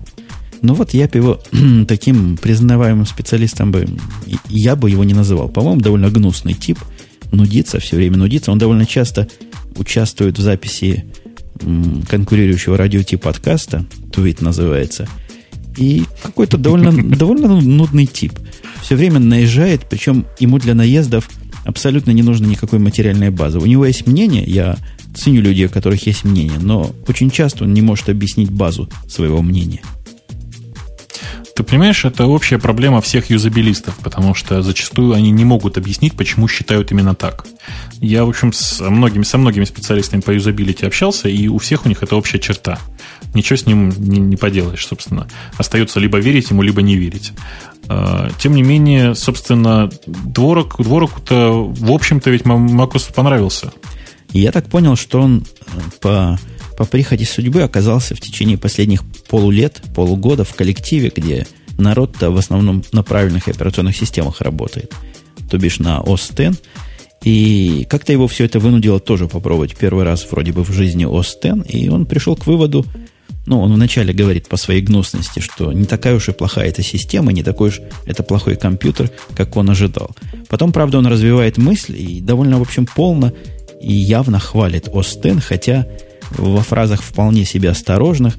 Ну 0.62 0.74
вот 0.76 0.94
я 0.94 1.08
бы 1.08 1.18
его 1.18 1.42
таким 1.88 2.38
признаваемым 2.38 3.06
специалистом 3.06 3.72
бы, 3.72 3.88
я 4.48 4.76
бы 4.76 4.90
его 4.90 5.04
не 5.04 5.14
называл. 5.14 5.50
По-моему, 5.50 5.82
довольно 5.82 6.10
гнусный 6.10 6.54
тип, 6.54 6.80
нудится, 7.32 7.80
все 7.80 7.96
время 7.96 8.18
нудится. 8.18 8.52
Он 8.52 8.58
довольно 8.58 8.86
часто 8.86 9.28
участвует 9.76 10.38
в 10.38 10.42
записи 10.42 11.06
конкурирующего 12.10 12.78
радиотипа 12.78 13.26
подкаста, 13.26 13.86
Твит 14.12 14.42
называется, 14.42 15.08
и 15.78 16.04
какой-то 16.24 16.58
довольно, 16.58 16.92
довольно 17.18 17.62
нудный 17.62 18.06
тип. 18.06 18.34
Все 18.82 18.96
время 18.96 19.20
наезжает, 19.20 19.88
причем 19.90 20.26
ему 20.40 20.58
для 20.58 20.74
наездов 20.74 21.30
абсолютно 21.64 22.12
не 22.12 22.24
нужно 22.24 22.48
никакой 22.48 22.80
материальной 22.80 23.30
базы. 23.30 23.60
У 23.60 23.66
него 23.66 23.86
есть 23.86 24.08
мнение, 24.08 24.44
я 24.44 24.78
ценю 25.16 25.42
людей, 25.42 25.68
у 25.68 25.70
которых 25.70 26.06
есть 26.08 26.24
мнение, 26.24 26.58
но 26.60 26.92
очень 27.08 27.30
часто 27.30 27.66
он 27.66 27.74
не 27.74 27.82
может 27.82 28.10
объяснить 28.10 28.50
базу 28.50 28.90
своего 29.08 29.42
мнения. 29.42 29.82
Ты 31.56 31.64
понимаешь, 31.64 32.06
это 32.06 32.26
общая 32.26 32.58
проблема 32.58 33.02
всех 33.02 33.30
юзабилистов, 33.30 33.98
потому 33.98 34.34
что 34.34 34.62
зачастую 34.62 35.14
они 35.14 35.32
не 35.32 35.46
могут 35.46 35.78
объяснить, 35.78 36.14
почему 36.14 36.48
считают 36.48 36.92
именно 36.92 37.14
так. 37.14 37.46
Я, 38.00 38.26
в 38.26 38.30
общем, 38.30 38.54
с 38.54 38.80
многими, 38.80 39.24
со 39.24 39.38
многими 39.38 39.66
специалистами 39.66 40.22
по 40.22 40.32
юзабилити 40.32 40.86
общался, 40.86 41.28
и 41.30 41.48
у 41.48 41.58
всех 41.58 41.86
у 41.86 41.90
них 41.90 42.04
это 42.04 42.16
общая 42.16 42.40
черта. 42.40 42.80
Ничего 43.34 43.58
с 43.58 43.66
ним 43.66 43.90
не, 43.98 44.20
не 44.20 44.38
поделаешь, 44.38 44.86
собственно. 44.86 45.28
Остается 45.58 46.00
либо 46.00 46.20
верить 46.20 46.50
ему, 46.50 46.62
либо 46.62 46.82
не 46.82 46.96
верить. 46.96 47.34
А, 47.88 48.30
тем 48.40 48.54
не 48.56 48.64
менее, 48.64 49.16
собственно, 49.16 49.90
дворок, 50.06 50.76
двороку-то, 50.80 51.66
в 51.66 51.92
общем-то, 51.92 52.30
ведь 52.30 52.46
Макус 52.46 53.04
понравился. 53.04 53.72
Я 54.32 54.52
так 54.52 54.68
понял, 54.68 54.96
что 54.96 55.22
он 55.22 55.46
э, 55.60 55.80
по 56.00 56.40
по 56.82 56.86
прихоти 56.86 57.26
судьбы 57.26 57.62
оказался 57.62 58.16
в 58.16 58.20
течение 58.20 58.58
последних 58.58 59.04
полулет, 59.30 59.84
полугода 59.94 60.44
в 60.44 60.56
коллективе, 60.56 61.12
где 61.16 61.46
народ-то 61.78 62.32
в 62.32 62.38
основном 62.38 62.84
на 62.92 63.04
правильных 63.04 63.48
операционных 63.48 63.96
системах 63.96 64.42
работает, 64.42 64.92
то 65.48 65.60
бишь 65.60 65.78
на 65.78 66.00
OS 66.00 66.50
X. 66.50 66.60
И 67.24 67.86
как-то 67.88 68.14
его 68.14 68.28
все 68.28 68.46
это 68.46 68.58
вынудило 68.58 69.00
тоже 69.00 69.28
попробовать 69.28 69.78
первый 69.78 70.06
раз 70.06 70.26
вроде 70.32 70.54
бы 70.54 70.64
в 70.64 70.72
жизни 70.72 71.06
OS 71.06 71.60
X, 71.60 71.72
и 71.72 71.88
он 71.88 72.08
пришел 72.08 72.36
к 72.36 72.48
выводу, 72.48 72.84
ну, 73.46 73.62
он 73.62 73.72
вначале 73.72 74.12
говорит 74.12 74.48
по 74.48 74.58
своей 74.58 74.82
гнусности, 74.82 75.40
что 75.40 75.72
не 75.74 75.86
такая 75.86 76.16
уж 76.16 76.30
и 76.30 76.32
плохая 76.32 76.70
эта 76.70 76.82
система, 76.82 77.32
не 77.32 77.44
такой 77.44 77.70
уж 77.70 77.82
это 78.08 78.24
плохой 78.24 78.56
компьютер, 78.56 79.12
как 79.36 79.56
он 79.56 79.70
ожидал. 79.70 80.16
Потом, 80.50 80.72
правда, 80.72 80.98
он 80.98 81.06
развивает 81.06 81.60
мысль 81.60 81.96
и 81.96 82.22
довольно, 82.22 82.58
в 82.58 82.64
общем, 82.64 82.88
полно 82.88 83.34
и 83.80 83.94
явно 83.94 84.40
хвалит 84.40 84.88
X, 84.88 85.20
хотя 85.46 85.86
во 86.38 86.62
фразах 86.62 87.02
вполне 87.02 87.46
себе 87.46 87.70
осторожных 87.70 88.36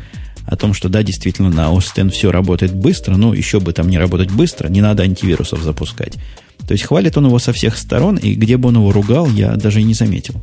о 0.46 0.56
том, 0.56 0.74
что 0.74 0.88
да, 0.88 1.02
действительно, 1.02 1.50
на 1.50 1.72
X 1.76 1.92
все 2.12 2.32
работает 2.32 2.74
быстро, 2.74 3.16
но 3.16 3.34
еще 3.34 3.60
бы 3.60 3.72
там 3.72 3.88
не 3.88 3.98
работать 3.98 4.30
быстро, 4.30 4.68
не 4.68 4.80
надо 4.80 5.02
антивирусов 5.04 5.62
запускать. 5.62 6.14
То 6.66 6.72
есть 6.72 6.84
хвалит 6.84 7.16
он 7.16 7.26
его 7.26 7.38
со 7.38 7.52
всех 7.52 7.76
сторон, 7.76 8.16
и 8.16 8.34
где 8.34 8.56
бы 8.56 8.68
он 8.68 8.76
его 8.76 8.92
ругал, 8.92 9.28
я 9.28 9.54
даже 9.56 9.80
и 9.80 9.84
не 9.84 9.94
заметил. 9.94 10.42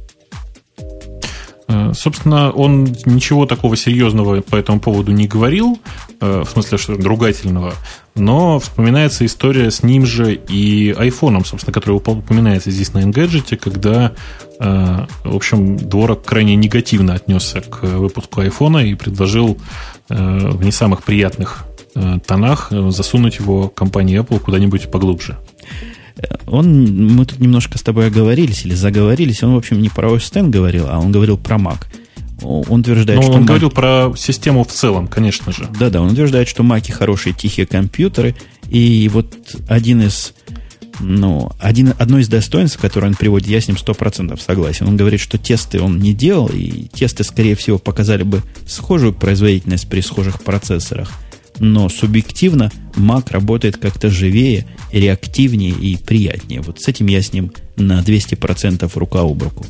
Э, 1.90 1.94
собственно, 1.94 2.52
он 2.52 2.88
ничего 3.06 3.46
такого 3.46 3.76
серьезного 3.76 4.42
по 4.42 4.56
этому 4.56 4.80
поводу 4.80 5.12
не 5.12 5.28
говорил, 5.28 5.80
э, 6.20 6.44
в 6.46 6.50
смысле, 6.50 6.78
что 6.78 6.96
ругательного, 6.96 7.74
но 8.16 8.60
вспоминается 8.60 9.26
история 9.26 9.72
с 9.72 9.84
ним 9.84 10.06
же 10.06 10.34
и 10.34 10.92
айфоном, 10.92 11.46
собственно, 11.46 11.74
который 11.74 11.96
упоминается 11.96 12.72
здесь 12.72 12.94
на 12.94 13.00
Engadget, 13.00 13.56
когда, 13.58 14.14
э, 14.60 15.06
в 15.24 15.36
общем, 15.36 15.78
Дворок 15.78 16.24
крайне 16.24 16.56
негативно 16.56 17.14
отнесся 17.14 17.62
к 17.62 17.84
выпуску 17.84 18.42
айфона 18.42 18.80
и 18.80 18.96
предложил 18.96 19.58
в 20.10 20.64
не 20.64 20.72
самых 20.72 21.04
приятных 21.04 21.66
тонах 22.26 22.72
засунуть 22.72 23.38
его 23.38 23.70
компании 23.70 24.20
Apple 24.20 24.40
куда-нибудь 24.40 24.90
поглубже. 24.90 25.38
Он, 26.48 27.08
мы 27.16 27.26
тут 27.26 27.40
немножко 27.40 27.78
с 27.78 27.82
тобой 27.82 28.08
оговорились 28.08 28.66
или 28.66 28.74
заговорились. 28.74 29.44
Он, 29.44 29.54
в 29.54 29.58
общем, 29.58 29.82
не 29.82 29.90
про 29.90 30.10
OS 30.10 30.40
X 30.40 30.50
говорил, 30.50 30.88
а 30.90 31.00
он 31.00 31.12
говорил 31.12 31.38
про 31.38 31.58
Mac. 31.58 31.86
Он 32.42 32.80
утверждает, 32.80 33.20
Но 33.20 33.26
что 33.26 33.34
он 33.34 33.44
Mac... 33.44 33.48
говорил 33.48 33.70
про 33.70 34.14
систему 34.18 34.64
в 34.64 34.68
целом, 34.68 35.08
конечно 35.08 35.52
же. 35.52 35.68
Да-да, 35.80 36.02
он 36.02 36.12
утверждает, 36.12 36.48
что 36.48 36.64
Маки 36.64 36.92
хорошие 36.92 37.34
тихие 37.34 37.68
компьютеры. 37.68 38.36
И 38.70 39.10
вот 39.12 39.56
один 39.68 40.02
из 40.02 40.34
ну, 41.02 41.52
один, 41.60 41.94
одно 41.98 42.20
из 42.20 42.28
достоинств, 42.28 42.78
которое 42.78 43.08
он 43.08 43.16
приводит, 43.16 43.48
я 43.48 43.62
с 43.62 43.70
ним 43.70 43.78
100% 43.78 44.38
согласен. 44.42 44.86
Он 44.86 44.98
говорит, 44.98 45.22
что 45.22 45.38
тесты 45.38 45.80
он 45.80 46.00
не 46.00 46.14
делал, 46.14 46.48
и 46.48 46.88
тесты, 46.92 47.24
скорее 47.24 47.56
всего, 47.56 47.78
показали 47.78 48.24
бы 48.24 48.42
схожую 48.68 49.14
производительность 49.14 49.88
при 49.88 50.02
схожих 50.02 50.42
процессорах– 50.42 51.12
но 51.60 51.90
субъективно 51.90 52.72
Mac 52.96 53.32
работает 53.32 53.78
как-то 53.78 54.10
живее, 54.10 54.66
реактивнее 54.92 55.72
и 55.72 55.98
приятнее. 55.98 56.62
Вот 56.62 56.82
с 56.82 56.88
этим 56.88 57.08
я 57.08 57.22
с 57.22 57.34
ним 57.34 57.52
на 57.76 58.00
200% 58.02 58.90
рука 58.96 59.22
об 59.22 59.42
руку. 59.42 59.66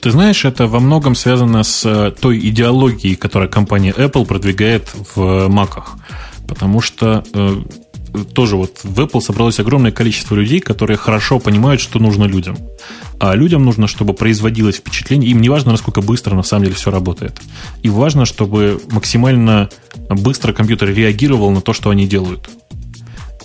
Ты 0.00 0.10
знаешь, 0.10 0.44
это 0.44 0.66
во 0.66 0.80
многом 0.80 1.14
связано 1.14 1.62
с 1.62 1.82
э, 1.86 2.12
той 2.20 2.38
идеологией, 2.38 3.16
которую 3.16 3.50
компания 3.50 3.90
Apple 3.90 4.26
продвигает 4.26 4.90
в 5.14 5.48
Macах. 5.48 5.96
Потому 6.46 6.82
что 6.82 7.24
э, 7.32 7.62
тоже 8.32 8.56
вот 8.56 8.80
в 8.82 9.00
Apple 9.00 9.20
собралось 9.20 9.60
огромное 9.60 9.92
количество 9.92 10.34
людей, 10.34 10.60
которые 10.60 10.96
хорошо 10.96 11.38
понимают, 11.38 11.80
что 11.80 11.98
нужно 11.98 12.24
людям. 12.24 12.56
А 13.18 13.34
людям 13.34 13.64
нужно, 13.64 13.86
чтобы 13.86 14.14
производилось 14.14 14.76
впечатление. 14.76 15.30
Им 15.30 15.40
не 15.40 15.48
важно, 15.48 15.72
насколько 15.72 16.00
быстро 16.00 16.34
на 16.34 16.42
самом 16.42 16.64
деле 16.64 16.76
все 16.76 16.90
работает. 16.90 17.40
И 17.82 17.88
важно, 17.88 18.24
чтобы 18.24 18.80
максимально 18.90 19.68
быстро 20.08 20.52
компьютер 20.52 20.92
реагировал 20.92 21.50
на 21.50 21.60
то, 21.60 21.72
что 21.72 21.90
они 21.90 22.06
делают. 22.06 22.50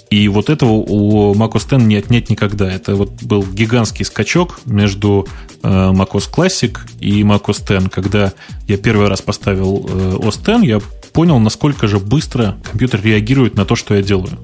И 0.09 0.27
вот 0.27 0.49
этого 0.49 0.71
у 0.71 1.33
macOS 1.35 1.75
X 1.75 1.83
не 1.83 1.95
отнять 1.95 2.29
никогда. 2.29 2.71
Это 2.71 2.95
вот 2.95 3.11
был 3.21 3.43
гигантский 3.43 4.03
скачок 4.05 4.59
между 4.65 5.27
э, 5.61 5.67
macOS 5.67 6.31
Classic 6.33 6.75
и 6.99 7.21
macOS 7.21 7.77
X. 7.77 7.89
Когда 7.91 8.33
я 8.67 8.77
первый 8.77 9.07
раз 9.07 9.21
поставил 9.21 9.85
э, 9.87 10.17
OS 10.17 10.39
X, 10.41 10.63
я 10.63 10.79
понял, 11.13 11.39
насколько 11.39 11.87
же 11.87 11.99
быстро 11.99 12.57
компьютер 12.63 13.01
реагирует 13.03 13.55
на 13.55 13.65
то, 13.65 13.75
что 13.75 13.93
я 13.93 14.01
делаю. 14.01 14.39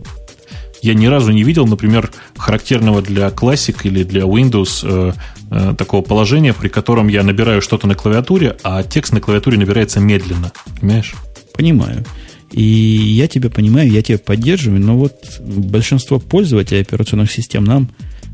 Я 0.82 0.93
ни 0.93 1.07
разу 1.07 1.32
не 1.32 1.43
видел, 1.43 1.65
например, 1.67 2.11
характерного 2.38 3.01
для 3.01 3.28
Classic 3.30 3.76
или 3.84 4.03
для 4.03 4.21
Windows 4.21 4.82
э, 4.84 5.13
э, 5.51 5.76
такого 5.78 6.01
положения, 6.01 6.53
при 6.53 6.67
котором 6.67 7.07
я 7.07 7.23
набираю 7.23 7.61
что-то 7.61 7.88
на 7.88 7.95
клавиатуре, 7.95 8.57
а 8.63 8.84
текст 8.84 9.13
на 9.13 9.21
клавиатуре 9.21 9.57
набирается 9.57 9.99
медленно. 9.99 10.51
Понимаешь? 10.80 11.15
Понимаю. 11.53 12.05
И 12.51 12.61
я 12.61 13.28
тебя 13.28 13.49
понимаю, 13.49 13.89
я 13.91 14.01
тебя 14.01 14.17
поддерживаю, 14.17 14.82
но 14.82 14.97
вот 14.97 15.41
большинство 15.41 16.19
пользователей 16.19 16.82
операционных 16.82 17.32
систем 17.32 17.63
нам 17.63 17.89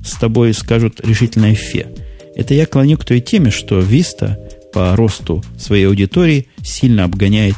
с 0.06 0.14
тобой 0.14 0.54
скажут 0.54 1.00
решительное 1.04 1.56
фе. 1.56 1.88
Это 2.36 2.54
я 2.54 2.66
клоню 2.66 2.98
к 2.98 3.06
той 3.06 3.20
теме, 3.20 3.52
что 3.52 3.80
Vista 3.80 4.36
по 4.74 4.96
росту 4.96 5.44
своей 5.58 5.88
аудитории 5.88 6.48
сильно 6.64 7.04
обгоняет 7.04 7.56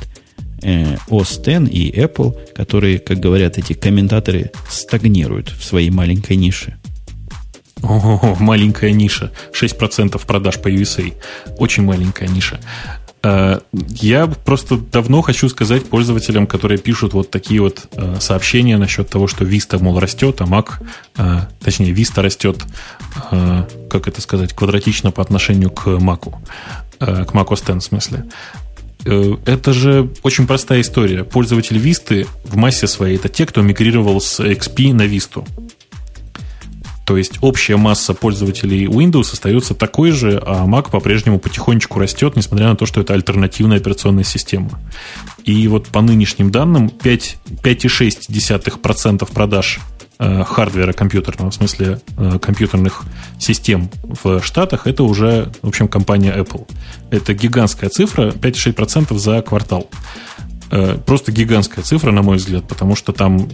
OS 0.64 1.40
X 1.40 1.70
и 1.72 1.92
Apple, 1.92 2.54
которые, 2.54 3.00
как 3.00 3.20
говорят 3.20 3.58
эти 3.58 3.74
комментаторы, 3.74 4.52
стагнируют 4.70 5.50
в 5.50 5.64
своей 5.64 5.90
маленькой 5.90 6.38
нише. 6.38 6.78
Ого, 7.82 8.38
маленькая 8.40 8.92
ниша. 8.92 9.32
6% 9.52 10.26
продаж 10.26 10.60
по 10.60 10.70
USA. 10.70 11.14
Очень 11.58 11.84
маленькая 11.84 12.30
ниша. 12.30 12.60
Э, 13.24 13.60
я 13.76 14.28
просто 14.28 14.78
давно 14.78 15.22
хочу 15.22 15.50
сказать 15.50 15.86
пользователям, 15.86 16.46
которые 16.46 16.78
пишут 16.78 17.14
вот 17.14 17.32
такие 17.32 17.62
вот 17.62 17.88
э, 17.94 18.18
сообщения 18.20 18.78
насчет 18.78 19.10
того, 19.10 19.28
что 19.28 19.46
Vista, 19.46 19.82
мол, 19.82 20.00
растет, 20.00 20.42
а 20.42 20.44
Mac, 20.44 20.72
э, 21.18 21.42
точнее, 21.64 21.92
Vista 21.92 22.22
растет, 22.22 22.64
как 23.90 24.08
это 24.08 24.22
сказать, 24.22 24.54
квадратично 24.54 25.12
по 25.12 25.22
отношению 25.22 25.70
к 25.70 25.88
Mac, 25.88 26.34
к 27.00 27.32
Mac 27.34 27.48
OS 27.48 27.76
X 27.76 27.86
в 27.86 27.88
смысле. 27.88 28.26
Это 29.06 29.74
же 29.74 30.10
очень 30.24 30.48
простая 30.48 30.82
история. 30.82 31.24
Пользователь 31.24 31.78
Vista 31.78 32.28
в 32.46 32.56
массе 32.56 32.88
своей 32.88 33.18
это 33.18 33.30
те, 33.30 33.46
кто 33.46 33.62
мигрировал 33.62 34.20
с 34.22 34.40
XP 34.40 34.94
на 34.94 35.04
Vista. 35.04 35.48
То 37.06 37.18
есть 37.18 37.40
общая 37.42 37.76
масса 37.76 38.14
пользователей 38.14 38.86
Windows 38.86 39.34
остается 39.34 39.74
такой 39.74 40.12
же, 40.12 40.42
а 40.46 40.66
Mac 40.66 40.90
по-прежнему 40.90 41.38
потихонечку 41.38 42.00
растет, 42.00 42.38
несмотря 42.38 42.70
на 42.70 42.78
то, 42.78 42.86
что 42.86 43.02
это 43.02 43.14
альтернативная 43.14 43.76
операционная 43.78 44.24
система. 44.24 44.80
И 45.44 45.68
вот 45.68 45.88
по 45.88 46.00
нынешним 46.00 46.50
данным 46.50 46.88
5,6% 46.88 49.34
продаж 49.34 49.82
э, 50.20 50.44
хардвера 50.44 50.94
компьютерного, 50.94 51.52
в 51.52 51.56
смысле 51.56 52.00
э, 52.18 52.40
компьютерных 52.40 53.04
систем 53.40 53.90
в 54.04 54.42
Штатах, 54.42 54.88
это 54.88 55.04
уже, 55.04 55.52
в 55.62 55.68
общем, 55.68 55.88
компания 55.88 56.34
Apple. 56.36 56.68
Это 57.12 57.34
гигантская 57.34 57.90
цифра, 57.90 58.32
5,6% 58.32 59.18
за 59.18 59.42
квартал. 59.42 59.90
Э, 60.72 60.98
просто 61.06 61.32
гигантская 61.32 61.84
цифра, 61.84 62.12
на 62.12 62.22
мой 62.22 62.38
взгляд, 62.38 62.68
потому 62.68 62.96
что 62.96 63.14
там 63.14 63.48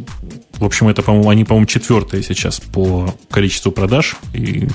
в 0.60 0.66
общем, 0.66 0.90
это, 0.90 1.02
по-моему, 1.02 1.30
они, 1.30 1.46
по-моему, 1.46 1.68
четвертые 1.68 2.22
сейчас 2.22 2.60
по 2.60 3.16
количеству 3.32 3.72
продаж. 3.72 4.18
И 4.34 4.68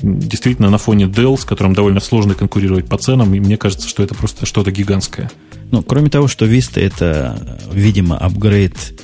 действительно 0.00 0.70
на 0.70 0.78
фоне 0.78 1.06
Dell, 1.06 1.36
с 1.36 1.44
которым 1.44 1.74
довольно 1.74 1.98
сложно 1.98 2.34
конкурировать 2.34 2.88
по 2.88 2.96
ценам, 2.96 3.34
и 3.34 3.40
мне 3.40 3.56
кажется, 3.56 3.88
что 3.88 4.04
это 4.04 4.14
просто 4.14 4.46
что-то 4.46 4.70
гигантское. 4.70 5.30
Ну, 5.72 5.82
кроме 5.82 6.10
того, 6.10 6.28
что 6.28 6.46
Vista 6.46 6.80
это, 6.80 7.58
видимо, 7.72 8.16
апгрейд 8.18 9.00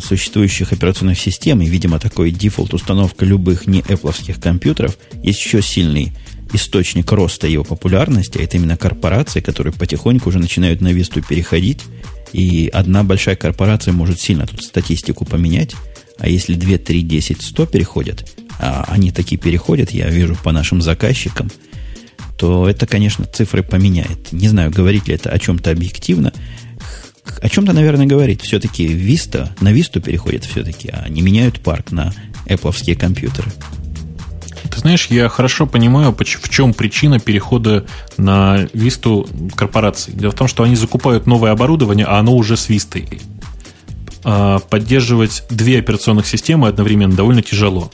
существующих 0.00 0.72
операционных 0.72 1.18
систем, 1.18 1.60
и, 1.60 1.66
видимо, 1.66 1.98
такой 1.98 2.30
дефолт 2.30 2.74
установка 2.74 3.24
любых 3.24 3.66
не 3.66 3.80
Apple 3.80 4.40
компьютеров, 4.40 4.98
есть 5.22 5.40
еще 5.40 5.62
сильный 5.62 6.12
источник 6.52 7.12
роста 7.12 7.46
его 7.46 7.64
популярности, 7.64 8.38
а 8.38 8.42
это 8.42 8.56
именно 8.56 8.76
корпорации, 8.76 9.40
которые 9.40 9.72
потихоньку 9.72 10.30
уже 10.30 10.38
начинают 10.38 10.80
на 10.80 10.92
Висту 10.92 11.22
переходить 11.22 11.82
и 12.32 12.70
одна 12.72 13.04
большая 13.04 13.36
корпорация 13.36 13.92
может 13.92 14.20
сильно 14.20 14.46
тут 14.46 14.62
статистику 14.62 15.24
поменять. 15.24 15.74
А 16.18 16.28
если 16.28 16.54
2, 16.54 16.78
3, 16.78 17.02
10, 17.02 17.42
100 17.42 17.66
переходят, 17.66 18.28
а 18.58 18.84
они 18.88 19.12
такие 19.12 19.38
переходят, 19.38 19.92
я 19.92 20.08
вижу 20.08 20.36
по 20.42 20.52
нашим 20.52 20.82
заказчикам, 20.82 21.50
то 22.36 22.68
это, 22.68 22.86
конечно, 22.86 23.24
цифры 23.24 23.62
поменяет. 23.62 24.32
Не 24.32 24.48
знаю, 24.48 24.70
говорит 24.70 25.08
ли 25.08 25.14
это 25.14 25.30
о 25.30 25.38
чем-то 25.38 25.70
объективно. 25.70 26.32
О 27.42 27.48
чем-то, 27.48 27.72
наверное, 27.72 28.06
говорит. 28.06 28.42
Все-таки 28.42 28.86
Vista, 28.86 29.50
на 29.60 29.72
Vista 29.72 30.00
переходят 30.00 30.44
все-таки, 30.44 30.90
а 30.92 31.08
не 31.08 31.22
меняют 31.22 31.60
парк 31.60 31.92
на 31.92 32.12
Apple 32.46 32.94
компьютеры. 32.94 33.50
Ты 34.70 34.80
знаешь, 34.80 35.06
я 35.10 35.28
хорошо 35.28 35.66
понимаю, 35.66 36.14
в 36.16 36.48
чем 36.48 36.74
причина 36.74 37.18
перехода 37.18 37.86
на 38.16 38.68
Висту 38.72 39.28
корпораций. 39.56 40.12
Дело 40.14 40.32
в 40.32 40.34
том, 40.34 40.48
что 40.48 40.62
они 40.62 40.76
закупают 40.76 41.26
новое 41.26 41.52
оборудование, 41.52 42.06
а 42.06 42.18
оно 42.18 42.34
уже 42.34 42.56
с 42.56 42.68
Вистой. 42.68 43.08
А 44.24 44.58
поддерживать 44.58 45.44
две 45.50 45.78
операционных 45.78 46.26
системы 46.26 46.68
одновременно 46.68 47.14
довольно 47.14 47.42
тяжело. 47.42 47.90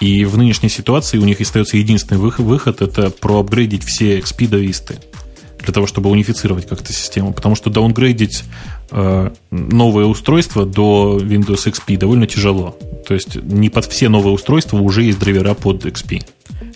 И 0.00 0.24
в 0.24 0.36
нынешней 0.36 0.68
ситуации 0.68 1.18
у 1.18 1.24
них 1.24 1.40
остается 1.40 1.76
единственный 1.76 2.18
выход, 2.18 2.82
это 2.82 3.10
проапгрейдить 3.10 3.84
все 3.84 4.18
XP 4.18 4.48
до 4.48 4.56
Висты 4.58 4.98
для 5.64 5.72
того, 5.72 5.86
чтобы 5.86 6.10
унифицировать 6.10 6.66
как-то 6.66 6.92
систему. 6.92 7.32
Потому 7.32 7.54
что 7.54 7.70
даунгрейдить 7.70 8.44
э, 8.90 9.30
новое 9.50 10.04
устройство 10.06 10.64
до 10.64 11.18
Windows 11.20 11.66
XP 11.66 11.96
довольно 11.96 12.26
тяжело. 12.26 12.76
То 13.06 13.14
есть 13.14 13.36
не 13.42 13.70
под 13.70 13.86
все 13.86 14.08
новые 14.08 14.32
устройства 14.32 14.78
уже 14.78 15.02
есть 15.02 15.18
драйвера 15.18 15.54
под 15.54 15.84
XP. 15.84 16.22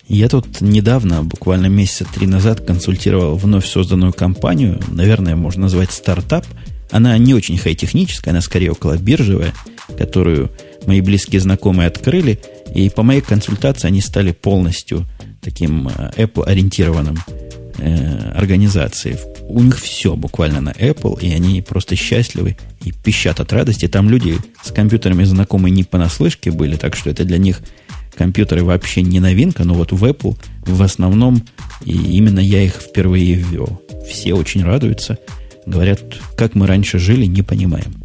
Я 0.08 0.28
тут 0.28 0.62
недавно, 0.62 1.22
буквально 1.22 1.66
месяца 1.66 2.06
три 2.06 2.26
назад, 2.26 2.62
консультировал 2.62 3.36
вновь 3.36 3.66
созданную 3.66 4.14
компанию, 4.14 4.80
наверное, 4.88 5.36
можно 5.36 5.62
назвать 5.62 5.92
стартап. 5.92 6.46
Она 6.90 7.18
не 7.18 7.34
очень 7.34 7.58
хай-техническая, 7.58 8.32
она 8.32 8.40
скорее 8.40 8.72
около 8.72 8.96
биржевая, 8.96 9.52
которую 9.98 10.50
мои 10.86 11.02
близкие 11.02 11.42
знакомые 11.42 11.88
открыли, 11.88 12.40
и 12.74 12.88
по 12.88 13.02
моей 13.02 13.20
консультации 13.20 13.86
они 13.86 14.00
стали 14.00 14.32
полностью 14.32 15.04
таким 15.42 15.88
э, 15.88 16.10
Apple-ориентированным 16.16 17.18
э, 17.78 18.30
организации. 18.34 19.18
У 19.42 19.60
них 19.60 19.78
все 19.78 20.14
буквально 20.14 20.60
на 20.60 20.70
Apple, 20.70 21.20
и 21.20 21.32
они 21.32 21.62
просто 21.62 21.96
счастливы 21.96 22.56
и 22.84 22.92
пищат 22.92 23.40
от 23.40 23.52
радости. 23.52 23.88
Там 23.88 24.10
люди 24.10 24.36
с 24.62 24.70
компьютерами 24.70 25.24
знакомые 25.24 25.72
не 25.72 25.84
понаслышке 25.84 26.50
были, 26.50 26.76
так 26.76 26.96
что 26.96 27.10
это 27.10 27.24
для 27.24 27.38
них 27.38 27.60
компьютеры 28.16 28.64
вообще 28.64 29.02
не 29.02 29.20
новинка, 29.20 29.64
но 29.64 29.74
вот 29.74 29.92
в 29.92 30.04
Apple 30.04 30.36
в 30.66 30.82
основном, 30.82 31.42
и 31.84 31.92
именно 31.92 32.40
я 32.40 32.62
их 32.62 32.74
впервые 32.74 33.34
ввел. 33.34 33.80
Все 34.08 34.34
очень 34.34 34.64
радуются. 34.64 35.18
Говорят, 35.66 36.00
как 36.36 36.54
мы 36.54 36.66
раньше 36.66 36.98
жили, 36.98 37.26
не 37.26 37.42
понимаем. 37.42 38.02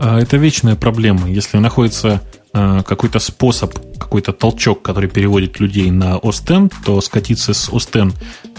А 0.00 0.20
это 0.20 0.36
вечная 0.36 0.76
проблема. 0.76 1.30
Если 1.30 1.58
находится 1.58 2.20
какой-то 2.54 3.18
способ 3.18 3.74
какой-то 3.98 4.32
толчок, 4.32 4.82
который 4.82 5.10
переводит 5.10 5.58
людей 5.58 5.90
на 5.90 6.16
X, 6.16 6.42
то 6.84 7.00
скатиться 7.00 7.52
с 7.52 7.68
X 7.68 7.88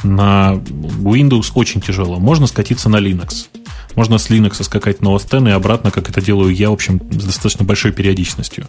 на 0.04 0.56
Windows 0.56 1.52
очень 1.56 1.80
тяжело. 1.80 2.20
Можно 2.20 2.48
скатиться 2.48 2.89
на 2.89 2.98
Linux. 2.98 3.48
Можно 3.96 4.18
с 4.18 4.30
Linux 4.30 4.62
скакать 4.64 5.02
на 5.02 5.16
X 5.16 5.26
и 5.34 5.50
обратно, 5.50 5.91
как 5.91 6.10
это 6.10 6.22
делаю 6.22 6.54
я, 6.54 6.70
в 6.70 6.74
общем, 6.74 7.00
с 7.12 7.24
достаточно 7.24 7.64
большой 7.64 7.93
периодичностью. 7.93 8.68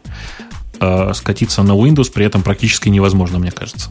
А 0.79 1.13
скатиться 1.15 1.63
на 1.65 1.73
Windows 1.73 2.13
при 2.13 2.25
этом 2.25 2.43
практически 2.43 2.89
невозможно, 2.89 3.39
мне 3.39 3.51
кажется. 3.51 3.91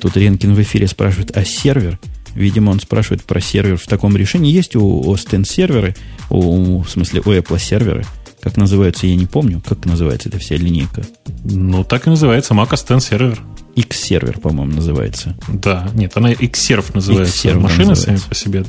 Тут 0.00 0.16
Ренкин 0.16 0.54
в 0.54 0.62
эфире 0.62 0.86
спрашивает, 0.86 1.36
а 1.36 1.44
сервер? 1.44 1.98
Видимо, 2.34 2.70
он 2.70 2.78
спрашивает 2.78 3.24
про 3.24 3.40
сервер 3.40 3.78
в 3.78 3.86
таком 3.86 4.16
решении. 4.16 4.52
Есть 4.52 4.76
у 4.76 5.14
X 5.14 5.26
серверы, 5.48 5.96
у, 6.30 6.82
в 6.82 6.90
смысле 6.90 7.20
у 7.24 7.30
Apple 7.30 7.58
серверы, 7.58 8.04
как 8.40 8.56
называются, 8.56 9.06
я 9.06 9.16
не 9.16 9.26
помню. 9.26 9.62
Как 9.66 9.84
называется 9.84 10.28
эта 10.28 10.38
вся 10.38 10.56
линейка? 10.56 11.02
Ну, 11.44 11.84
так 11.84 12.06
и 12.06 12.10
называется 12.10 12.54
Mac 12.54 12.70
OS 12.70 12.96
X 12.96 13.06
сервер. 13.06 13.40
X-сервер, 13.74 14.38
по-моему, 14.40 14.74
называется. 14.74 15.36
Да, 15.48 15.88
нет, 15.94 16.16
она 16.16 16.32
X-серв 16.32 16.94
называется. 16.94 17.34
X-серв 17.34 17.60
Машины 17.60 17.90
называется. 17.90 18.04
сами 18.06 18.28
по 18.28 18.34
себе. 18.34 18.64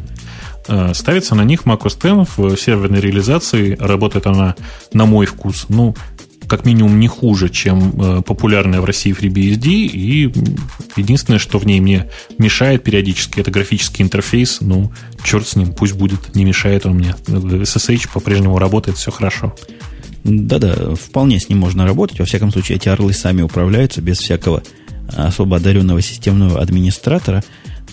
А, 0.68 0.94
ставится 0.94 1.34
на 1.34 1.44
них 1.44 1.64
Mac 1.64 1.82
OS 1.82 2.22
X 2.24 2.38
в 2.38 2.58
серверной 2.58 3.00
реализации. 3.00 3.76
Работает 3.80 4.28
она, 4.28 4.56
на 4.94 5.06
мой 5.06 5.26
вкус, 5.26 5.66
ну, 5.70 5.96
как 6.50 6.66
минимум 6.66 7.00
не 7.00 7.08
хуже, 7.08 7.48
чем 7.50 7.94
э, 8.02 8.22
популярная 8.24 8.82
в 8.82 8.86
России 8.86 9.16
FreeBSD, 9.16 9.68
и 9.68 10.34
единственное, 10.98 11.40
что 11.40 11.60
в 11.60 11.66
ней 11.66 11.80
мне 11.80 12.10
мешает 12.40 12.84
периодически, 12.84 13.40
это 13.40 13.52
графический 13.52 14.04
интерфейс, 14.04 14.60
ну, 14.60 14.92
черт 15.24 15.48
с 15.48 15.56
ним, 15.56 15.74
пусть 15.74 15.94
будет, 15.94 16.36
не 16.36 16.44
мешает 16.44 16.86
он 16.86 16.96
мне. 16.96 17.16
SSH 17.28 18.10
по-прежнему 18.12 18.58
работает, 18.58 18.98
все 18.98 19.12
хорошо. 19.12 19.56
Да-да, 20.24 20.96
вполне 20.96 21.40
с 21.40 21.48
ним 21.48 21.60
можно 21.60 21.86
работать. 21.86 22.20
Во 22.20 22.26
всяком 22.26 22.52
случае, 22.52 22.78
эти 22.78 22.90
орлы 22.90 23.14
сами 23.14 23.42
управляются 23.42 24.02
без 24.02 24.18
всякого 24.18 24.64
особо 25.16 25.58
одаренного 25.58 26.02
системного 26.02 26.60
администратора. 26.62 27.44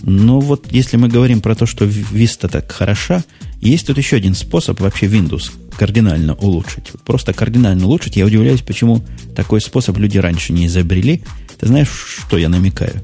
Но 0.06 0.38
вот 0.38 0.68
если 0.70 0.96
мы 0.96 1.08
говорим 1.08 1.40
про 1.40 1.56
то, 1.56 1.66
что 1.66 1.84
Vista 1.84 2.48
так 2.48 2.70
хороша, 2.70 3.24
есть 3.60 3.88
тут 3.88 3.98
еще 3.98 4.16
один 4.16 4.34
способ 4.34 4.78
вообще 4.78 5.06
Windows 5.06 5.50
кардинально 5.76 6.34
улучшить. 6.34 6.92
Просто 7.04 7.32
кардинально 7.32 7.86
улучшить. 7.86 8.16
Я 8.16 8.24
удивляюсь, 8.24 8.62
почему 8.62 9.04
такой 9.34 9.60
способ 9.60 9.98
люди 9.98 10.18
раньше 10.18 10.52
не 10.52 10.66
изобрели. 10.66 11.24
Ты 11.58 11.66
знаешь, 11.66 11.88
что 11.88 12.38
я 12.38 12.48
намекаю? 12.48 13.02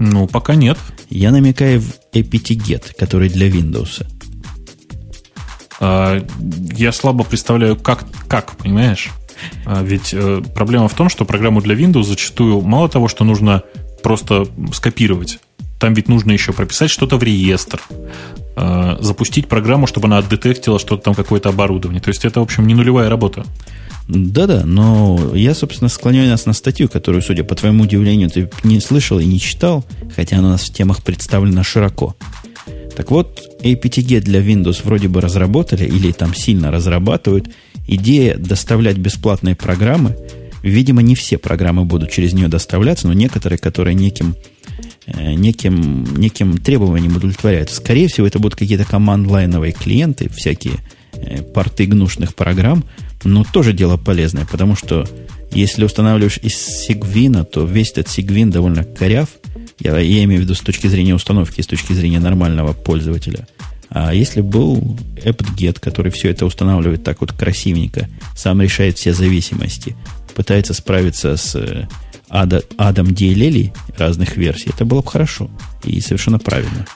Ну, 0.00 0.26
пока 0.26 0.56
нет. 0.56 0.76
Я 1.08 1.30
намекаю 1.30 1.80
в 1.80 1.92
apt-get, 2.12 2.96
который 2.98 3.28
для 3.28 3.48
Windows. 3.48 4.04
А, 5.78 6.20
я 6.76 6.90
слабо 6.90 7.22
представляю, 7.22 7.76
как, 7.76 8.06
как 8.26 8.56
понимаешь? 8.56 9.10
А, 9.64 9.84
ведь 9.84 10.12
э, 10.12 10.42
проблема 10.52 10.88
в 10.88 10.94
том, 10.94 11.08
что 11.08 11.24
программу 11.24 11.60
для 11.60 11.76
Windows 11.76 12.02
зачастую 12.02 12.60
мало 12.62 12.88
того, 12.88 13.06
что 13.06 13.22
нужно 13.22 13.62
просто 14.02 14.48
скопировать. 14.72 15.38
Там 15.78 15.94
ведь 15.94 16.08
нужно 16.08 16.32
еще 16.32 16.52
прописать 16.52 16.90
что-то 16.90 17.16
в 17.16 17.22
реестр, 17.22 17.80
э, 18.56 18.96
запустить 19.00 19.46
программу, 19.46 19.86
чтобы 19.86 20.06
она 20.06 20.18
отдетектила 20.18 20.78
что-то 20.78 21.02
там, 21.02 21.14
какое-то 21.14 21.50
оборудование. 21.50 22.00
То 22.00 22.08
есть 22.08 22.24
это, 22.24 22.40
в 22.40 22.44
общем, 22.44 22.66
не 22.66 22.74
нулевая 22.74 23.10
работа. 23.10 23.44
Да-да, 24.08 24.64
но 24.64 25.32
я, 25.34 25.54
собственно, 25.54 25.88
склоняю 25.88 26.30
нас 26.30 26.46
на 26.46 26.52
статью, 26.52 26.88
которую, 26.88 27.22
судя 27.22 27.42
по 27.42 27.56
твоему 27.56 27.84
удивлению, 27.84 28.30
ты 28.30 28.48
не 28.62 28.80
слышал 28.80 29.18
и 29.18 29.24
не 29.24 29.40
читал, 29.40 29.84
хотя 30.14 30.38
она 30.38 30.48
у 30.48 30.50
нас 30.52 30.62
в 30.62 30.72
темах 30.72 31.02
представлена 31.02 31.64
широко. 31.64 32.14
Так 32.96 33.10
вот, 33.10 33.40
APTG 33.62 34.20
для 34.20 34.40
Windows 34.40 34.80
вроде 34.84 35.08
бы 35.08 35.20
разработали 35.20 35.84
или 35.84 36.12
там 36.12 36.34
сильно 36.34 36.70
разрабатывают. 36.70 37.48
Идея 37.86 38.36
доставлять 38.36 38.96
бесплатные 38.96 39.54
программы, 39.54 40.16
видимо, 40.62 41.02
не 41.02 41.14
все 41.14 41.36
программы 41.36 41.84
будут 41.84 42.10
через 42.10 42.32
нее 42.32 42.48
доставляться, 42.48 43.08
но 43.08 43.12
некоторые, 43.12 43.58
которые 43.58 43.94
неким 43.94 44.34
неким, 45.06 46.04
неким 46.16 46.58
требованиям 46.58 47.16
удовлетворяют. 47.16 47.70
Скорее 47.70 48.08
всего, 48.08 48.26
это 48.26 48.38
будут 48.38 48.58
какие-то 48.58 48.84
команд-лайновые 48.84 49.72
клиенты, 49.72 50.28
всякие 50.28 50.74
э, 51.12 51.42
порты 51.42 51.86
гнушных 51.86 52.34
программ, 52.34 52.84
но 53.24 53.44
тоже 53.44 53.72
дело 53.72 53.96
полезное, 53.96 54.46
потому 54.46 54.76
что 54.76 55.06
если 55.52 55.84
устанавливаешь 55.84 56.38
из 56.42 56.54
Сигвина, 56.54 57.44
то 57.44 57.64
весь 57.64 57.92
этот 57.92 58.08
Сигвин 58.08 58.50
довольно 58.50 58.84
коряв. 58.84 59.28
Я, 59.78 59.98
я 59.98 60.24
имею 60.24 60.40
в 60.40 60.44
виду 60.44 60.54
с 60.54 60.60
точки 60.60 60.86
зрения 60.86 61.14
установки, 61.14 61.60
с 61.60 61.66
точки 61.66 61.92
зрения 61.92 62.20
нормального 62.20 62.72
пользователя. 62.72 63.46
А 63.88 64.12
если 64.12 64.40
был 64.40 64.98
apt-get, 65.24 65.78
который 65.80 66.10
все 66.10 66.30
это 66.30 66.44
устанавливает 66.44 67.04
так 67.04 67.20
вот 67.20 67.32
красивенько, 67.32 68.08
сам 68.34 68.60
решает 68.60 68.98
все 68.98 69.12
зависимости, 69.12 69.96
пытается 70.34 70.74
справиться 70.74 71.36
с 71.36 71.54
э, 71.54 71.86
ада, 72.36 72.62
адом 72.76 73.08
DLL 73.08 73.72
разных 73.96 74.36
версий, 74.36 74.70
это 74.70 74.84
было 74.84 75.02
бы 75.02 75.10
хорошо 75.10 75.50
и 75.84 76.00
совершенно 76.00 76.38
правильно. 76.38 76.86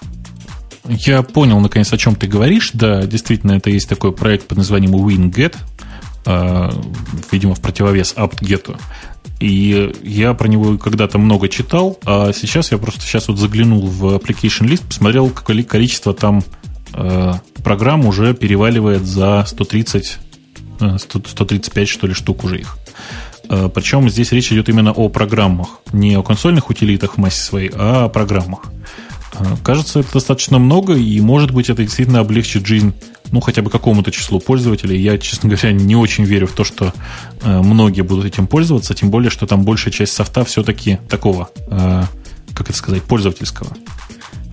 Я 0.89 1.23
понял, 1.23 1.61
наконец, 1.61 1.93
о 1.93 1.99
чем 1.99 2.15
ты 2.15 2.27
говоришь. 2.27 2.71
Да, 2.73 3.05
действительно, 3.05 3.53
это 3.53 3.71
есть 3.71 3.89
такой 3.89 4.13
проект 4.13 4.49
под 4.49 4.59
названием 4.59 4.95
WinGet, 4.95 5.57
э, 6.27 6.71
видимо, 7.33 7.55
в 7.55 7.61
противовес 7.61 8.15
apt-get. 8.17 8.77
И 9.41 9.93
я 10.03 10.35
про 10.35 10.49
него 10.49 10.77
когда-то 10.77 11.19
много 11.19 11.49
читал, 11.49 11.99
а 12.05 12.33
сейчас 12.33 12.73
я 12.73 12.79
просто 12.79 13.03
сейчас 13.03 13.29
вот 13.29 13.39
заглянул 13.39 13.87
в 13.87 14.15
application 14.17 14.67
list, 14.67 14.85
посмотрел, 14.87 15.31
какое 15.31 15.63
количество 15.63 16.13
там 16.13 16.43
э, 16.93 17.35
программ 17.63 18.05
уже 18.05 18.35
переваливает 18.35 19.07
за 19.07 19.45
130, 19.47 20.19
135, 20.99 21.89
что 21.89 22.07
ли, 22.07 22.15
штук 22.15 22.45
уже 22.45 22.59
их. 22.61 22.77
Э, 23.51 23.69
Причем 23.73 24.09
здесь 24.09 24.33
речь 24.33 24.53
идет 24.53 24.69
именно 24.69 24.93
о 24.93 25.09
программах, 25.09 25.81
не 25.93 26.15
о 26.15 26.23
консольных 26.23 26.71
утилитах 26.71 27.15
в 27.15 27.19
массе 27.19 27.43
своей, 27.43 27.71
а 27.75 28.05
о 28.05 28.09
программах. 28.09 28.61
Э, 29.35 29.45
кажется, 29.65 30.01
это 30.01 30.13
достаточно 30.15 30.59
много, 30.59 30.95
и, 30.95 31.21
может 31.21 31.51
быть, 31.51 31.69
это 31.69 31.83
действительно 31.83 32.21
облегчит 32.21 32.65
жизнь, 32.65 32.95
ну, 33.33 33.41
хотя 33.41 33.63
бы 33.63 33.71
какому-то 33.71 34.13
числу 34.13 34.39
пользователей. 34.39 35.01
Я, 35.01 35.19
честно 35.19 35.49
говоря, 35.49 35.73
не 35.73 35.97
очень 35.97 36.25
верю 36.25 36.47
в 36.47 36.53
то, 36.53 36.63
что 36.63 36.95
э, 37.43 37.61
многие 37.61 38.03
будут 38.03 38.25
этим 38.25 38.47
пользоваться, 38.47 38.95
тем 38.95 39.11
более, 39.11 39.31
что 39.31 39.47
там 39.47 39.65
большая 39.65 39.93
часть 39.93 40.13
софта 40.13 40.45
все-таки 40.45 40.99
такого, 41.09 41.51
как 42.55 42.69
это 42.69 42.73
сказать, 42.73 43.03
пользовательского. 43.03 43.77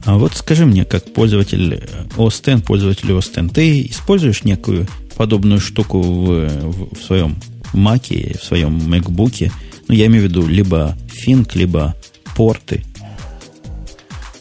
А 0.06 0.16
вот 0.16 0.34
скажи 0.36 0.66
мне, 0.66 0.86
как 0.86 1.14
пользователь 1.14 1.84
X, 2.18 2.62
пользователь 2.66 3.12
X, 3.12 3.32
ты 3.54 3.82
используешь 3.88 4.44
некую 4.44 4.88
подобную 5.18 5.60
штуку 5.60 6.02
в, 6.02 6.48
в, 6.48 6.96
в 6.96 7.04
своем 7.04 7.36
Mac, 7.74 8.38
в 8.38 8.44
своем 8.44 8.78
MacBook? 8.78 9.52
Ну, 9.88 9.96
я 9.96 10.08
имею 10.08 10.24
в 10.24 10.26
виду 10.30 10.48
либо 10.48 10.98
Fink, 11.26 11.52
либо 11.54 11.96
порты. 12.36 12.84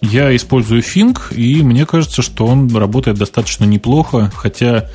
Я 0.03 0.35
использую 0.37 0.83
Fink, 0.83 1.35
и 1.35 1.63
мне 1.63 1.87
кажется, 1.87 2.23
что 2.23 2.47
он 2.47 2.75
работает 2.75 3.19
достаточно 3.19 3.65
неплохо, 3.65 4.31
хотя 4.35 4.89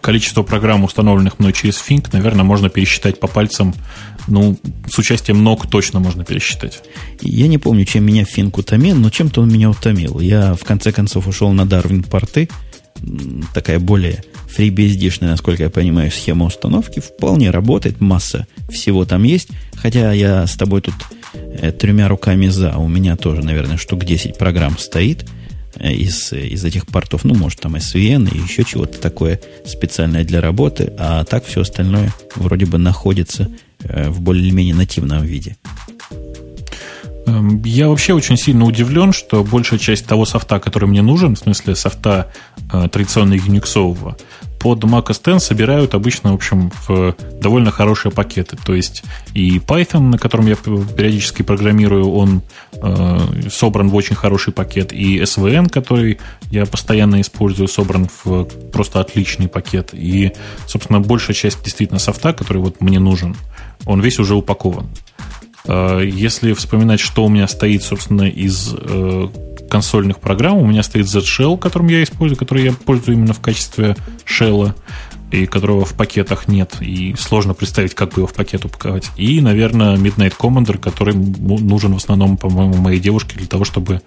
количество 0.00 0.42
программ, 0.42 0.84
установленных 0.84 1.38
мной 1.38 1.52
через 1.52 1.76
Fink, 1.76 2.08
наверное, 2.12 2.44
можно 2.44 2.68
пересчитать 2.68 3.20
по 3.20 3.26
пальцам. 3.26 3.74
Ну, 4.26 4.58
с 4.88 4.98
участием 4.98 5.42
ног 5.42 5.68
точно 5.68 6.00
можно 6.00 6.24
пересчитать. 6.24 6.82
Я 7.20 7.48
не 7.48 7.58
помню, 7.58 7.84
чем 7.84 8.04
меня 8.04 8.22
Fink 8.22 8.58
утомил, 8.58 8.96
но 8.96 9.10
чем-то 9.10 9.42
он 9.42 9.48
меня 9.48 9.70
утомил. 9.70 10.20
Я, 10.20 10.54
в 10.54 10.64
конце 10.64 10.92
концов, 10.92 11.26
ушел 11.26 11.52
на 11.52 11.62
Darwin 11.62 12.08
порты, 12.08 12.48
такая 13.54 13.78
более 13.78 14.22
FreeBSD-шная, 14.56 15.28
насколько 15.28 15.64
я 15.64 15.70
понимаю, 15.70 16.10
схема 16.10 16.46
установки. 16.46 17.00
Вполне 17.00 17.50
работает, 17.50 18.00
масса 18.00 18.46
всего 18.70 19.04
там 19.04 19.22
есть. 19.22 19.48
Хотя 19.74 20.12
я 20.12 20.46
с 20.46 20.56
тобой 20.56 20.82
тут 20.82 20.94
э, 21.34 21.72
тремя 21.72 22.08
руками 22.08 22.48
за. 22.48 22.76
У 22.76 22.88
меня 22.88 23.16
тоже, 23.16 23.42
наверное, 23.42 23.76
штук 23.76 24.04
10 24.04 24.36
программ 24.36 24.78
стоит 24.78 25.26
э, 25.76 25.92
из, 25.92 26.32
из 26.32 26.64
этих 26.64 26.86
портов. 26.86 27.24
Ну, 27.24 27.34
может, 27.34 27.60
там 27.60 27.76
SVN 27.76 28.34
и 28.34 28.38
еще 28.38 28.64
чего-то 28.64 28.98
такое 29.00 29.40
специальное 29.64 30.24
для 30.24 30.40
работы. 30.40 30.92
А 30.98 31.24
так 31.24 31.44
все 31.44 31.62
остальное 31.62 32.12
вроде 32.34 32.66
бы 32.66 32.78
находится 32.78 33.48
э, 33.80 34.10
в 34.10 34.20
более-менее 34.20 34.74
нативном 34.74 35.24
виде. 35.24 35.56
Эм, 37.26 37.62
я 37.64 37.88
вообще 37.88 38.14
очень 38.14 38.36
сильно 38.36 38.64
удивлен, 38.64 39.12
что 39.12 39.44
большая 39.44 39.78
часть 39.78 40.06
того 40.06 40.24
софта, 40.24 40.58
который 40.58 40.88
мне 40.88 41.02
нужен, 41.02 41.34
в 41.36 41.38
смысле 41.38 41.74
софта 41.74 42.32
э, 42.72 42.88
традиционно 42.90 43.34
Unixового, 43.34 44.16
под 44.60 44.84
Mac 44.84 45.06
OS 45.06 45.36
X 45.36 45.44
собирают 45.44 45.94
обычно, 45.94 46.32
в 46.32 46.34
общем, 46.34 46.70
в 46.86 47.16
довольно 47.40 47.70
хорошие 47.70 48.12
пакеты. 48.12 48.58
То 48.62 48.74
есть 48.74 49.02
и 49.32 49.58
Python, 49.58 50.10
на 50.10 50.18
котором 50.18 50.46
я 50.46 50.54
периодически 50.54 51.42
программирую, 51.42 52.10
он 52.10 52.42
э, 52.74 53.18
собран 53.50 53.88
в 53.88 53.94
очень 53.94 54.16
хороший 54.16 54.52
пакет. 54.52 54.92
И 54.92 55.18
SVN, 55.20 55.70
который 55.70 56.18
я 56.50 56.66
постоянно 56.66 57.22
использую, 57.22 57.68
собран 57.68 58.08
в 58.22 58.44
просто 58.70 59.00
отличный 59.00 59.48
пакет. 59.48 59.90
И, 59.92 60.32
собственно, 60.66 61.00
большая 61.00 61.34
часть 61.34 61.64
действительно 61.64 61.98
софта, 61.98 62.34
который 62.34 62.58
вот 62.58 62.82
мне 62.82 63.00
нужен, 63.00 63.36
он 63.86 64.02
весь 64.02 64.18
уже 64.18 64.34
упакован. 64.34 64.88
Э, 65.64 66.02
если 66.04 66.52
вспоминать, 66.52 67.00
что 67.00 67.24
у 67.24 67.28
меня 67.28 67.48
стоит, 67.48 67.82
собственно, 67.82 68.22
из 68.22 68.74
э, 68.76 69.28
консольных 69.70 70.20
программ. 70.20 70.58
У 70.58 70.66
меня 70.66 70.82
стоит 70.82 71.08
Z-Shell, 71.08 71.56
которым 71.56 71.88
я 71.88 72.02
использую, 72.02 72.36
который 72.36 72.64
я 72.64 72.72
пользую 72.72 73.16
именно 73.16 73.32
в 73.32 73.40
качестве 73.40 73.96
шелла, 74.24 74.74
и 75.30 75.46
которого 75.46 75.84
в 75.84 75.94
пакетах 75.94 76.48
нет, 76.48 76.74
и 76.80 77.14
сложно 77.16 77.54
представить, 77.54 77.94
как 77.94 78.10
бы 78.10 78.20
его 78.20 78.26
в 78.26 78.34
пакет 78.34 78.64
упаковать. 78.64 79.10
И, 79.16 79.40
наверное, 79.40 79.96
Midnight 79.96 80.34
Commander, 80.36 80.76
который 80.76 81.14
нужен 81.14 81.94
в 81.94 81.96
основном, 81.96 82.36
по-моему, 82.36 82.74
моей 82.74 82.98
девушке 82.98 83.36
для 83.36 83.46
того, 83.46 83.64
чтобы 83.64 84.02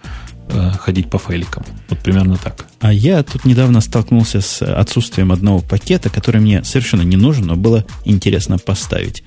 э, 0.50 0.72
ходить 0.80 1.10
по 1.10 1.18
файликам. 1.18 1.64
Вот 1.88 2.00
примерно 2.00 2.38
так. 2.38 2.66
А 2.82 2.92
я 2.92 3.24
тут 3.24 3.46
недавно 3.46 3.80
столкнулся 3.80 4.42
с 4.42 4.62
отсутствием 4.62 5.32
одного 5.32 5.60
пакета, 5.60 6.10
который 6.10 6.42
мне 6.42 6.64
совершенно 6.66 7.04
не 7.04 7.16
нужен, 7.16 7.48
но 7.48 7.56
было 7.56 7.86
интересно 8.04 8.58
поставить. 8.58 9.24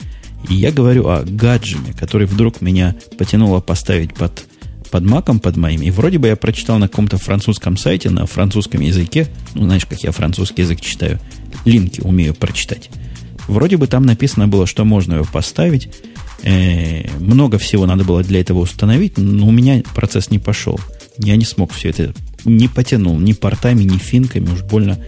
И 0.49 0.55
я 0.55 0.71
говорю 0.71 1.09
о 1.09 1.23
гаджеме, 1.23 1.93
который 1.93 2.27
вдруг 2.27 2.61
меня 2.61 2.95
потянуло 3.19 3.61
поставить 3.61 4.15
под 4.15 4.45
под 4.91 5.05
маком, 5.05 5.41
под 5.41 5.57
моим. 5.57 5.83
И 5.83 5.91
вроде 5.91 6.19
бы 6.19 6.29
я 6.29 6.37
прочитал 6.37 6.79
на 6.79 6.89
каком-то 6.89 7.19
французском 7.19 7.77
сайте, 7.77 8.09
на 8.09 8.25
французском 8.25 8.81
языке, 8.81 9.27
ну, 9.55 9.65
знаешь, 9.65 9.85
как 9.85 10.03
я 10.05 10.13
французский 10.13 10.63
язык 10.63 10.81
читаю, 10.81 11.19
линки 11.65 12.01
умею 12.01 12.35
прочитать. 12.35 12.89
Вроде 13.49 13.77
бы 13.77 13.89
там 13.89 14.05
написано 14.07 14.49
было, 14.49 14.67
что 14.67 14.85
можно 14.85 15.15
его 15.15 15.25
поставить. 15.25 15.91
Э, 16.43 17.09
много 17.19 17.59
всего 17.59 17.85
надо 17.87 18.05
было 18.05 18.23
для 18.23 18.41
этого 18.41 18.61
установить, 18.61 19.19
но 19.19 19.47
у 19.47 19.51
меня 19.51 19.83
процесс 19.95 20.31
не 20.31 20.39
пошел. 20.39 20.79
Я 21.19 21.37
не 21.37 21.45
смог 21.45 21.73
все 21.73 21.91
это, 21.91 22.15
не 22.45 22.69
потянул 22.69 23.19
ни 23.19 23.33
портами, 23.33 23.83
ни 23.83 23.99
финками, 23.99 24.51
уж 24.51 24.63
больно 24.63 24.99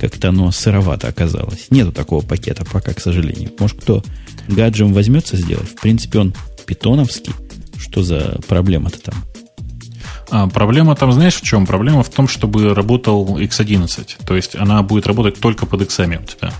как-то 0.00 0.28
оно 0.28 0.50
сыровато 0.52 1.08
оказалось. 1.08 1.66
Нету 1.70 1.92
такого 1.92 2.24
пакета 2.24 2.64
пока, 2.64 2.92
к 2.92 3.00
сожалению. 3.00 3.50
Может, 3.58 3.80
кто 3.80 4.02
гаджем 4.48 4.92
возьмется 4.92 5.36
сделать? 5.36 5.68
В 5.68 5.80
принципе, 5.80 6.18
он 6.18 6.34
питоновский, 6.66 7.32
что 7.78 8.02
за 8.02 8.38
проблема-то 8.48 9.00
там? 9.00 9.14
А, 10.30 10.48
проблема 10.48 10.96
там, 10.96 11.12
знаешь, 11.12 11.34
в 11.36 11.42
чем? 11.42 11.66
Проблема 11.66 12.02
в 12.02 12.10
том, 12.10 12.28
чтобы 12.28 12.74
работал 12.74 13.38
X11. 13.38 14.24
То 14.26 14.36
есть 14.36 14.56
она 14.56 14.82
будет 14.82 15.06
работать 15.06 15.38
только 15.38 15.66
под 15.66 15.82
X 15.82 15.98
у 16.00 16.04
тебя. 16.04 16.52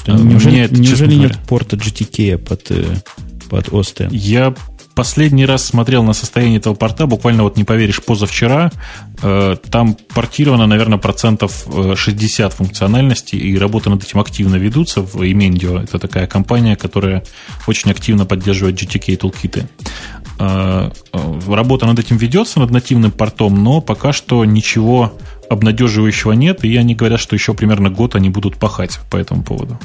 Что, 0.00 0.12
неужели 0.12 0.52
Мне 0.52 0.64
это, 0.64 0.74
неужели 0.74 1.14
нет 1.14 1.38
порта 1.48 1.76
GTK 1.76 2.38
под, 2.38 2.70
э, 2.70 2.84
под 3.50 3.68
OS 3.68 4.08
Я 4.10 4.54
последний 4.98 5.46
раз 5.46 5.64
смотрел 5.64 6.02
на 6.02 6.12
состояние 6.12 6.58
этого 6.58 6.74
порта, 6.74 7.06
буквально 7.06 7.44
вот 7.44 7.56
не 7.56 7.62
поверишь, 7.62 8.02
позавчера. 8.02 8.72
Э, 9.22 9.54
там 9.70 9.96
портировано, 10.12 10.66
наверное, 10.66 10.98
процентов 10.98 11.68
60 11.94 12.52
э, 12.52 12.56
функциональности, 12.56 13.36
и 13.36 13.56
работы 13.56 13.90
над 13.90 14.02
этим 14.02 14.18
активно 14.18 14.56
ведутся 14.56 15.02
в 15.02 15.22
Emendio. 15.22 15.80
Это 15.80 16.00
такая 16.00 16.26
компания, 16.26 16.74
которая 16.74 17.22
очень 17.68 17.92
активно 17.92 18.26
поддерживает 18.26 18.74
GTK 18.74 19.16
тулкиты. 19.18 19.68
Э, 20.40 20.90
работа 21.46 21.86
над 21.86 22.00
этим 22.00 22.16
ведется, 22.16 22.58
над 22.58 22.72
нативным 22.72 23.12
портом, 23.12 23.62
но 23.62 23.80
пока 23.80 24.12
что 24.12 24.44
ничего 24.44 25.12
обнадеживающего 25.48 26.32
нет, 26.32 26.64
и 26.64 26.76
они 26.76 26.96
говорят, 26.96 27.20
что 27.20 27.36
еще 27.36 27.54
примерно 27.54 27.88
год 27.88 28.16
они 28.16 28.30
будут 28.30 28.56
пахать 28.56 28.98
по 29.10 29.16
этому 29.16 29.44
поводу. 29.44 29.78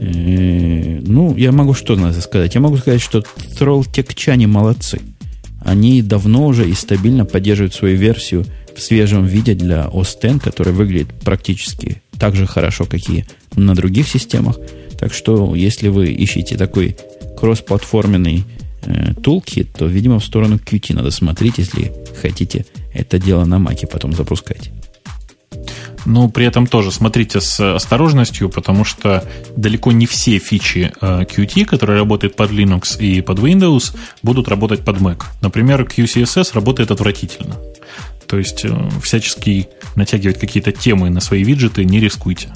Э, 0.00 1.00
ну, 1.04 1.36
я 1.36 1.52
могу 1.52 1.74
что 1.74 1.96
надо 1.96 2.20
сказать? 2.20 2.54
Я 2.54 2.60
могу 2.60 2.76
сказать, 2.76 3.00
что 3.00 3.24
троллтекчане 3.58 4.46
молодцы. 4.46 5.00
Они 5.60 6.02
давно 6.02 6.46
уже 6.46 6.68
и 6.68 6.74
стабильно 6.74 7.24
поддерживают 7.24 7.74
свою 7.74 7.96
версию 7.96 8.46
в 8.74 8.80
свежем 8.80 9.26
виде 9.26 9.54
для 9.54 9.86
OS 9.86 10.34
X, 10.34 10.42
которая 10.42 10.74
выглядит 10.74 11.08
практически 11.20 12.00
так 12.18 12.36
же 12.36 12.46
хорошо, 12.46 12.84
как 12.84 13.08
и 13.08 13.24
на 13.56 13.74
других 13.74 14.08
системах. 14.08 14.58
Так 14.98 15.12
что, 15.12 15.54
если 15.54 15.88
вы 15.88 16.08
ищете 16.08 16.56
такой 16.56 16.96
кроссплатформенный 17.38 18.44
э, 18.82 19.14
то, 19.14 19.42
видимо, 19.86 20.18
в 20.18 20.24
сторону 20.24 20.56
Qt 20.56 20.94
надо 20.94 21.10
смотреть, 21.10 21.58
если 21.58 21.92
хотите 22.20 22.66
это 22.92 23.18
дело 23.18 23.44
на 23.44 23.58
Маке 23.58 23.86
потом 23.86 24.12
запускать. 24.12 24.70
Но 26.08 26.30
при 26.30 26.46
этом 26.46 26.66
тоже 26.66 26.90
смотрите 26.90 27.42
с 27.42 27.74
осторожностью, 27.74 28.48
потому 28.48 28.82
что 28.82 29.28
далеко 29.54 29.92
не 29.92 30.06
все 30.06 30.38
фичи 30.38 30.90
э, 31.02 31.24
Qt, 31.24 31.66
которые 31.66 31.98
работают 31.98 32.34
под 32.34 32.50
Linux 32.50 32.98
и 32.98 33.20
под 33.20 33.38
Windows, 33.38 33.94
будут 34.22 34.48
работать 34.48 34.86
под 34.86 34.96
Mac. 34.96 35.24
Например, 35.42 35.82
QCSS 35.82 36.52
работает 36.54 36.90
отвратительно. 36.90 37.56
То 38.26 38.38
есть 38.38 38.64
э, 38.64 38.88
всячески 39.02 39.68
натягивать 39.96 40.40
какие-то 40.40 40.72
темы 40.72 41.10
на 41.10 41.20
свои 41.20 41.44
виджеты 41.44 41.84
не 41.84 42.00
рискуйте. 42.00 42.48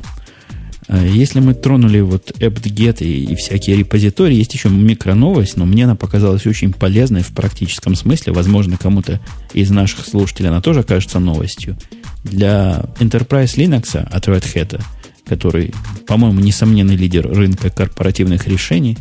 А 0.88 1.04
если 1.04 1.40
мы 1.40 1.52
тронули 1.52 2.00
вот 2.00 2.30
apt-get 2.30 3.04
и, 3.04 3.32
и 3.32 3.34
всякие 3.34 3.76
репозитории, 3.76 4.34
есть 4.34 4.54
еще 4.54 4.70
микроновость, 4.70 5.58
но 5.58 5.66
мне 5.66 5.84
она 5.84 5.94
показалась 5.94 6.46
очень 6.46 6.72
полезной 6.72 7.20
в 7.20 7.32
практическом 7.34 7.96
смысле. 7.96 8.32
Возможно, 8.32 8.78
кому-то 8.78 9.20
из 9.52 9.70
наших 9.70 10.06
слушателей 10.06 10.48
она 10.48 10.62
тоже 10.62 10.84
кажется 10.84 11.18
новостью. 11.18 11.76
Для 12.24 12.84
Enterprise 12.98 13.56
Linux 13.56 13.96
от 13.96 14.28
Red 14.28 14.44
Hat, 14.54 14.80
который, 15.26 15.72
по-моему, 16.06 16.40
несомненный 16.40 16.96
лидер 16.96 17.28
рынка 17.28 17.70
корпоративных 17.70 18.46
решений, 18.46 18.96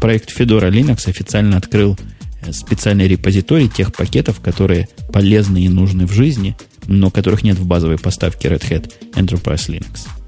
проект 0.00 0.38
Fedora 0.38 0.70
Linux 0.70 1.08
официально 1.08 1.56
открыл 1.56 1.98
э, 2.42 2.52
специальный 2.52 3.08
репозиторий 3.08 3.68
тех 3.68 3.92
пакетов, 3.92 4.40
которые 4.40 4.88
полезны 5.12 5.64
и 5.64 5.68
нужны 5.68 6.06
в 6.06 6.12
жизни, 6.12 6.56
но 6.86 7.10
которых 7.10 7.42
нет 7.42 7.58
в 7.58 7.66
базовой 7.66 7.98
поставке 7.98 8.48
Red 8.48 8.68
Hat 8.70 8.92
Enterprise 9.14 9.68
Linux. 9.68 10.19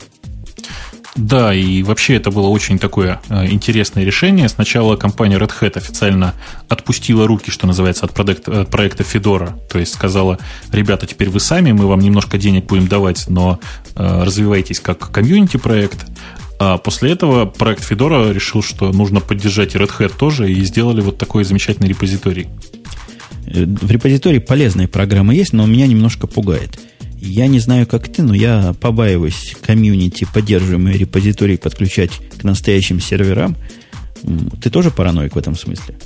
Да, 1.15 1.53
и 1.53 1.83
вообще 1.83 2.15
это 2.17 2.31
было 2.31 2.49
очень 2.49 2.79
такое 2.79 3.21
э, 3.29 3.47
интересное 3.51 4.03
решение. 4.03 4.49
Сначала 4.49 4.97
компания 4.97 5.37
Red 5.37 5.53
Hat 5.61 5.77
официально 5.77 6.35
отпустила 6.69 7.27
руки, 7.27 7.51
что 7.51 7.67
называется, 7.67 8.07
от 8.07 8.19
от 8.19 8.71
проекта 8.71 9.03
Fedora. 9.03 9.53
То 9.69 9.79
есть 9.79 9.93
сказала, 9.93 10.39
ребята, 10.71 11.07
теперь 11.07 11.29
вы 11.29 11.41
сами, 11.41 11.73
мы 11.73 11.87
вам 11.87 12.01
немножко 12.01 12.39
денег 12.39 12.65
будем 12.65 12.89
давать, 12.89 13.29
но 13.29 13.61
э, 13.95 14.23
развивайтесь 14.25 14.81
как 14.81 15.11
комьюнити-проект. 15.11 16.07
А 16.59 16.79
после 16.79 17.11
этого 17.13 17.45
проект 17.45 17.91
Fedora 17.91 18.33
решил, 18.33 18.63
что 18.63 18.91
нужно 18.91 19.21
поддержать 19.21 19.75
и 19.75 19.79
Red 19.79 19.91
Hat 19.99 20.15
тоже, 20.17 20.51
и 20.51 20.65
сделали 20.65 21.03
вот 21.03 21.19
такой 21.19 21.45
замечательный 21.45 21.89
репозиторий. 21.89 22.49
Э, 23.47 23.67
в 23.67 23.91
репозитории 23.91 24.39
полезные 24.39 24.89
программы 24.89 25.35
есть, 25.35 25.53
но 25.53 25.67
меня 25.67 25.87
немножко 25.87 26.27
пугает– 26.27 26.81
я 27.23 27.47
не 27.47 27.61
знаю, 27.61 27.87
как 27.87 28.09
ты, 28.09 28.23
но 28.23 28.35
я 28.35 28.75
побаиваюсь 28.81 29.55
комьюнити, 29.63 30.27
поддерживаемые 30.33 30.99
репозитории 30.99 31.57
подключать 31.57 32.11
к 32.37 32.43
настоящим 32.43 33.01
серверам. 33.01 33.57
Ты 34.61 34.71
тоже 34.71 34.91
параноик 34.91 35.37
в 35.37 35.39
этом 35.39 35.57
смысле? 35.57 35.97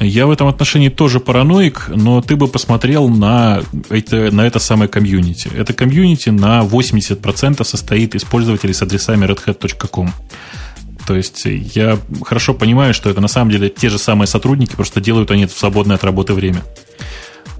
Я 0.00 0.26
в 0.26 0.30
этом 0.30 0.48
отношении 0.48 0.90
тоже 0.90 1.18
параноик, 1.18 1.88
но 1.88 2.20
ты 2.20 2.36
бы 2.36 2.48
посмотрел 2.48 3.08
на 3.08 3.62
это, 3.88 4.30
на 4.32 4.46
это 4.46 4.58
самое 4.58 4.88
комьюнити. 4.88 5.50
Это 5.56 5.72
комьюнити 5.72 6.28
на 6.28 6.60
80% 6.60 7.64
состоит 7.64 8.14
из 8.14 8.24
пользователей 8.24 8.74
с 8.74 8.82
адресами 8.82 9.24
redhat.com. 9.24 10.12
То 11.06 11.14
есть 11.16 11.42
я 11.46 11.98
хорошо 12.22 12.52
понимаю, 12.52 12.92
что 12.92 13.08
это 13.08 13.20
на 13.20 13.28
самом 13.28 13.50
деле 13.50 13.70
те 13.70 13.88
же 13.88 13.98
самые 13.98 14.26
сотрудники, 14.26 14.74
просто 14.74 15.00
делают 15.00 15.30
они 15.30 15.44
это 15.44 15.54
в 15.54 15.58
свободное 15.58 15.96
от 15.96 16.04
работы 16.04 16.34
время. 16.34 16.62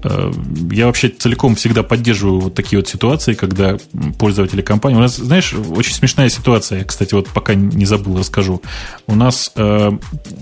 Э, 0.07 0.31
я 0.71 0.85
вообще 0.85 1.09
целиком 1.09 1.55
всегда 1.55 1.81
поддерживаю 1.83 2.39
вот 2.39 2.53
такие 2.53 2.79
вот 2.79 2.87
ситуации, 2.87 3.33
когда 3.33 3.77
пользователи 4.19 4.61
компании... 4.61 4.97
У 4.97 5.01
нас, 5.01 5.15
знаешь, 5.15 5.53
очень 5.53 5.93
смешная 5.93 6.29
ситуация, 6.29 6.83
кстати, 6.83 7.13
вот 7.15 7.27
пока 7.29 7.55
не 7.55 7.85
забыл, 7.85 8.19
расскажу. 8.19 8.61
У 9.07 9.15
нас 9.15 9.51
э, 9.55 9.91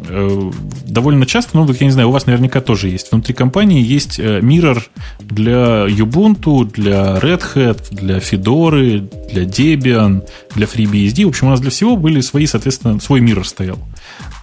э, 0.09 0.51
довольно 0.85 1.25
часто, 1.25 1.57
ну, 1.57 1.71
я 1.71 1.85
не 1.85 1.91
знаю, 1.91 2.09
у 2.09 2.11
вас 2.11 2.25
наверняка 2.25 2.59
тоже 2.61 2.89
есть, 2.89 3.11
внутри 3.11 3.33
компании 3.33 3.81
есть 3.81 4.19
э, 4.19 4.39
Mirror 4.39 4.83
для 5.19 5.85
Ubuntu, 5.87 6.65
для 6.65 7.17
Red 7.19 7.43
Hat, 7.55 7.87
для 7.91 8.17
Fedora, 8.17 8.99
для 9.31 9.43
Debian, 9.43 10.27
для 10.55 10.65
FreeBSD. 10.65 11.25
В 11.25 11.29
общем, 11.29 11.47
у 11.47 11.49
нас 11.51 11.61
для 11.61 11.71
всего 11.71 11.95
были 11.95 12.19
свои, 12.21 12.45
соответственно, 12.47 12.99
свой 12.99 13.21
Mirror 13.21 13.45
стоял. 13.45 13.79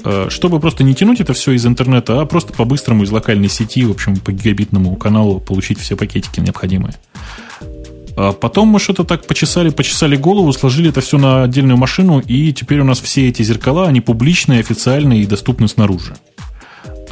Э, 0.04 0.28
чтобы 0.30 0.60
просто 0.60 0.84
не 0.84 0.94
тянуть 0.94 1.20
это 1.20 1.32
все 1.32 1.52
из 1.52 1.66
интернета, 1.66 2.20
а 2.20 2.26
просто 2.26 2.52
по-быстрому 2.52 3.04
из 3.04 3.10
локальной 3.10 3.48
сети, 3.48 3.84
в 3.84 3.90
общем, 3.90 4.16
по 4.16 4.32
гигабитному 4.32 4.96
каналу 4.96 5.40
получить 5.40 5.78
все 5.78 5.96
пакетики 5.96 6.40
необходимые. 6.40 6.94
А 8.16 8.32
потом 8.32 8.68
мы 8.68 8.78
что-то 8.78 9.04
так 9.04 9.26
почесали, 9.26 9.70
почесали 9.70 10.16
голову, 10.16 10.52
сложили 10.52 10.90
это 10.90 11.00
все 11.00 11.18
на 11.18 11.44
отдельную 11.44 11.76
машину, 11.76 12.20
и 12.20 12.52
теперь 12.52 12.80
у 12.80 12.84
нас 12.84 13.00
все 13.00 13.28
эти 13.28 13.42
зеркала, 13.42 13.86
они 13.86 14.00
публичные, 14.00 14.60
официальные 14.60 15.22
и 15.22 15.26
доступны 15.26 15.68
снаружи. 15.68 16.16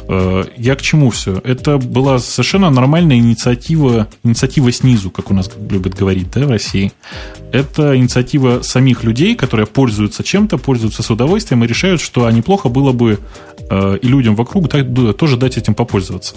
Э, 0.09 0.43
я 0.57 0.75
к 0.75 0.81
чему 0.81 1.11
все? 1.11 1.39
Это 1.43 1.77
была 1.77 2.17
совершенно 2.17 2.71
нормальная 2.71 3.17
инициатива, 3.17 4.07
инициатива 4.23 4.71
снизу, 4.71 5.11
как 5.11 5.29
у 5.29 5.35
нас 5.35 5.51
любят 5.69 5.93
говорить 5.93 6.31
да, 6.31 6.45
в 6.47 6.49
России. 6.49 6.91
Это 7.51 7.95
инициатива 7.95 8.61
самих 8.63 9.03
людей, 9.03 9.35
которые 9.35 9.67
пользуются 9.67 10.23
чем-то, 10.23 10.57
пользуются 10.57 11.03
с 11.03 11.11
удовольствием 11.11 11.63
и 11.63 11.67
решают, 11.67 12.01
что 12.01 12.25
а 12.25 12.31
неплохо 12.31 12.69
было 12.69 12.91
бы 12.91 13.19
э, 13.69 13.99
и 14.01 14.07
людям 14.07 14.35
вокруг 14.35 14.67
тоже 15.15 15.37
дать 15.37 15.57
этим 15.57 15.75
попользоваться. 15.75 16.33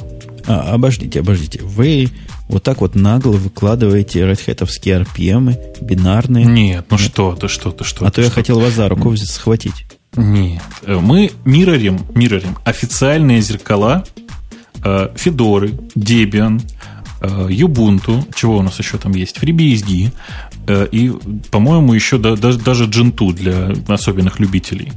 А, 0.46 0.74
обождите, 0.74 1.20
обождите. 1.20 1.60
Вы 1.62 2.10
вот 2.48 2.62
так 2.62 2.82
вот 2.82 2.94
нагло 2.94 3.32
выкладываете 3.32 4.20
Red 4.20 4.40
Hat 4.46 4.68
RPM, 4.84 5.56
бинарные. 5.80 6.44
Нет, 6.44 6.86
ну 6.90 6.98
Нет. 6.98 7.06
что 7.06 7.34
ты, 7.34 7.48
что 7.48 7.70
ты, 7.70 7.84
что 7.84 8.04
А 8.04 8.10
то 8.10 8.20
я 8.20 8.28
хотел 8.28 8.60
вас 8.60 8.74
за 8.74 8.88
руку 8.90 9.16
схватить. 9.16 9.86
Нет. 10.16 10.62
Э, 10.82 10.98
мы 11.00 11.30
мирорим, 11.44 12.00
мирорим 12.14 12.58
официальные 12.64 13.40
зеркала 13.40 14.04
э, 14.84 15.08
Федоры, 15.16 15.70
Debian, 15.96 16.60
э, 17.20 17.48
Ubuntu, 17.48 18.22
чего 18.34 18.58
у 18.58 18.62
нас 18.62 18.78
еще 18.78 18.98
там 18.98 19.12
есть, 19.12 19.38
FreeBSD, 19.38 20.12
и, 20.92 21.12
по-моему, 21.50 21.92
еще 21.92 22.18
даже, 22.18 22.56
даже 22.56 22.84
Gentoo 22.84 23.32
для 23.32 23.72
особенных 23.92 24.38
любителей. 24.38 24.92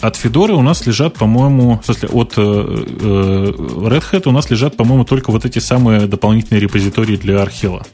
От 0.00 0.16
Федоры 0.16 0.54
у 0.54 0.62
нас 0.62 0.86
лежат, 0.86 1.12
по-моему, 1.12 1.72
от 1.74 2.38
Red 2.38 4.04
Hat 4.10 4.22
у 4.24 4.30
нас 4.30 4.48
лежат, 4.48 4.78
по-моему, 4.78 5.04
только 5.04 5.30
вот 5.32 5.44
эти 5.44 5.58
самые 5.58 6.06
дополнительные 6.06 6.62
репозитории 6.62 7.16
для 7.16 7.42
Архела. 7.42 7.84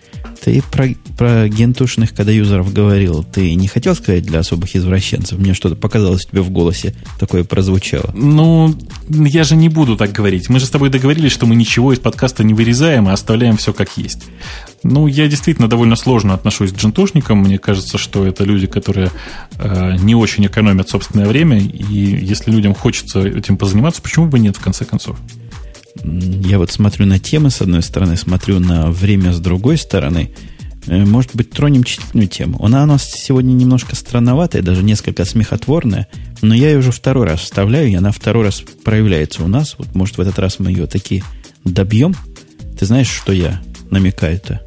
Ты 0.43 0.61
про, 0.73 0.89
про 1.17 1.49
гентушных 1.49 2.11
юзеров 2.19 2.73
говорил. 2.73 3.23
Ты 3.23 3.55
не 3.55 3.69
хотел 3.69 3.95
сказать 3.95 4.25
для 4.25 4.41
особых 4.41 4.75
извращенцев? 4.75 5.39
Мне 5.39 5.55
что-то 5.55 5.77
показалось 5.77 6.27
тебе 6.27 6.43
в 6.43 6.51
голосе 6.51 6.95
такое 7.21 7.45
прозвучало. 7.45 8.11
Ну, 8.13 8.75
я 9.09 9.45
же 9.45 9.55
не 9.55 9.69
буду 9.69 9.97
так 9.97 10.11
говорить. 10.11 10.49
Мы 10.49 10.59
же 10.59 10.67
с 10.67 10.71
тобой 10.71 10.91
договорились, 10.91 11.31
что 11.31 11.47
мы 11.47 11.55
ничего 11.55 11.93
из 11.93 12.01
подкаста 12.01 12.43
не 12.43 12.55
вырезаем, 12.55 13.07
а 13.07 13.13
оставляем 13.13 13.57
все 13.57 13.73
как 13.73 13.97
есть. 13.97 14.25
Ну, 14.83 15.07
я 15.07 15.29
действительно 15.29 15.69
довольно 15.69 15.95
сложно 15.95 16.35
отношусь 16.35 16.73
к 16.73 16.77
джентушникам. 16.77 17.39
Мне 17.39 17.59
кажется, 17.59 17.97
что 17.97 18.27
это 18.27 18.43
люди, 18.43 18.67
которые 18.67 19.13
э, 19.59 19.97
не 20.01 20.17
очень 20.17 20.45
экономят 20.45 20.89
собственное 20.89 21.29
время. 21.29 21.61
И 21.61 21.95
если 21.95 22.51
людям 22.51 22.75
хочется 22.75 23.21
этим 23.21 23.57
позаниматься, 23.57 24.03
почему 24.03 24.27
бы 24.27 24.41
нет, 24.41 24.57
в 24.57 24.61
конце 24.61 24.85
концов? 24.85 25.17
Я 26.05 26.59
вот 26.59 26.71
смотрю 26.71 27.07
на 27.07 27.19
темы 27.19 27.51
с 27.51 27.61
одной 27.61 27.83
стороны, 27.83 28.17
смотрю 28.17 28.59
на 28.59 28.91
время 28.91 29.33
с 29.33 29.41
другой 29.41 29.77
стороны. 29.79 30.31
Э, 30.87 31.05
может 31.05 31.35
быть, 31.35 31.51
тронем 31.51 31.85
числительную 31.85 32.29
тему. 32.29 32.65
Она 32.65 32.83
у 32.83 32.87
нас 32.87 33.11
сегодня 33.11 33.53
немножко 33.53 33.95
странноватая, 33.95 34.63
даже 34.63 34.83
несколько 34.83 35.25
смехотворная, 35.25 36.09
но 36.41 36.55
я 36.55 36.71
ее 36.71 36.79
уже 36.79 36.93
второй 36.93 37.27
раз 37.27 37.41
вставляю, 37.41 37.89
и 37.89 37.95
она 37.95 38.11
второй 38.11 38.45
раз 38.45 38.63
проявляется 38.85 39.45
у 39.45 39.49
нас. 39.49 39.77
Вот, 39.79 39.95
может, 39.95 40.19
в 40.19 40.21
этот 40.21 40.39
раз 40.39 40.59
мы 40.59 40.71
ее 40.71 40.87
таки 40.87 41.23
добьем. 41.65 42.15
Ты 42.79 42.87
знаешь, 42.87 43.09
что 43.09 43.33
я 43.33 43.63
намекаю-то? 43.91 44.61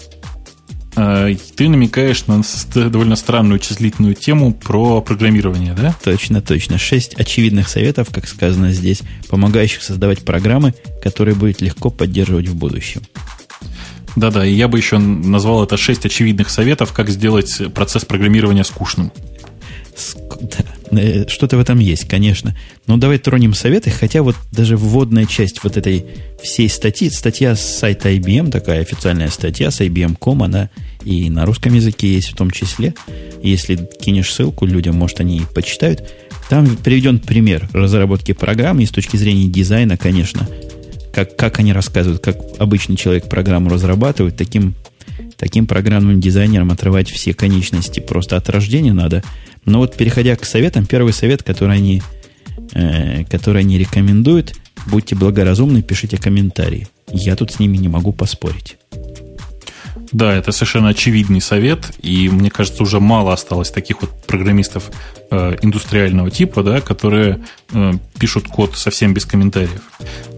А, 0.95 1.29
ты 1.55 1.69
намекаешь 1.69 2.25
на 2.27 2.41
довольно 2.89 3.15
странную 3.15 3.59
числительную 3.59 4.15
тему 4.15 4.53
про 4.53 5.01
программирование, 5.01 5.73
да? 5.73 5.95
Точно, 6.03 6.41
точно. 6.41 6.77
Шесть 6.77 7.15
очевидных 7.15 7.67
советов, 7.67 8.09
как 8.11 8.27
сказано 8.27 8.71
здесь, 8.71 9.01
помогающих 9.29 9.83
создавать 9.83 10.23
программы, 10.23 10.73
которые 11.01 11.35
будет 11.35 11.61
легко 11.61 11.89
поддерживать 11.89 12.47
в 12.47 12.55
будущем. 12.55 13.01
Да-да, 14.15 14.45
и 14.45 14.53
я 14.53 14.69
бы 14.69 14.77
еще 14.77 14.97
назвал 14.97 15.63
это 15.63 15.75
шесть 15.75 16.05
очевидных 16.05 16.49
советов, 16.49 16.93
как 16.93 17.09
сделать 17.09 17.61
процесс 17.73 18.05
программирования 18.05 18.63
скучным. 18.63 19.11
Да, 20.41 20.59
э, 20.59 20.74
что-то 21.27 21.57
в 21.57 21.59
этом 21.59 21.79
есть, 21.79 22.07
конечно. 22.07 22.55
Но 22.87 22.97
давай 22.97 23.17
тронем 23.17 23.53
советы, 23.53 23.89
хотя 23.89 24.23
вот 24.23 24.35
даже 24.51 24.77
вводная 24.77 25.25
часть 25.25 25.63
вот 25.63 25.77
этой 25.77 26.05
всей 26.41 26.69
статьи, 26.69 27.09
статья 27.09 27.55
с 27.55 27.61
сайта 27.61 28.11
IBM, 28.11 28.51
такая 28.51 28.81
официальная 28.81 29.29
статья 29.29 29.71
с 29.71 29.81
IBM.com, 29.81 30.43
она 30.43 30.69
и 31.03 31.29
на 31.29 31.45
русском 31.45 31.73
языке 31.73 32.13
есть 32.13 32.31
в 32.31 32.35
том 32.35 32.51
числе. 32.51 32.93
Если 33.41 33.75
кинешь 33.99 34.31
ссылку 34.31 34.65
людям, 34.65 34.95
может, 34.95 35.19
они 35.19 35.37
и 35.37 35.45
почитают. 35.53 36.03
Там 36.49 36.77
приведен 36.77 37.19
пример 37.19 37.67
разработки 37.73 38.33
программы, 38.33 38.83
и 38.83 38.85
с 38.85 38.91
точки 38.91 39.17
зрения 39.17 39.47
дизайна, 39.47 39.97
конечно, 39.97 40.47
как, 41.13 41.35
как 41.35 41.59
они 41.59 41.73
рассказывают, 41.73 42.21
как 42.21 42.37
обычный 42.59 42.97
человек 42.97 43.27
программу 43.29 43.69
разрабатывает, 43.69 44.37
таким, 44.37 44.75
таким 45.37 45.65
программным 45.65 46.19
дизайнерам 46.21 46.71
отрывать 46.71 47.09
все 47.09 47.33
конечности 47.33 47.99
просто 47.99 48.35
от 48.37 48.49
рождения 48.49 48.93
надо– 48.93 49.23
но 49.65 49.79
вот 49.79 49.95
переходя 49.95 50.35
к 50.35 50.45
советам, 50.45 50.85
первый 50.85 51.13
совет, 51.13 51.43
который 51.43 51.75
они, 51.75 52.01
э, 52.73 53.25
который 53.25 53.61
они 53.61 53.77
рекомендуют, 53.77 54.55
будьте 54.87 55.15
благоразумны, 55.15 55.81
пишите 55.81 56.17
комментарии. 56.17 56.87
Я 57.11 57.35
тут 57.35 57.51
с 57.51 57.59
ними 57.59 57.77
не 57.77 57.87
могу 57.87 58.11
поспорить. 58.11 58.77
Да, 60.11 60.33
это 60.33 60.51
совершенно 60.51 60.89
очевидный 60.89 61.41
совет, 61.41 61.91
и 62.01 62.29
мне 62.29 62.49
кажется, 62.49 62.83
уже 62.83 62.99
мало 62.99 63.33
осталось 63.33 63.71
таких 63.71 64.01
вот 64.01 64.11
программистов 64.25 64.91
э, 65.31 65.57
индустриального 65.61 66.29
типа, 66.29 66.63
да, 66.63 66.81
которые 66.81 67.43
э, 67.71 67.93
пишут 68.19 68.47
код 68.47 68.77
совсем 68.77 69.13
без 69.13 69.25
комментариев. 69.25 69.81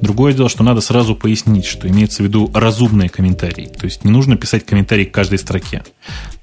Другое 0.01 0.33
дело, 0.33 0.49
что 0.49 0.63
надо 0.63 0.81
сразу 0.81 1.15
пояснить, 1.15 1.65
что 1.65 1.87
имеется 1.87 2.23
в 2.23 2.25
виду 2.25 2.49
разумные 2.53 3.09
комментарии. 3.09 3.67
То 3.67 3.85
есть 3.85 4.03
не 4.03 4.11
нужно 4.11 4.37
писать 4.37 4.65
комментарий 4.65 5.05
к 5.05 5.11
каждой 5.11 5.39
строке. 5.39 5.83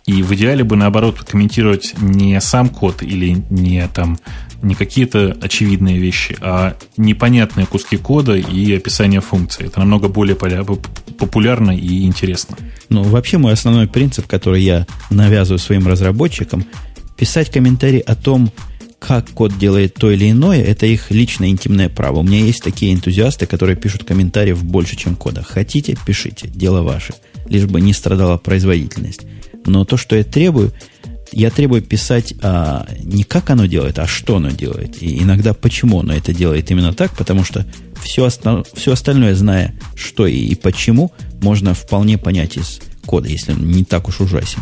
И 0.07 0.23
в 0.23 0.35
идеале 0.35 0.65
бы, 0.65 0.77
наоборот, 0.77 1.21
комментировать 1.21 1.95
не 1.99 2.39
сам 2.41 2.69
код 2.69 3.03
или 3.03 3.43
не 3.49 3.87
там 3.89 4.19
не 4.65 4.75
какие-то 4.75 5.37
очевидные 5.41 5.99
вещи, 5.99 6.37
а 6.41 6.77
непонятные 6.97 7.67
куски 7.67 7.97
кода 7.97 8.35
и 8.35 8.75
описание 8.75 9.21
функций. 9.21 9.67
Это 9.67 9.81
намного 9.81 10.09
более 10.09 10.37
популярно 10.37 11.71
и 11.71 12.05
интересно. 12.05 12.57
Ну, 12.89 13.03
вообще 13.03 13.39
мой 13.39 13.53
основной 13.53 13.87
принцип, 13.87 14.27
который 14.27 14.63
я 14.63 14.87
навязываю 15.11 15.59
своим 15.59 15.87
разработчикам, 15.87 16.65
писать 17.17 17.51
комментарий 17.51 18.01
о 18.01 18.15
том, 18.15 18.51
как 18.99 19.31
код 19.31 19.59
делает 19.59 19.95
то 19.95 20.11
или 20.11 20.31
иное, 20.31 20.63
это 20.63 20.87
их 20.87 21.11
личное 21.11 21.49
интимное 21.49 21.91
право. 21.91 22.21
У 22.21 22.23
меня 22.23 22.39
есть 22.41 22.63
такие 22.63 22.95
энтузиасты, 22.95 23.45
которые 23.47 23.77
пишут 23.77 24.05
комментарии 24.05 24.53
в 24.53 24.65
больше, 24.65 24.97
чем 24.97 25.15
кода. 25.15 25.43
Хотите, 25.43 25.97
пишите, 26.07 26.49
дело 26.49 26.83
ваше. 26.83 27.13
Лишь 27.47 27.67
бы 27.67 27.83
не 27.83 27.93
страдала 27.93 28.39
производительность. 28.39 29.21
Но 29.67 29.85
то, 29.85 29.99
что 29.99 30.17
я 30.17 30.25
требую, 30.25 30.73
я 31.35 31.51
требую 31.51 31.83
писать 31.83 32.35
а, 32.43 32.87
не 33.03 33.25
как 33.25 33.51
оно 33.51 33.67
делает, 33.67 33.99
а 33.99 34.07
что 34.07 34.37
оно 34.37 34.51
делает. 34.51 35.03
И 35.03 35.23
иногда 35.23 35.53
почему 35.53 36.01
оно 36.01 36.15
это 36.15 36.33
делает 36.33 36.71
именно 36.71 36.93
так, 36.93 37.13
потому 37.17 37.45
что 37.45 37.67
все, 38.03 38.27
оста- 38.27 38.65
все 38.75 38.93
остальное, 38.93 39.35
зная 39.35 39.75
что 39.97 40.27
и, 40.27 40.37
и 40.37 40.55
почему, 40.55 41.13
можно 41.43 41.75
вполне 41.75 42.19
понять 42.19 42.57
из 42.57 42.81
кода, 43.05 43.29
если 43.29 43.53
он 43.53 43.69
не 43.69 43.85
так 43.85 44.09
уж 44.09 44.21
ужасен. 44.21 44.61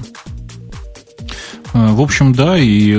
А, 1.75 1.93
в 1.93 2.01
общем, 2.01 2.33
да, 2.33 2.59
и 2.59 2.95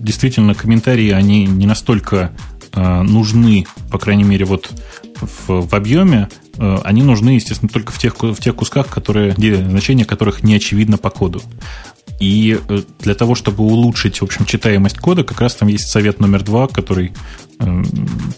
действительно 0.00 0.54
комментарии, 0.54 1.10
они 1.10 1.46
не 1.46 1.66
настолько 1.66 2.32
э, 2.72 3.02
нужны, 3.02 3.66
по 3.90 3.98
крайней 3.98 4.24
мере, 4.24 4.44
вот 4.44 4.70
в, 5.20 5.68
в 5.68 5.74
объеме, 5.74 6.28
э, 6.58 6.78
они 6.84 7.02
нужны, 7.02 7.30
естественно, 7.30 7.70
только 7.70 7.92
в 7.92 7.98
тех, 7.98 8.14
в 8.20 8.36
тех 8.36 8.54
кусках, 8.54 8.88
которые, 8.88 9.32
значения 9.32 10.04
которых 10.04 10.42
не 10.42 10.54
очевидно 10.54 10.98
по 10.98 11.10
коду. 11.10 11.42
И 12.20 12.58
э, 12.68 12.82
для 13.00 13.14
того, 13.14 13.34
чтобы 13.34 13.64
улучшить, 13.64 14.20
в 14.20 14.24
общем, 14.24 14.44
читаемость 14.44 14.98
кода, 14.98 15.24
как 15.24 15.40
раз 15.40 15.54
там 15.54 15.68
есть 15.68 15.88
совет 15.88 16.20
номер 16.20 16.42
два, 16.42 16.68
который 16.68 17.12
э, 17.58 17.82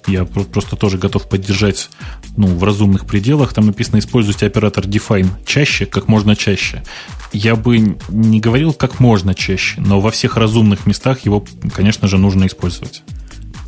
я 0.07 0.25
просто 0.25 0.77
тоже 0.77 0.99
готов 0.99 1.29
поддержать 1.29 1.91
ну, 2.37 2.47
в 2.49 2.65
разумных 2.65 3.07
пределах. 3.07 3.53
Там 3.53 3.67
написано, 3.67 3.99
используйте 3.99 4.47
оператор 4.47 4.85
define 4.85 5.29
чаще, 5.45 5.87
как 5.87 6.09
можно 6.09 6.37
чаще. 6.37 6.83
Я 7.33 7.57
бы 7.57 7.97
не 8.09 8.41
говорил 8.41 8.73
как 8.73 8.99
можно 8.99 9.35
чаще, 9.35 9.81
но 9.81 10.01
во 10.01 10.11
всех 10.11 10.37
разумных 10.37 10.87
местах 10.87 11.21
его, 11.21 11.45
конечно 11.73 12.09
же, 12.09 12.19
нужно 12.19 12.47
использовать. 12.47 13.03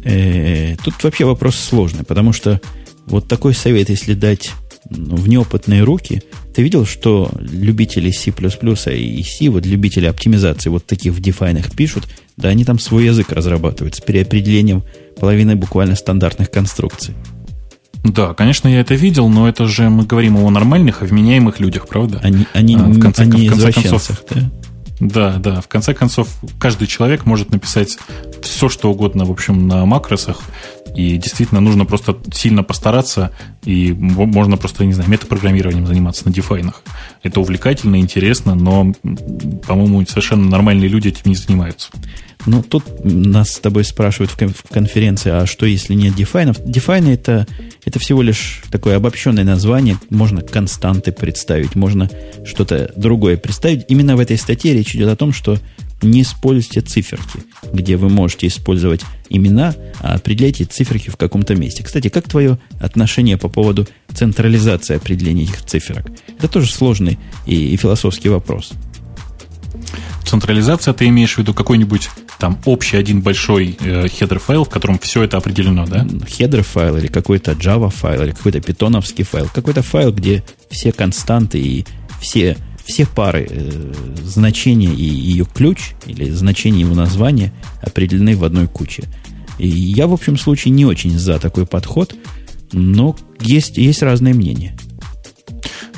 Э, 0.04 0.76
тут 0.82 1.02
вообще 1.02 1.24
вопрос 1.24 1.56
сложный, 1.56 2.04
потому 2.04 2.32
что 2.32 2.61
вот 3.06 3.28
такой 3.28 3.54
совет, 3.54 3.90
если 3.90 4.14
дать 4.14 4.52
в 4.90 5.28
неопытные 5.28 5.82
руки, 5.82 6.22
ты 6.59 6.64
видел, 6.64 6.84
что 6.86 7.30
любители 7.38 8.11
C++ 8.11 8.32
и 8.32 9.22
C, 9.22 9.48
вот 9.48 9.64
любители 9.64 10.06
оптимизации 10.06 10.70
вот 10.70 10.84
таких 10.84 11.12
в 11.12 11.20
дефайнах 11.20 11.70
пишут, 11.70 12.09
да 12.36 12.48
они 12.48 12.64
там 12.64 12.80
свой 12.80 13.04
язык 13.04 13.30
разрабатывают 13.30 13.94
с 13.94 14.00
переопределением 14.00 14.82
половины 15.20 15.54
буквально 15.54 15.94
стандартных 15.94 16.50
конструкций. 16.50 17.14
Да, 18.02 18.34
конечно, 18.34 18.66
я 18.66 18.80
это 18.80 18.96
видел, 18.96 19.28
но 19.28 19.48
это 19.48 19.68
же 19.68 19.88
мы 19.88 20.04
говорим 20.04 20.36
о 20.36 20.50
нормальных, 20.50 21.02
о 21.02 21.04
вменяемых 21.04 21.61
людях, 21.61 21.86
правда? 21.86 22.18
Они, 22.24 22.44
они, 22.52 22.74
а, 22.74 22.80
в 22.80 22.98
конце, 22.98 23.22
они 23.22 23.48
в 23.48 23.52
конце 23.52 23.72
концов, 23.72 24.24
да? 24.28 24.50
Да, 24.98 25.36
да. 25.36 25.61
В 25.61 25.68
конце 25.68 25.94
концов, 25.94 26.28
каждый 26.59 26.88
человек 26.88 27.24
может 27.24 27.50
написать 27.50 27.98
все, 28.42 28.68
что 28.68 28.90
угодно, 28.90 29.24
в 29.24 29.30
общем, 29.30 29.68
на 29.68 29.86
макросах. 29.86 30.40
И 30.95 31.16
действительно 31.16 31.61
нужно 31.61 31.84
просто 31.84 32.16
сильно 32.32 32.62
постараться, 32.62 33.32
и 33.64 33.93
можно 33.93 34.57
просто, 34.57 34.84
не 34.84 34.93
знаю, 34.93 35.11
метапрограммированием 35.11 35.86
заниматься 35.86 36.26
на 36.26 36.32
дефайнах. 36.32 36.82
Это 37.22 37.41
увлекательно, 37.41 38.01
интересно, 38.01 38.55
но, 38.55 38.93
по-моему, 39.66 40.05
совершенно 40.07 40.49
нормальные 40.49 40.89
люди 40.89 41.09
этим 41.09 41.22
не 41.24 41.36
занимаются. 41.36 41.91
Ну, 42.49 42.62
тут 42.62 43.05
нас 43.05 43.51
с 43.51 43.59
тобой 43.59 43.84
спрашивают 43.84 44.30
в 44.30 44.68
конференции, 44.72 45.30
а 45.30 45.46
что 45.46 45.66
если 45.66 45.92
нет 45.92 46.14
дефайнов? 46.14 46.57
Дефайны 46.64 47.11
это, 47.11 47.46
это 47.84 47.99
всего 47.99 48.22
лишь 48.22 48.62
такое 48.70 48.96
обобщенное 48.96 49.44
название. 49.44 49.99
Можно 50.09 50.40
константы 50.40 51.12
представить, 51.12 51.74
можно 51.74 52.11
что-то 52.46 52.90
другое 52.96 53.36
представить. 53.36 53.84
Именно 53.88 54.16
в 54.16 54.20
этой 54.20 54.38
статье 54.38 54.72
речь 54.72 54.96
идет 54.96 55.09
о 55.09 55.16
том, 55.16 55.34
что 55.34 55.59
не 56.01 56.22
используйте 56.22 56.80
циферки, 56.80 57.40
где 57.72 57.96
вы 57.96 58.09
можете 58.09 58.46
использовать 58.46 59.03
имена, 59.28 59.74
а 60.01 60.14
определяйте 60.14 60.64
циферки 60.64 61.11
в 61.11 61.16
каком-то 61.16 61.55
месте. 61.55 61.82
Кстати, 61.84 62.09
как 62.09 62.28
твое 62.28 62.59
отношение 62.80 63.36
по 63.36 63.49
поводу 63.49 63.86
централизации 64.14 64.96
определения 64.96 65.42
этих 65.42 65.64
циферок? 65.64 66.11
Это 66.38 66.49
тоже 66.49 66.72
сложный 66.72 67.18
и, 67.46 67.74
и 67.74 67.76
философский 67.76 68.30
вопрос. 68.30 68.72
Централизация, 70.28 70.92
ты 70.92 71.08
имеешь 71.08 71.34
в 71.34 71.38
виду 71.38 71.54
какой-нибудь 71.54 72.10
там 72.38 72.58
общий 72.66 72.98
один 72.98 73.22
большой 73.22 73.78
э, 73.80 74.08
header 74.09 74.38
файл, 74.38 74.64
в 74.64 74.68
котором 74.68 74.98
все 74.98 75.22
это 75.22 75.38
определено, 75.38 75.86
да? 75.86 76.06
Header 76.28 76.62
файл 76.62 76.98
или 76.98 77.06
какой-то 77.06 77.52
Java 77.52 77.90
файл 77.90 78.24
или 78.24 78.32
какой-то 78.32 78.60
питоновский 78.60 79.24
файл, 79.24 79.48
какой-то 79.52 79.80
файл, 79.82 80.12
где 80.12 80.44
все 80.70 80.92
константы 80.92 81.58
и 81.58 81.86
все 82.20 82.58
все 82.84 83.06
пары 83.06 83.46
э, 83.50 83.92
значения 84.22 84.92
и 84.92 85.04
ее 85.04 85.46
ключ 85.46 85.92
или 86.06 86.30
значение 86.30 86.80
его 86.80 86.94
названия 86.94 87.52
определены 87.82 88.36
в 88.36 88.44
одной 88.44 88.66
куче. 88.66 89.04
И 89.58 89.66
я, 89.68 90.06
в 90.06 90.12
общем 90.12 90.38
случае, 90.38 90.72
не 90.72 90.84
очень 90.86 91.18
за 91.18 91.38
такой 91.38 91.66
подход, 91.66 92.14
но 92.72 93.16
есть, 93.40 93.76
есть 93.76 94.02
разные 94.02 94.34
мнения. 94.34 94.76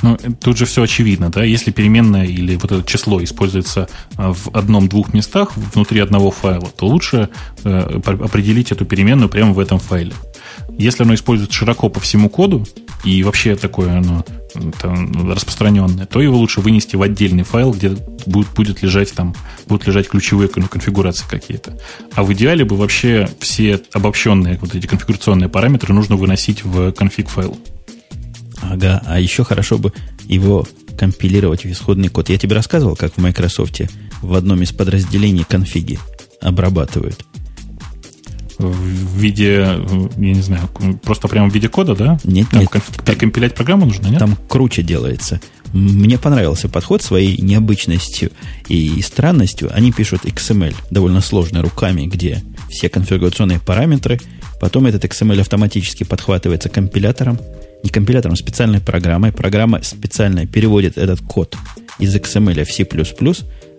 Ну, 0.02 0.16
тут 0.40 0.56
же 0.56 0.64
все 0.64 0.82
очевидно, 0.82 1.30
да, 1.30 1.44
если 1.44 1.70
переменная 1.70 2.24
или 2.24 2.56
вот 2.56 2.72
это 2.72 2.82
число 2.84 3.22
используется 3.22 3.88
а, 4.16 4.32
в 4.32 4.48
одном-двух 4.54 5.12
местах 5.12 5.56
внутри 5.56 6.00
одного 6.00 6.30
файла, 6.30 6.68
то 6.68 6.86
лучше 6.86 7.28
э, 7.64 8.00
определить 8.04 8.72
эту 8.72 8.84
переменную 8.84 9.28
прямо 9.28 9.52
в 9.52 9.58
этом 9.58 9.78
файле. 9.78 10.12
Если 10.78 11.02
оно 11.02 11.14
используется 11.14 11.56
широко 11.56 11.88
по 11.88 12.00
всему 12.00 12.30
коду, 12.30 12.66
и 13.04 13.22
вообще 13.22 13.56
такое 13.56 13.98
оно 13.98 14.24
там, 14.80 15.32
распространенное, 15.32 16.06
то 16.06 16.20
его 16.20 16.36
лучше 16.36 16.60
вынести 16.60 16.96
в 16.96 17.02
отдельный 17.02 17.44
файл, 17.44 17.72
где 17.72 17.90
будет, 18.26 18.48
будет 18.54 18.82
лежать 18.82 19.12
там, 19.12 19.34
будут 19.66 19.86
лежать 19.86 20.08
ключевые 20.08 20.48
конфигурации 20.48 21.24
какие-то. 21.28 21.78
А 22.14 22.22
в 22.22 22.32
идеале 22.32 22.64
бы 22.64 22.76
вообще 22.76 23.28
все 23.38 23.80
обобщенные 23.92 24.58
вот 24.60 24.74
эти 24.74 24.86
конфигурационные 24.86 25.48
параметры 25.48 25.94
нужно 25.94 26.16
выносить 26.16 26.64
в 26.64 26.92
конфиг 26.92 27.28
файл. 27.28 27.58
Ага, 28.62 29.02
а 29.06 29.18
еще 29.20 29.44
хорошо 29.44 29.78
бы 29.78 29.92
его 30.24 30.66
компилировать 30.98 31.64
в 31.64 31.70
исходный 31.70 32.08
код. 32.08 32.28
Я 32.28 32.38
тебе 32.38 32.54
рассказывал, 32.54 32.96
как 32.96 33.14
в 33.14 33.18
Microsoft 33.18 33.80
в 34.22 34.34
одном 34.34 34.62
из 34.62 34.72
подразделений 34.72 35.44
конфиги 35.44 35.98
обрабатывают. 36.40 37.24
В 38.58 39.16
виде, 39.16 39.54
я 39.54 40.34
не 40.34 40.42
знаю, 40.42 40.68
просто 41.02 41.28
прямо 41.28 41.48
в 41.48 41.54
виде 41.54 41.68
кода, 41.68 41.96
да? 41.96 42.18
Нет, 42.24 42.48
там 42.50 42.60
нет. 42.60 42.70
Перекомпилять 43.06 43.54
программу 43.54 43.86
нужно, 43.86 44.08
нет? 44.08 44.18
Там 44.18 44.36
круче 44.48 44.82
делается. 44.82 45.40
Мне 45.72 46.18
понравился 46.18 46.68
подход 46.68 47.00
своей 47.00 47.40
необычностью 47.40 48.32
и 48.68 49.00
странностью. 49.00 49.70
Они 49.74 49.92
пишут 49.92 50.26
XML 50.26 50.74
довольно 50.90 51.22
сложно 51.22 51.62
руками, 51.62 52.06
где 52.06 52.42
все 52.68 52.90
конфигурационные 52.90 53.60
параметры. 53.60 54.20
Потом 54.60 54.86
этот 54.86 55.04
XML 55.04 55.40
автоматически 55.40 56.04
подхватывается 56.04 56.68
компилятором, 56.68 57.38
не 57.82 57.90
компилятором, 57.90 58.34
а 58.34 58.36
специальной 58.36 58.80
программой. 58.80 59.32
Программа 59.32 59.82
специально 59.82 60.46
переводит 60.46 60.98
этот 60.98 61.20
код 61.20 61.56
из 61.98 62.14
XML 62.14 62.64
в 62.64 62.72
C++, 62.72 62.86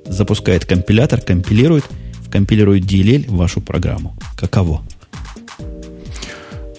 запускает 0.05 0.65
компилятор, 0.65 1.21
компилирует, 1.21 1.85
компилирует 2.31 2.83
DLL 2.83 3.27
в 3.27 3.35
вашу 3.35 3.61
программу. 3.61 4.15
Каково? 4.35 4.81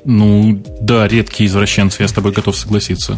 Ну, 0.04 0.60
да, 0.80 1.06
редкие 1.06 1.48
извращенцы, 1.48 2.02
я 2.02 2.08
с 2.08 2.12
тобой 2.12 2.32
готов 2.32 2.56
согласиться. 2.56 3.16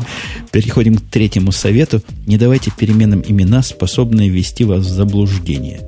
Переходим 0.52 0.96
к 0.96 1.02
третьему 1.02 1.50
совету. 1.50 2.02
Не 2.26 2.36
давайте 2.36 2.70
переменным 2.70 3.24
имена, 3.26 3.62
способные 3.62 4.28
ввести 4.28 4.64
вас 4.64 4.84
в 4.84 4.88
заблуждение. 4.88 5.80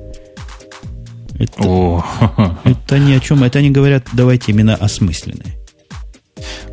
Это, 1.37 1.63
О. 1.63 2.05
это 2.63 2.97
ни 2.97 3.13
о 3.13 3.19
чем. 3.19 3.43
Это 3.43 3.59
они 3.59 3.69
говорят, 3.69 4.07
давайте 4.13 4.51
имена 4.51 4.73
осмысленные. 4.73 5.56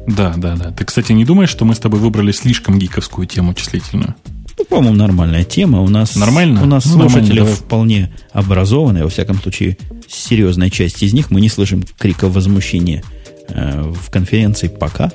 Да, 0.06 0.34
да, 0.36 0.56
да. 0.56 0.70
Ты, 0.70 0.84
кстати, 0.84 1.12
не 1.12 1.24
думаешь, 1.24 1.50
что 1.50 1.64
мы 1.64 1.74
с 1.74 1.78
тобой 1.78 2.00
выбрали 2.00 2.32
слишком 2.32 2.78
гиковскую 2.78 3.26
тему 3.26 3.54
числительную? 3.54 4.14
Ну, 4.58 4.64
по-моему, 4.64 4.96
нормальная 4.96 5.44
тема. 5.44 5.80
У 5.80 5.88
нас, 5.88 6.14
Нормально? 6.16 6.62
У 6.62 6.66
нас 6.66 6.84
ну, 6.86 7.08
слушатели 7.08 7.42
вполне 7.44 8.12
образованные, 8.32 9.04
во 9.04 9.10
всяком 9.10 9.40
случае, 9.40 9.76
серьезная 10.08 10.70
часть 10.70 11.02
из 11.02 11.12
них. 11.12 11.30
Мы 11.30 11.40
не 11.40 11.48
слышим 11.48 11.84
крика 11.98 12.28
возмущения 12.28 13.02
э, 13.48 13.82
в 13.82 14.10
конференции 14.10 14.68
пока. 14.68 15.10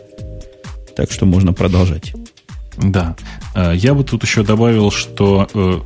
Так 0.95 1.11
что 1.11 1.25
можно 1.25 1.53
продолжать. 1.53 2.13
Да. 2.81 3.15
Э, 3.55 3.73
я 3.75 3.93
бы 3.93 4.03
тут 4.03 4.23
еще 4.23 4.43
добавил, 4.43 4.91
что 4.91 5.47
э, 5.53 5.79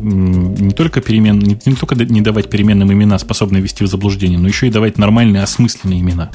не 0.00 0.70
только, 0.70 1.00
перемен, 1.00 1.38
не, 1.38 1.58
не 1.64 1.74
только 1.74 1.94
не 1.94 2.20
давать 2.20 2.48
переменным 2.48 2.92
имена, 2.92 3.18
способные 3.18 3.62
ввести 3.62 3.84
в 3.84 3.88
заблуждение, 3.88 4.38
но 4.38 4.48
еще 4.48 4.68
и 4.68 4.70
давать 4.70 4.98
нормальные 4.98 5.42
осмысленные 5.42 6.00
имена. 6.00 6.30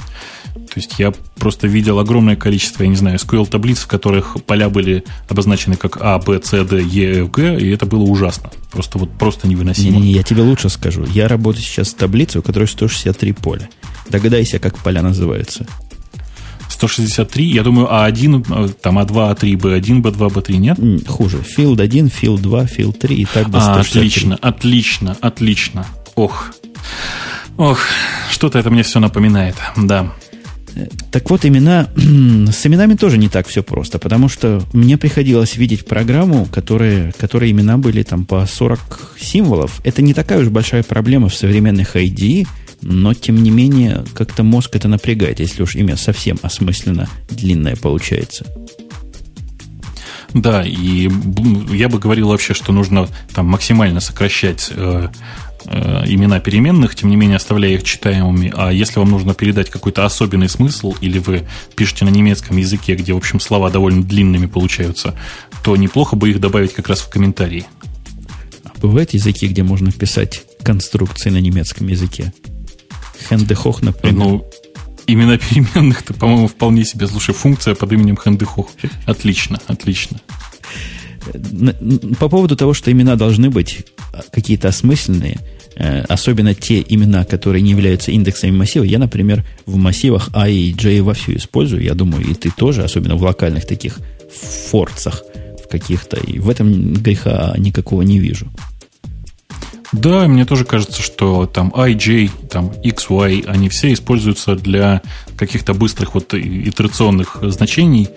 То 0.54 0.80
есть 0.80 1.00
я 1.00 1.12
просто 1.36 1.68
видел 1.68 2.00
огромное 2.00 2.36
количество, 2.36 2.84
я 2.84 2.90
не 2.90 2.96
знаю, 2.96 3.18
SQL-таблиц, 3.18 3.80
в 3.80 3.88
которых 3.88 4.38
поля 4.46 4.70
были 4.70 5.04
обозначены 5.30 5.76
как 5.76 5.98
А, 6.00 6.20
Б, 6.20 6.40
С, 6.44 6.64
Д, 6.64 6.82
Е, 6.82 7.24
Ф, 7.24 7.32
Г, 7.32 7.60
и 7.60 7.70
это 7.70 7.86
было 7.86 8.04
ужасно. 8.04 8.52
Просто 8.72 8.98
вот 8.98 9.12
просто 9.18 9.48
невыносимо. 9.48 9.98
Не, 9.98 10.08
не, 10.08 10.12
я 10.14 10.24
тебе 10.24 10.42
лучше 10.42 10.70
скажу. 10.70 11.06
Я 11.06 11.28
работаю 11.28 11.64
сейчас 11.64 11.90
с 11.90 11.94
таблицей, 11.94 12.40
у 12.40 12.44
которой 12.44 12.68
163 12.68 13.34
поля. 13.34 13.70
Догадайся, 14.10 14.60
как 14.60 14.78
поля 14.78 15.02
называются. 15.02 15.66
163, 16.74 17.46
я 17.46 17.64
думаю, 17.64 17.88
А1, 17.88 18.68
э, 18.68 18.74
там 18.82 19.00
А2, 19.00 19.36
А3, 19.36 19.56
Б1, 19.56 20.02
Б2, 20.02 20.30
Б3, 20.30 20.58
нет? 20.58 21.08
Хуже. 21.08 21.38
Field 21.58 21.82
1, 21.82 22.08
Field 22.08 22.40
2, 22.40 22.64
Field 22.64 22.98
3 22.98 23.16
и 23.16 23.26
так 23.26 23.50
до 23.50 23.62
163. 23.62 24.00
А, 24.00 24.04
отлично, 24.04 24.38
отлично, 24.42 25.18
отлично. 25.22 25.86
Ох. 26.16 26.52
Ох, 27.58 27.80
что-то 28.32 28.60
это 28.60 28.70
мне 28.70 28.84
все 28.84 29.00
напоминает, 29.00 29.56
да. 29.78 30.12
Так 31.12 31.30
вот, 31.30 31.46
имена, 31.46 31.90
с 31.96 32.66
именами 32.66 32.96
тоже 32.96 33.18
не 33.18 33.30
так 33.30 33.48
все 33.48 33.62
просто, 33.62 34.00
потому 34.00 34.28
что 34.28 34.64
мне 34.74 34.98
приходилось 34.98 35.56
видеть 35.56 35.86
программу, 35.86 36.46
которые, 36.46 37.14
которые 37.18 37.52
имена 37.52 37.78
были 37.78 38.02
там 38.04 38.26
по 38.26 38.46
40 38.46 38.80
символов. 39.20 39.80
Это 39.84 40.02
не 40.02 40.14
такая 40.14 40.40
уж 40.40 40.48
большая 40.48 40.84
проблема 40.84 41.30
в 41.30 41.36
современных 41.36 41.96
ID, 41.96 42.48
но, 42.84 43.14
тем 43.14 43.42
не 43.42 43.50
менее, 43.50 44.04
как-то 44.14 44.44
мозг 44.44 44.76
это 44.76 44.88
напрягает, 44.88 45.40
если 45.40 45.64
уж 45.64 45.76
имя 45.76 45.96
совсем 45.96 46.38
осмысленно 46.42 47.10
длинное 47.30 47.76
получается. 47.76 48.46
Да, 50.34 50.64
и 50.64 51.10
я 51.72 51.90
бы 51.90 52.00
говорил 52.00 52.30
вообще, 52.30 52.54
что 52.54 52.74
нужно 52.74 53.08
там 53.34 53.46
максимально 53.46 54.00
сокращать 54.00 54.72
э, 54.72 55.10
э, 55.66 56.04
имена 56.08 56.40
переменных, 56.40 56.96
тем 56.96 57.10
не 57.10 57.16
менее 57.16 57.38
оставляя 57.38 57.74
их 57.74 57.84
читаемыми. 57.84 58.52
А 58.56 58.72
если 58.72 59.00
вам 59.00 59.12
нужно 59.12 59.36
передать 59.36 59.70
какой-то 59.70 60.06
особенный 60.06 60.50
смысл, 60.50 60.96
или 61.02 61.20
вы 61.20 61.48
пишете 61.76 62.06
на 62.06 62.10
немецком 62.10 62.58
языке, 62.58 62.96
где, 62.96 63.14
в 63.14 63.18
общем, 63.18 63.40
слова 63.40 63.70
довольно 63.70 64.04
длинными 64.04 64.48
получаются, 64.48 65.16
то 65.64 65.76
неплохо 65.76 66.16
бы 66.16 66.32
их 66.32 66.40
добавить 66.40 66.74
как 66.74 66.90
раз 66.90 67.02
в 67.02 67.10
комментарии. 67.10 67.66
А 68.66 68.72
бывают 68.80 69.14
языки, 69.14 69.48
где 69.48 69.62
можно 69.62 69.92
писать 69.92 70.44
конструкции 70.64 71.30
на 71.30 71.38
немецком 71.38 71.88
языке? 71.88 72.34
Хендехох, 73.24 73.82
например. 73.82 74.16
Ну, 74.16 74.46
имена 75.08 75.38
переменных-то, 75.38 76.14
по-моему, 76.14 76.48
вполне 76.48 76.86
себе. 76.86 77.08
Слушай, 77.08 77.34
функция 77.34 77.76
под 77.76 77.92
именем 77.92 78.18
Хендехох. 78.18 78.70
Отлично, 79.06 79.60
отлично. 79.68 80.20
По 82.20 82.30
поводу 82.30 82.56
того, 82.56 82.74
что 82.74 82.92
имена 82.92 83.16
должны 83.16 83.50
быть 83.50 83.86
какие-то 84.32 84.68
осмысленные, 84.68 85.40
э, 85.76 86.02
особенно 86.02 86.54
те 86.54 86.84
имена, 86.88 87.24
которые 87.24 87.62
не 87.62 87.72
являются 87.72 88.12
индексами 88.12 88.52
массива, 88.52 88.84
я, 88.84 89.00
например, 89.00 89.46
в 89.66 89.78
массивах 89.78 90.30
I 90.34 90.54
и 90.54 90.74
J 90.74 91.02
вовсю 91.02 91.36
использую. 91.36 91.82
Я 91.82 91.94
думаю, 91.94 92.26
и 92.26 92.34
ты 92.34 92.52
тоже, 92.52 92.84
особенно 92.84 93.16
в 93.16 93.24
локальных 93.24 93.66
таких 93.66 94.00
форцах 94.70 95.24
в 95.64 95.70
каких-то. 95.70 96.18
И 96.18 96.40
в 96.40 96.50
этом 96.50 96.94
греха 96.94 97.56
никакого 97.58 98.02
не 98.02 98.20
вижу. 98.20 98.48
Да, 99.94 100.28
мне 100.28 100.46
тоже 100.46 100.66
кажется, 100.66 101.02
что 101.02 101.46
там 101.46 101.70
IJ, 101.70 102.48
там 102.50 102.72
XY, 102.84 103.48
они 103.48 103.70
все 103.70 103.94
используются 103.94 104.56
для 104.56 105.02
каких-то 105.38 105.74
быстрых 105.74 106.16
вот 106.16 106.34
итерационных 106.34 107.38
значений, 107.44 108.10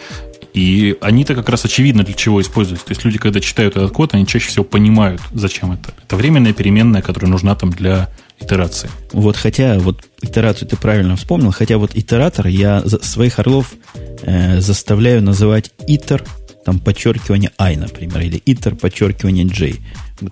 и 0.55 0.97
они-то 1.03 1.35
как 1.35 1.51
раз 1.51 1.67
очевидно 1.67 2.03
для 2.03 2.15
чего 2.15 2.41
используются. 2.41 2.87
То 2.87 2.93
есть 2.93 3.05
люди, 3.05 3.19
когда 3.19 3.41
читают 3.41 3.77
этот 3.77 3.93
код, 3.93 4.15
они 4.15 4.27
чаще 4.27 4.49
всего 4.49 4.65
понимают, 4.65 5.21
зачем 5.35 5.73
это. 5.73 5.93
Это 6.03 6.17
временная 6.17 6.55
переменная, 6.55 7.03
которая 7.03 7.31
нужна 7.31 7.55
там 7.55 7.71
для 7.71 8.09
итерации. 8.41 8.89
Вот 9.13 9.37
хотя, 9.37 9.79
вот 9.79 10.05
итерацию 10.23 10.67
ты 10.67 10.77
правильно 10.77 11.17
вспомнил, 11.17 11.53
хотя 11.53 11.77
вот 11.77 11.95
итератор 11.95 12.47
я 12.47 12.83
своих 12.87 13.39
орлов 13.39 13.75
э, 14.23 14.61
заставляю 14.61 15.23
называть 15.23 15.73
итер, 15.87 16.25
там 16.65 16.81
подчеркивание 16.81 17.51
i, 17.59 17.77
например, 17.77 18.23
или 18.23 18.43
итер 18.47 18.77
подчеркивание 18.77 19.45
j. 19.45 19.75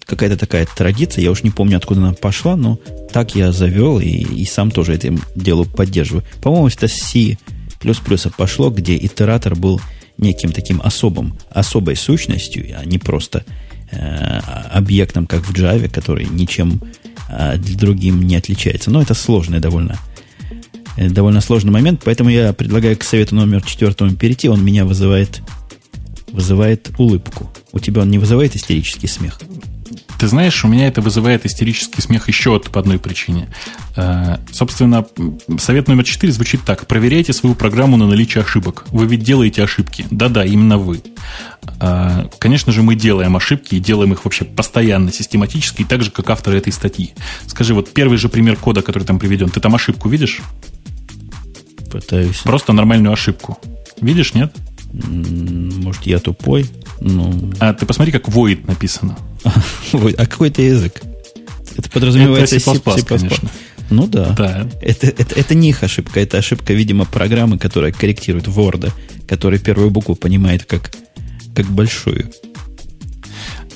Какая-то 0.07 0.39
такая 0.39 0.67
традиция, 0.67 1.23
я 1.23 1.31
уж 1.31 1.43
не 1.43 1.51
помню, 1.51 1.77
откуда 1.77 2.01
она 2.01 2.13
пошла, 2.15 2.57
но 2.57 2.79
так 3.13 3.35
я 3.35 3.53
завел 3.53 4.01
и, 4.01 4.09
и 4.09 4.45
сам 4.47 4.71
тоже 4.71 4.95
этим 4.95 5.21
делу 5.35 5.67
поддерживаю. 5.67 6.25
По-моему, 6.43 6.69
это 6.69 6.89
C++ 6.89 7.37
пошло, 8.37 8.71
где 8.71 8.97
итератор 8.97 9.55
был 9.55 9.81
неким 10.19 10.53
таким 10.53 10.81
особым, 10.83 11.37
особой 11.51 11.97
сущностью, 11.97 12.67
а 12.79 12.85
не 12.85 12.99
просто 12.99 13.45
э, 13.91 14.41
объектом, 14.73 15.27
как 15.27 15.43
в 15.43 15.53
Java, 15.53 15.89
который 15.89 16.27
ничем 16.27 16.81
э, 17.29 17.57
другим 17.59 18.23
не 18.23 18.37
отличается. 18.37 18.91
Но 18.91 19.03
это 19.03 19.15
сложный 19.15 19.61
довольно, 19.61 19.99
э, 20.97 21.09
довольно 21.09 21.41
сложный 21.41 21.73
момент, 21.73 22.03
поэтому 22.05 22.31
я 22.31 22.53
предлагаю 22.53 22.97
к 22.97 23.03
совету 23.03 23.35
номер 23.35 23.63
четвертому 23.63 24.13
перейти. 24.13 24.49
Он 24.49 24.65
меня 24.65 24.85
вызывает, 24.85 25.43
вызывает 26.29 26.91
улыбку. 26.99 27.53
У 27.73 27.81
тебя 27.81 28.03
он 28.03 28.11
не 28.11 28.19
вызывает 28.19 28.57
истерический 28.57 29.09
смех? 29.09 29.41
Ты 30.19 30.29
знаешь, 30.29 30.65
у 30.65 30.69
меня 30.69 30.87
это 30.87 31.01
вызывает 31.01 31.45
истерический 31.45 32.01
смех 32.01 32.29
еще 32.29 32.59
по 32.59 32.81
одной 32.81 32.99
причине. 32.99 33.49
Э, 33.97 34.39
собственно, 34.53 35.07
совет 35.59 35.89
номер 35.89 36.05
четыре 36.05 36.33
звучит 36.33 36.63
так. 36.65 36.87
Проверяйте 36.87 37.33
свою 37.33 37.55
программу 37.55 37.97
на 37.97 38.07
наличие 38.07 38.43
ошибок. 38.43 38.85
Вы 38.91 39.07
ведь 39.07 39.23
делаете 39.23 39.63
ошибки. 39.63 40.07
Да-да, 40.11 40.45
именно 40.45 40.79
вы. 40.79 41.03
Э, 41.81 42.29
конечно 42.39 42.73
же, 42.73 42.83
мы 42.83 42.95
делаем 42.95 43.37
ошибки 43.37 43.75
и 43.75 43.81
делаем 43.81 44.13
их 44.13 44.25
вообще 44.25 44.45
постоянно, 44.45 45.13
систематически, 45.13 45.85
так 45.85 46.03
же, 46.03 46.11
как 46.11 46.31
авторы 46.31 46.59
этой 46.59 46.73
статьи. 46.73 47.13
Скажи, 47.47 47.75
вот 47.75 47.93
первый 47.93 48.19
же 48.19 48.29
пример 48.29 48.57
кода, 48.57 48.83
который 48.83 49.05
там 49.05 49.19
приведен, 49.19 49.51
ты 49.51 49.61
там 49.61 49.75
ошибку 49.75 50.09
видишь? 50.09 50.41
Пытаюсь. 51.91 52.39
Просто 52.39 52.73
нормальную 52.73 53.13
ошибку. 53.13 53.59
Видишь, 54.01 54.35
нет? 54.35 54.55
Может, 54.93 56.07
я 56.07 56.19
тупой? 56.19 56.67
Ну... 57.01 57.53
А 57.59 57.75
ты 57.75 57.85
посмотри, 57.85 58.13
как 58.13 58.29
void 58.29 58.67
написано. 58.67 59.17
а 59.93 60.27
какой 60.27 60.49
это 60.49 60.63
язык? 60.63 61.03
Это 61.77 61.91
подразумевается 61.91 62.57
это 62.57 62.75
C++, 62.75 62.81
C++, 62.97 63.05
конечно. 63.05 63.51
Ну 63.91 64.07
да. 64.07 64.31
да. 64.31 64.69
Это, 64.81 65.09
это, 65.09 65.35
это 65.39 65.55
не 65.55 65.71
их 65.71 65.83
ошибка, 65.83 66.21
это 66.21 66.39
ошибка, 66.39 66.73
видимо, 66.73 67.05
программы, 67.05 67.59
которая 67.59 67.93
корректирует 67.93 68.47
Word, 68.47 68.91
который 69.29 69.59
первую 69.59 69.91
букву 69.91 70.15
понимает 70.15 70.65
как, 70.65 70.91
как 71.55 71.67
большую. 71.67 72.31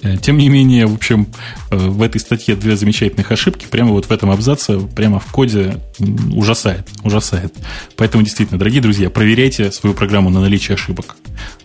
Э, 0.02 0.16
тем 0.16 0.38
не 0.38 0.48
менее, 0.48 0.86
в 0.86 0.94
общем, 0.94 1.28
э, 1.70 1.76
в 1.76 2.02
этой 2.02 2.20
статье 2.20 2.56
две 2.56 2.76
замечательных 2.76 3.30
ошибки. 3.32 3.66
Прямо 3.70 3.90
вот 3.90 4.06
в 4.06 4.10
этом 4.10 4.30
абзаце, 4.30 4.78
прямо 4.78 5.18
в 5.18 5.26
коде 5.26 5.80
ужасает. 6.32 6.88
Ужасает. 7.04 7.54
Поэтому, 7.96 8.22
действительно, 8.22 8.58
дорогие 8.58 8.80
друзья, 8.80 9.10
проверяйте 9.10 9.70
свою 9.72 9.94
программу 9.94 10.30
на 10.30 10.40
наличие 10.40 10.74
ошибок. 10.74 11.16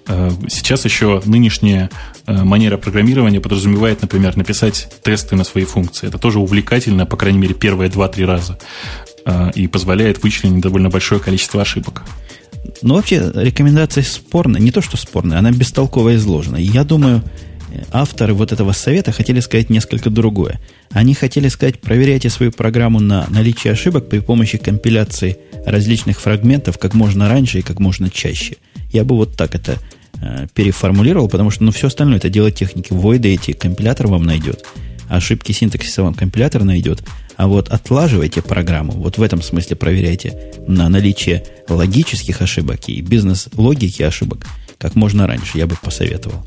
Э, 0.07 0.31
сейчас 0.47 0.85
еще 0.85 1.21
нынешняя 1.25 1.89
манера 2.25 2.77
программирования 2.77 3.41
подразумевает, 3.41 4.01
например, 4.01 4.37
написать 4.37 4.87
тесты 5.03 5.35
на 5.35 5.43
свои 5.43 5.65
функции. 5.65 6.07
Это 6.07 6.17
тоже 6.17 6.39
увлекательно, 6.39 7.05
по 7.05 7.17
крайней 7.17 7.39
мере, 7.39 7.53
первые 7.53 7.89
два-три 7.89 8.23
раза. 8.23 8.57
И 9.55 9.67
позволяет 9.67 10.23
вычленить 10.23 10.61
довольно 10.61 10.89
большое 10.89 11.19
количество 11.19 11.61
ошибок. 11.61 12.03
Ну, 12.81 12.95
вообще, 12.95 13.31
рекомендация 13.35 14.03
спорная. 14.03 14.61
Не 14.61 14.71
то, 14.71 14.81
что 14.81 14.95
спорная, 14.95 15.39
она 15.39 15.51
бестолково 15.51 16.15
изложена. 16.15 16.57
Я 16.57 16.83
думаю, 16.83 17.23
авторы 17.91 18.33
вот 18.33 18.51
этого 18.51 18.71
совета 18.71 19.11
хотели 19.11 19.39
сказать 19.39 19.69
несколько 19.69 20.09
другое. 20.09 20.59
Они 20.91 21.13
хотели 21.13 21.47
сказать, 21.47 21.79
проверяйте 21.79 22.29
свою 22.29 22.51
программу 22.51 22.99
на 22.99 23.27
наличие 23.29 23.73
ошибок 23.73 24.09
при 24.09 24.19
помощи 24.19 24.57
компиляции 24.57 25.37
различных 25.65 26.19
фрагментов 26.19 26.77
как 26.77 26.93
можно 26.93 27.29
раньше 27.29 27.59
и 27.59 27.61
как 27.63 27.79
можно 27.79 28.09
чаще. 28.09 28.57
Я 28.91 29.03
бы 29.03 29.15
вот 29.15 29.35
так 29.35 29.55
это 29.55 29.77
э, 30.21 30.47
переформулировал, 30.53 31.29
потому 31.29 31.49
что 31.49 31.63
ну, 31.63 31.71
все 31.71 31.87
остальное 31.87 32.17
это 32.17 32.29
дело 32.29 32.51
техники. 32.51 32.91
Void 32.91 33.25
эти 33.25 33.53
компилятор 33.53 34.07
вам 34.07 34.23
найдет, 34.23 34.65
ошибки 35.09 35.51
синтаксиса 35.51 36.03
вам 36.03 36.13
компилятор 36.13 36.63
найдет, 36.63 37.03
а 37.37 37.47
вот 37.47 37.69
отлаживайте 37.69 38.41
программу, 38.41 38.91
вот 38.93 39.17
в 39.17 39.21
этом 39.23 39.41
смысле 39.41 39.75
проверяйте 39.75 40.53
на 40.67 40.89
наличие 40.89 41.43
логических 41.67 42.41
ошибок 42.41 42.87
и 42.87 43.01
бизнес-логики 43.01 44.03
ошибок 44.03 44.45
как 44.77 44.95
можно 44.95 45.27
раньше, 45.27 45.57
я 45.57 45.65
бы 45.65 45.75
посоветовал. 45.81 46.45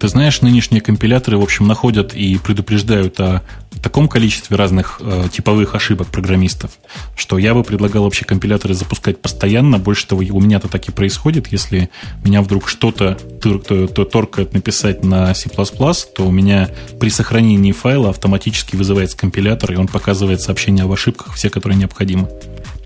Ты 0.00 0.08
знаешь, 0.08 0.40
нынешние 0.40 0.80
компиляторы, 0.80 1.38
в 1.38 1.42
общем, 1.42 1.68
находят 1.68 2.12
и 2.14 2.36
предупреждают 2.38 3.20
о 3.20 3.42
таком 3.80 4.08
количестве 4.08 4.56
разных 4.56 5.00
э, 5.00 5.28
типовых 5.32 5.76
ошибок 5.76 6.08
программистов, 6.08 6.72
что 7.14 7.38
я 7.38 7.54
бы 7.54 7.62
предлагал 7.62 8.02
вообще 8.02 8.24
компиляторы 8.24 8.74
запускать 8.74 9.22
постоянно. 9.22 9.78
Больше 9.78 10.08
того, 10.08 10.22
у 10.30 10.40
меня-то 10.40 10.66
так 10.66 10.88
и 10.88 10.92
происходит. 10.92 11.52
Если 11.52 11.90
меня 12.24 12.42
вдруг 12.42 12.68
что-то 12.68 13.16
то, 13.40 13.58
то 13.58 14.04
торкает 14.04 14.52
написать 14.52 15.04
на 15.04 15.32
C++, 15.34 15.48
то 15.48 16.26
у 16.26 16.30
меня 16.32 16.70
при 16.98 17.08
сохранении 17.08 17.70
файла 17.70 18.10
автоматически 18.10 18.74
вызывается 18.74 19.16
компилятор, 19.16 19.72
и 19.72 19.76
он 19.76 19.86
показывает 19.86 20.40
сообщения 20.40 20.82
об 20.82 20.92
ошибках, 20.92 21.34
все, 21.34 21.50
которые 21.50 21.78
необходимы. 21.78 22.28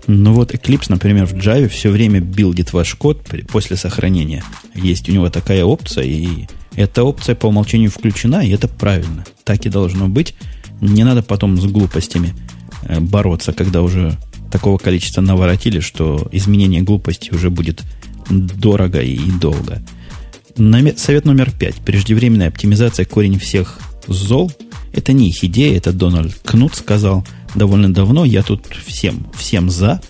Ну 0.05 0.33
вот 0.33 0.53
Eclipse, 0.53 0.87
например, 0.89 1.25
в 1.25 1.33
Java 1.33 1.67
все 1.69 1.89
время 1.89 2.19
билдит 2.19 2.73
ваш 2.73 2.93
код 2.95 3.25
после 3.51 3.77
сохранения. 3.77 4.43
Есть 4.75 5.09
у 5.09 5.11
него 5.11 5.29
такая 5.29 5.63
опция, 5.63 6.03
и 6.03 6.47
эта 6.75 7.03
опция 7.03 7.35
по 7.35 7.47
умолчанию 7.47 7.91
включена, 7.91 8.45
и 8.45 8.51
это 8.51 8.67
правильно. 8.67 9.25
Так 9.43 9.65
и 9.65 9.69
должно 9.69 10.07
быть. 10.07 10.35
Не 10.81 11.03
надо 11.03 11.23
потом 11.23 11.59
с 11.59 11.65
глупостями 11.65 12.33
э, 12.83 12.99
бороться, 12.99 13.53
когда 13.53 13.81
уже 13.81 14.17
такого 14.51 14.77
количества 14.77 15.21
наворотили, 15.21 15.79
что 15.79 16.27
изменение 16.31 16.81
глупости 16.81 17.31
уже 17.33 17.49
будет 17.49 17.83
дорого 18.29 19.01
и 19.01 19.17
долго. 19.39 19.81
Совет 20.97 21.25
номер 21.25 21.51
пять. 21.51 21.75
Преждевременная 21.77 22.49
оптимизация 22.49 23.05
корень 23.05 23.39
всех 23.39 23.79
зол. 24.07 24.51
Это 24.91 25.13
не 25.13 25.29
их 25.29 25.43
идея, 25.43 25.75
это 25.77 25.91
Дональд 25.91 26.35
Кнут 26.43 26.75
сказал 26.75 27.25
довольно 27.55 27.91
давно. 27.91 28.25
Я 28.25 28.43
тут 28.43 28.67
всем, 28.85 29.27
всем 29.35 29.69
за. 29.69 30.01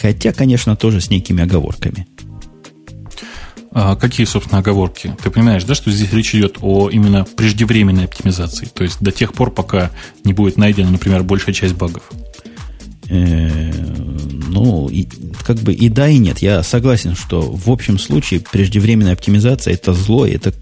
Хотя, 0.00 0.32
конечно, 0.32 0.74
тоже 0.76 1.00
с 1.00 1.10
некими 1.10 1.42
оговорками. 1.42 2.06
А 3.74 3.96
какие, 3.96 4.26
собственно, 4.26 4.58
оговорки? 4.58 5.16
Ты 5.22 5.30
понимаешь, 5.30 5.64
да, 5.64 5.74
что 5.74 5.90
здесь 5.90 6.12
речь 6.12 6.34
идет 6.34 6.58
о 6.60 6.90
именно 6.90 7.24
преждевременной 7.24 8.04
оптимизации? 8.04 8.66
То 8.66 8.84
есть 8.84 8.98
до 9.00 9.12
тех 9.12 9.32
пор, 9.32 9.50
пока 9.50 9.90
не 10.24 10.34
будет 10.34 10.58
найдена, 10.58 10.90
например, 10.90 11.22
большая 11.22 11.54
часть 11.54 11.74
багов. 11.74 12.02
Э, 13.08 13.72
ну, 14.48 14.90
как 15.44 15.58
бы 15.58 15.72
и 15.72 15.88
да, 15.88 16.08
и 16.08 16.18
нет. 16.18 16.40
Я 16.40 16.62
согласен, 16.62 17.16
что 17.16 17.40
в 17.40 17.70
общем 17.70 17.98
случае 17.98 18.40
преждевременная 18.40 19.14
оптимизация 19.14 19.74
это 19.74 19.94
зло, 19.94 20.26
это 20.26 20.52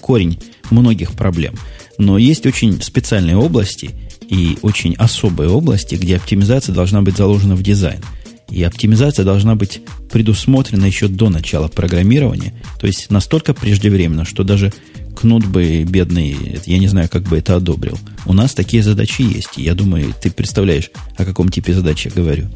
корень 0.00 0.38
многих 0.70 1.12
проблем. 1.12 1.54
Но 1.98 2.16
есть 2.16 2.46
очень 2.46 2.80
специальные 2.80 3.36
области 3.36 3.90
и 4.28 4.58
очень 4.62 4.94
особые 4.94 5.50
области, 5.50 5.94
где 5.94 6.16
оптимизация 6.16 6.74
должна 6.74 7.02
быть 7.02 7.16
заложена 7.16 7.54
в 7.54 7.62
дизайн. 7.62 8.00
И 8.48 8.62
оптимизация 8.62 9.24
должна 9.24 9.54
быть 9.54 9.80
предусмотрена 10.10 10.84
еще 10.84 11.08
до 11.08 11.30
начала 11.30 11.68
программирования. 11.68 12.54
То 12.80 12.86
есть 12.86 13.10
настолько 13.10 13.54
преждевременно, 13.54 14.24
что 14.24 14.44
даже 14.44 14.72
Кнут 15.16 15.46
бы 15.46 15.84
бедный, 15.84 16.60
я 16.66 16.78
не 16.78 16.88
знаю, 16.88 17.08
как 17.08 17.22
бы 17.22 17.38
это 17.38 17.56
одобрил. 17.56 17.98
У 18.26 18.34
нас 18.34 18.52
такие 18.52 18.82
задачи 18.82 19.22
есть. 19.22 19.56
я 19.56 19.74
думаю, 19.74 20.12
ты 20.20 20.30
представляешь, 20.30 20.90
о 21.16 21.24
каком 21.24 21.48
типе 21.48 21.72
задач 21.72 22.04
я 22.04 22.10
говорю. 22.10 22.50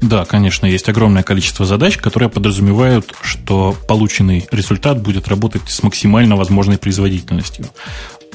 Да, 0.00 0.24
конечно, 0.24 0.66
есть 0.66 0.88
огромное 0.88 1.22
количество 1.22 1.64
задач, 1.64 1.98
которые 1.98 2.28
подразумевают, 2.28 3.14
что 3.22 3.76
полученный 3.88 4.46
результат 4.50 5.00
будет 5.00 5.28
работать 5.28 5.62
с 5.68 5.82
максимально 5.84 6.36
возможной 6.36 6.78
производительностью. 6.78 7.66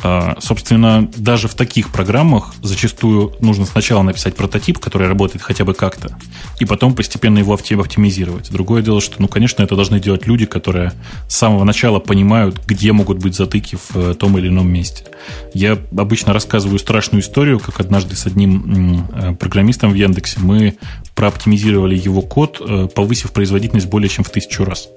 А, 0.04 0.36
собственно, 0.40 1.08
даже 1.16 1.48
в 1.48 1.54
таких 1.54 1.92
программах 1.92 2.56
зачастую 2.62 3.34
нужно 3.40 3.66
сначала 3.66 4.02
написать 4.02 4.36
прототип, 4.36 4.80
который 4.80 5.08
работает 5.08 5.44
хотя 5.44 5.64
бы 5.64 5.74
как-то, 5.74 6.18
и 6.60 6.66
потом 6.66 6.96
постепенно 6.96 7.38
его 7.38 7.54
оптимизировать. 7.54 8.52
Другое 8.52 8.82
дело, 8.82 9.00
что, 9.00 9.22
ну, 9.22 9.28
конечно, 9.28 9.62
это 9.62 9.76
должны 9.76 10.00
делать 10.00 10.26
люди, 10.26 10.46
которые 10.46 10.94
с 11.28 11.36
самого 11.36 11.64
начала 11.64 12.00
понимают, 12.00 12.60
где 12.66 12.92
могут 12.92 13.20
быть 13.20 13.36
затыки 13.36 13.76
в 13.76 13.96
э, 13.96 14.14
том 14.16 14.38
или 14.38 14.48
ином 14.48 14.72
месте. 14.72 15.06
Я 15.54 15.78
обычно 15.96 16.34
рассказываю 16.34 16.80
страшную 16.80 17.22
историю, 17.22 17.60
как 17.60 17.80
однажды 17.80 18.16
с 18.16 18.26
одним 18.26 19.08
э, 19.12 19.36
программистом 19.36 19.92
в 19.92 19.96
Яндексе 19.96 20.40
мы 20.40 20.78
прооптимизировали 21.14 21.96
его 21.96 22.22
код, 22.22 22.60
э, 22.60 22.88
повысив 22.94 23.32
производительность 23.32 23.88
более 23.88 24.10
чем 24.10 24.24
в 24.24 24.30
тысячу 24.30 24.66
раз. 24.66 24.90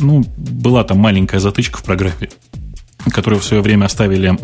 Ну, 0.00 0.24
была 0.36 0.82
там 0.82 0.98
маленькая 0.98 1.38
затычка 1.38 1.78
в 1.78 1.84
программе 1.84 2.30
которую 3.10 3.40
в 3.40 3.44
свое 3.44 3.62
время 3.62 3.86
оставили 3.86 4.36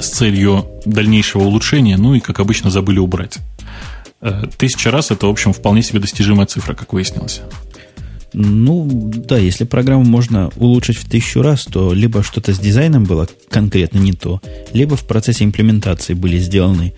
с 0.00 0.08
целью 0.08 0.66
дальнейшего 0.84 1.42
улучшения, 1.42 1.96
ну 1.96 2.14
и, 2.14 2.20
как 2.20 2.40
обычно, 2.40 2.70
забыли 2.70 2.98
убрать. 2.98 3.38
Э, 4.20 4.44
тысяча 4.56 4.90
раз 4.90 5.10
это, 5.10 5.26
в 5.26 5.30
общем, 5.30 5.52
вполне 5.52 5.82
себе 5.82 6.00
достижимая 6.00 6.46
цифра, 6.46 6.74
как 6.74 6.92
выяснилось. 6.92 7.40
Ну, 8.32 8.88
да, 8.88 9.38
если 9.38 9.64
программу 9.64 10.04
можно 10.04 10.50
улучшить 10.56 10.96
в 10.96 11.08
тысячу 11.08 11.42
раз, 11.42 11.64
то 11.64 11.92
либо 11.92 12.22
что-то 12.22 12.54
с 12.54 12.58
дизайном 12.58 13.04
было 13.04 13.28
конкретно 13.48 13.98
не 13.98 14.12
то, 14.12 14.40
либо 14.72 14.96
в 14.96 15.04
процессе 15.06 15.44
имплементации 15.44 16.14
были 16.14 16.38
сделаны 16.38 16.94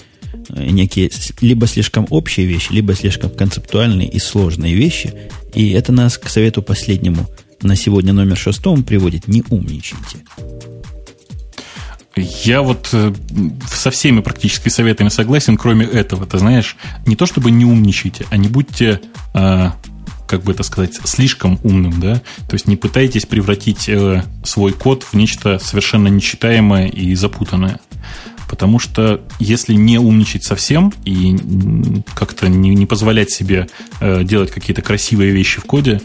э, 0.51 0.67
некие 0.67 1.11
либо 1.41 1.67
слишком 1.67 2.07
общие 2.11 2.47
вещи, 2.47 2.73
либо 2.73 2.95
слишком 2.95 3.31
концептуальные 3.31 4.09
и 4.09 4.19
сложные 4.19 4.75
вещи. 4.75 5.15
И 5.55 5.71
это 5.71 5.93
нас 5.93 6.19
к 6.19 6.29
совету 6.29 6.63
последнему– 6.63 7.27
на 7.63 7.77
сегодня 7.77 8.13
номер 8.13 8.37
шестом 8.37 8.83
приводит 8.83 9.29
«Не 9.29 9.43
умничайте». 9.49 10.19
Я 12.17 12.61
вот 12.61 12.91
э, 12.93 13.13
со 13.67 13.91
всеми 13.91 14.21
практически 14.21 14.69
советами 14.69 15.09
согласен, 15.09 15.57
кроме 15.57 15.87
этого. 15.87 16.27
Ты 16.27 16.39
знаешь, 16.39 16.77
не 17.07 17.17
то 17.17 17.25
чтобы 17.25 17.51
не 17.51 17.65
умничайте, 17.65 18.27
а 18.31 18.37
не 18.37 18.49
будьте, 18.49 19.01
э, 19.33 19.71
как 20.27 20.43
бы 20.43 20.53
это 20.53 20.63
сказать, 20.63 21.01
слишком 21.05 21.59
умным, 21.63 22.01
да? 22.01 22.17
То 22.49 22.55
есть 22.55 22.67
не 22.67 22.77
пытайтесь 22.77 23.25
превратить 23.25 23.89
э, 23.89 24.25
свой 24.45 24.73
код 24.73 25.05
в 25.05 25.15
нечто 25.15 25.59
совершенно 25.59 26.09
нечитаемое 26.09 26.89
и 26.89 27.15
запутанное. 27.15 27.81
Потому 28.47 28.79
что 28.79 29.23
если 29.39 29.73
не 29.73 29.97
умничать 29.97 30.45
совсем 30.45 30.93
и 31.07 31.35
как-то 32.15 32.51
не, 32.51 32.75
не 32.75 32.85
позволять 32.85 33.31
себе 33.31 33.69
э, 34.01 34.25
делать 34.25 34.51
какие-то 34.51 34.83
красивые 34.83 35.33
вещи 35.33 35.59
в 35.59 35.65
коде, 35.65 36.03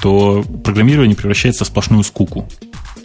то 0.00 0.44
программирование 0.64 1.16
превращается 1.16 1.64
в 1.64 1.68
сплошную 1.68 2.02
скуку. 2.04 2.48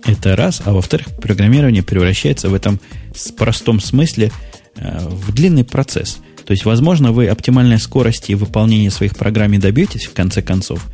Это 0.05 0.35
раз. 0.35 0.61
А 0.65 0.73
во-вторых, 0.73 1.07
программирование 1.17 1.83
превращается 1.83 2.49
в 2.49 2.53
этом 2.53 2.79
простом 3.37 3.79
смысле 3.79 4.31
э, 4.75 5.07
в 5.07 5.33
длинный 5.33 5.63
процесс. 5.63 6.17
То 6.45 6.51
есть, 6.51 6.65
возможно, 6.65 7.11
вы 7.11 7.27
оптимальной 7.27 7.79
скорости 7.79 8.33
выполнения 8.33 8.91
своих 8.91 9.15
программ 9.15 9.59
добьетесь 9.59 10.05
в 10.05 10.13
конце 10.13 10.43
концов, 10.43 10.85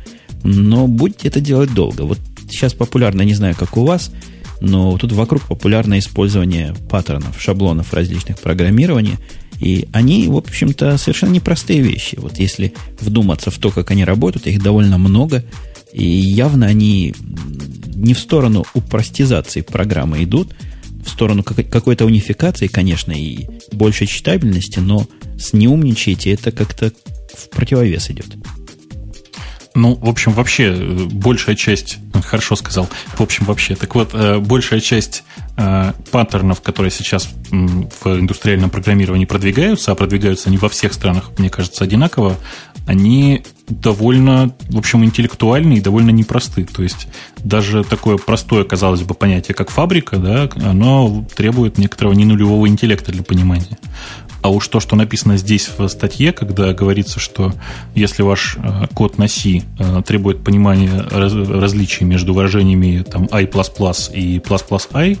но 0.42 0.86
будете 0.86 1.28
это 1.28 1.40
делать 1.40 1.74
долго. 1.74 2.02
Вот 2.02 2.18
сейчас 2.50 2.72
популярно, 2.72 3.20
не 3.22 3.34
знаю, 3.34 3.54
как 3.54 3.76
у 3.76 3.84
вас, 3.84 4.10
но 4.60 4.96
тут 4.96 5.12
вокруг 5.12 5.42
популярно 5.42 5.98
использование 5.98 6.74
паттернов, 6.88 7.40
шаблонов 7.40 7.92
различных 7.92 8.38
программирования, 8.38 9.18
и 9.60 9.88
они, 9.92 10.26
в 10.28 10.36
общем-то, 10.38 10.96
совершенно 10.96 11.32
непростые 11.32 11.82
вещи. 11.82 12.16
Вот 12.18 12.38
если 12.38 12.72
вдуматься 12.98 13.50
в 13.50 13.58
то, 13.58 13.70
как 13.70 13.90
они 13.90 14.04
работают, 14.04 14.46
их 14.46 14.62
довольно 14.62 14.96
много– 14.96 15.44
и 15.92 16.04
явно 16.04 16.66
они 16.66 17.14
не 17.94 18.14
в 18.14 18.18
сторону 18.18 18.64
упростизации 18.74 19.60
программы 19.60 20.24
идут, 20.24 20.54
в 21.04 21.08
сторону 21.08 21.42
какой-то 21.42 22.06
унификации, 22.06 22.68
конечно, 22.68 23.12
и 23.12 23.46
большей 23.72 24.06
читабельности, 24.06 24.78
но 24.78 25.06
с 25.38 25.52
неумничайте 25.52 26.32
это 26.32 26.52
как-то 26.52 26.92
в 27.34 27.48
противовес 27.50 28.10
идет. 28.10 28.36
Ну, 29.74 29.94
в 29.94 30.08
общем, 30.08 30.32
вообще, 30.32 30.64
э, 30.64 31.04
большая 31.10 31.56
часть, 31.56 31.96
ну, 32.12 32.20
хорошо 32.20 32.56
сказал, 32.56 32.88
в 33.16 33.20
общем, 33.22 33.46
вообще, 33.46 33.74
так 33.74 33.94
вот, 33.94 34.10
э, 34.12 34.38
большая 34.38 34.80
часть 34.80 35.24
э, 35.56 35.92
паттернов, 36.10 36.60
которые 36.60 36.90
сейчас 36.90 37.30
в 37.50 38.06
индустриальном 38.06 38.68
программировании 38.68 39.24
продвигаются, 39.24 39.92
а 39.92 39.94
продвигаются 39.94 40.50
они 40.50 40.58
во 40.58 40.68
всех 40.68 40.92
странах, 40.92 41.30
мне 41.38 41.48
кажется, 41.48 41.84
одинаково, 41.84 42.36
они 42.86 43.42
довольно, 43.68 44.54
в 44.68 44.78
общем, 44.78 45.04
интеллектуальные 45.04 45.78
и 45.78 45.80
довольно 45.80 46.10
непросты. 46.10 46.64
То 46.64 46.82
есть 46.82 47.08
даже 47.38 47.84
такое 47.84 48.16
простое, 48.18 48.64
казалось 48.64 49.02
бы, 49.02 49.14
понятие, 49.14 49.54
как 49.54 49.70
фабрика, 49.70 50.16
да, 50.16 50.50
оно 50.56 51.24
требует 51.34 51.78
некоторого 51.78 52.12
ненулевого 52.12 52.68
интеллекта 52.68 53.12
для 53.12 53.22
понимания. 53.22 53.78
А 54.42 54.50
уж 54.50 54.66
то, 54.66 54.80
что 54.80 54.96
написано 54.96 55.36
здесь 55.36 55.70
в 55.76 55.86
статье, 55.86 56.32
когда 56.32 56.72
говорится, 56.72 57.20
что 57.20 57.54
если 57.94 58.22
ваш 58.22 58.56
э, 58.56 58.86
код 58.92 59.16
на 59.16 59.28
C 59.28 59.62
э, 59.78 60.02
требует 60.04 60.42
понимания 60.42 61.00
раз, 61.10 61.32
различий 61.32 62.04
между 62.04 62.34
выражениями 62.34 63.04
там, 63.08 63.28
i++ 63.30 63.44
и 63.44 64.40
++i, 64.40 65.18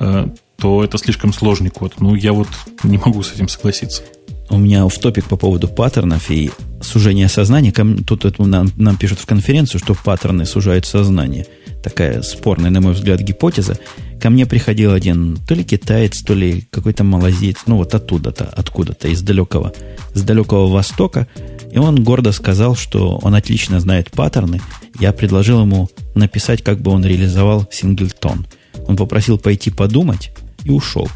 э, 0.00 0.26
то 0.56 0.84
это 0.84 0.96
слишком 0.96 1.34
сложный 1.34 1.68
код. 1.68 1.94
Ну, 1.98 2.14
я 2.14 2.32
вот 2.32 2.48
не 2.82 2.96
могу 2.96 3.22
с 3.22 3.32
этим 3.34 3.48
согласиться. 3.48 4.02
У 4.50 4.58
меня 4.58 4.86
в 4.86 4.98
топик 4.98 5.26
по 5.26 5.36
поводу 5.36 5.68
паттернов 5.68 6.30
и 6.30 6.50
сужения 6.82 7.28
сознания. 7.28 7.72
Тут 8.06 8.24
это 8.24 8.42
нам, 8.44 8.70
нам 8.76 8.96
пишут 8.96 9.18
в 9.18 9.26
конференцию, 9.26 9.80
что 9.80 9.94
паттерны 9.94 10.44
сужают 10.44 10.84
сознание. 10.84 11.46
Такая 11.82 12.22
спорная, 12.22 12.70
на 12.70 12.80
мой 12.80 12.92
взгляд, 12.92 13.20
гипотеза. 13.20 13.78
Ко 14.20 14.30
мне 14.30 14.46
приходил 14.46 14.92
один 14.92 15.36
то 15.48 15.54
ли 15.54 15.64
китаец, 15.64 16.22
то 16.22 16.34
ли 16.34 16.64
какой-то 16.70 17.02
малазиец, 17.02 17.58
ну 17.66 17.76
вот 17.76 17.94
оттуда-то, 17.94 18.44
откуда-то, 18.44 19.08
из 19.08 19.22
далекого, 19.22 19.72
с 20.14 20.22
далекого 20.22 20.70
востока. 20.70 21.26
И 21.72 21.78
он 21.78 22.04
гордо 22.04 22.32
сказал, 22.32 22.76
что 22.76 23.18
он 23.22 23.34
отлично 23.34 23.80
знает 23.80 24.10
паттерны. 24.10 24.60
Я 25.00 25.12
предложил 25.12 25.62
ему 25.62 25.88
написать, 26.14 26.62
как 26.62 26.80
бы 26.80 26.92
он 26.92 27.04
реализовал 27.04 27.66
singleton. 27.70 28.46
Он 28.86 28.96
попросил 28.96 29.38
пойти 29.38 29.70
подумать 29.70 30.30
и 30.64 30.70
ушел. 30.70 31.08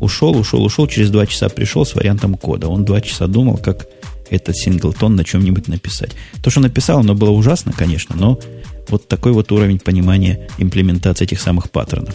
Ушел, 0.00 0.36
ушел, 0.36 0.64
ушел, 0.64 0.86
через 0.86 1.10
два 1.10 1.26
часа 1.26 1.48
пришел 1.48 1.84
с 1.84 1.94
вариантом 1.94 2.34
кода. 2.34 2.68
Он 2.68 2.84
два 2.84 3.00
часа 3.00 3.26
думал, 3.26 3.56
как 3.56 3.86
этот 4.30 4.56
singleton 4.56 5.16
на 5.16 5.24
чем-нибудь 5.24 5.68
написать. 5.68 6.10
То, 6.42 6.50
что 6.50 6.60
написал, 6.60 7.00
оно 7.00 7.14
было 7.14 7.30
ужасно, 7.30 7.72
конечно, 7.72 8.14
но 8.16 8.38
вот 8.88 9.08
такой 9.08 9.32
вот 9.32 9.50
уровень 9.52 9.78
понимания 9.78 10.48
имплементации 10.58 11.24
этих 11.24 11.40
самых 11.40 11.70
паттернов. 11.70 12.14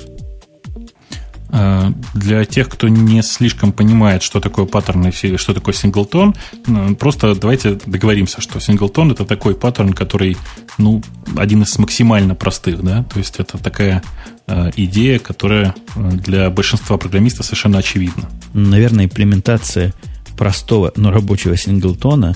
Э, 1.56 1.92
для 2.16 2.46
тех, 2.46 2.68
кто 2.68 2.88
не 2.88 3.22
слишком 3.22 3.72
понимает, 3.72 4.24
что 4.24 4.40
такое 4.40 4.66
паттерн 4.66 5.08
и 5.08 5.38
что 5.38 5.54
такое 5.54 5.76
singleton, 5.76 6.34
э, 6.66 6.96
просто 6.96 7.36
давайте 7.36 7.80
договоримся, 7.86 8.42
что 8.42 8.60
singleton 8.60 9.12
это 9.12 9.24
такой 9.24 9.54
паттерн, 9.54 9.94
который, 9.94 10.36
ну, 10.80 11.04
один 11.38 11.62
из 11.62 11.78
максимально 11.78 12.34
простых, 12.34 12.82
да, 12.82 13.04
то 13.04 13.20
есть 13.20 13.36
это 13.40 13.60
такая 13.60 14.02
э, 14.48 14.72
идея, 14.78 15.20
которая 15.20 15.76
для 15.96 16.50
большинства 16.50 16.98
программистов 16.98 17.46
совершенно 17.46 17.78
очевидна. 17.78 18.30
Наверное, 18.54 19.06
имплементация 19.06 19.94
простого, 20.36 20.92
но 20.96 21.12
рабочего 21.12 21.56
синглтона 21.56 22.36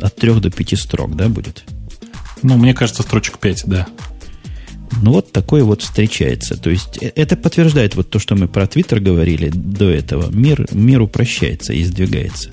от 0.00 0.16
3 0.16 0.40
до 0.40 0.50
5 0.50 0.78
строк, 0.78 1.14
да, 1.14 1.28
будет? 1.28 1.64
Ну, 2.42 2.56
мне 2.56 2.72
кажется, 2.72 3.02
строчек 3.02 3.38
5, 3.38 3.64
да. 3.66 3.86
Ну, 5.02 5.12
вот 5.12 5.32
такое 5.32 5.64
вот 5.64 5.82
встречается. 5.82 6.56
То 6.56 6.70
есть, 6.70 7.02
э, 7.02 7.12
это 7.14 7.36
подтверждает 7.36 7.94
вот 7.94 8.10
то, 8.10 8.18
что 8.18 8.34
мы 8.34 8.48
про 8.48 8.66
Твиттер 8.66 9.00
говорили 9.00 9.50
до 9.52 9.90
этого. 9.90 10.30
Мир, 10.30 10.66
мир 10.72 11.02
упрощается 11.02 11.72
и 11.72 11.84
сдвигается. 11.84 12.50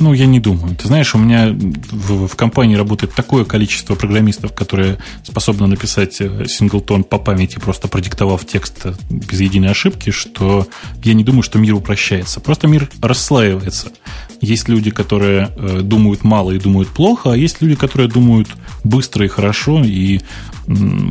Ну, 0.00 0.12
я 0.12 0.26
не 0.26 0.40
думаю. 0.40 0.74
Ты 0.74 0.88
знаешь, 0.88 1.14
у 1.14 1.18
меня 1.18 1.50
в, 1.52 2.26
в 2.26 2.36
компании 2.36 2.74
работает 2.74 3.14
такое 3.14 3.44
количество 3.44 3.94
программистов, 3.94 4.52
которые 4.52 4.98
способны 5.22 5.68
написать 5.68 6.20
э, 6.20 6.46
синглтон 6.48 7.04
по 7.04 7.18
памяти, 7.18 7.58
просто 7.60 7.86
продиктовав 7.86 8.44
текст 8.44 8.80
э, 8.84 8.94
без 9.08 9.40
единой 9.40 9.70
ошибки, 9.70 10.10
что 10.10 10.66
я 11.04 11.14
не 11.14 11.22
думаю, 11.22 11.42
что 11.42 11.58
мир 11.58 11.74
упрощается. 11.74 12.40
Просто 12.40 12.66
мир 12.66 12.90
расслаивается. 13.00 13.92
Есть 14.40 14.68
люди, 14.68 14.90
которые 14.90 15.50
э, 15.56 15.80
думают 15.82 16.24
мало 16.24 16.52
и 16.52 16.58
думают 16.58 16.88
плохо, 16.88 17.32
а 17.32 17.36
есть 17.36 17.62
люди, 17.62 17.74
которые 17.74 18.08
думают 18.08 18.48
быстро 18.82 19.24
и 19.24 19.28
хорошо, 19.28 19.82
и 19.84 20.20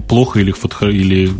плохо 0.07 0.39
или, 0.39 0.53
или 0.91 1.31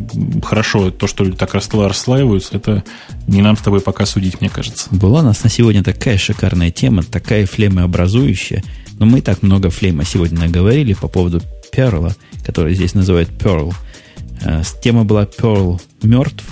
хорошо 0.44 0.92
то, 0.92 1.08
что 1.08 1.24
люди 1.24 1.38
так 1.38 1.54
расслаиваются, 1.56 2.58
это 2.58 2.84
не 3.28 3.42
нам 3.42 3.58
с 3.58 3.62
тобой 3.62 3.82
пока 3.82 4.06
судить, 4.06 4.40
мне 4.40 4.50
кажется. 4.50 4.88
Была 4.92 5.22
у 5.22 5.24
нас 5.24 5.44
на 5.44 5.50
сегодня 5.50 5.84
такая 5.84 6.18
шикарная 6.18 6.72
тема, 6.72 7.04
такая 7.04 7.46
флемообразующая. 7.46 8.64
Но 9.00 9.06
мы 9.06 9.20
и 9.20 9.22
так 9.22 9.42
много 9.42 9.70
флейма 9.70 10.06
сегодня 10.06 10.40
наговорили 10.40 10.94
по 10.94 11.08
поводу 11.08 11.42
Перла, 11.72 12.16
который 12.46 12.76
здесь 12.76 12.94
называют 12.94 13.30
Pearl. 13.30 13.74
Э, 14.42 14.62
тема 14.82 15.04
была 15.04 15.26
Pearl 15.26 15.82
мертв. 16.04 16.44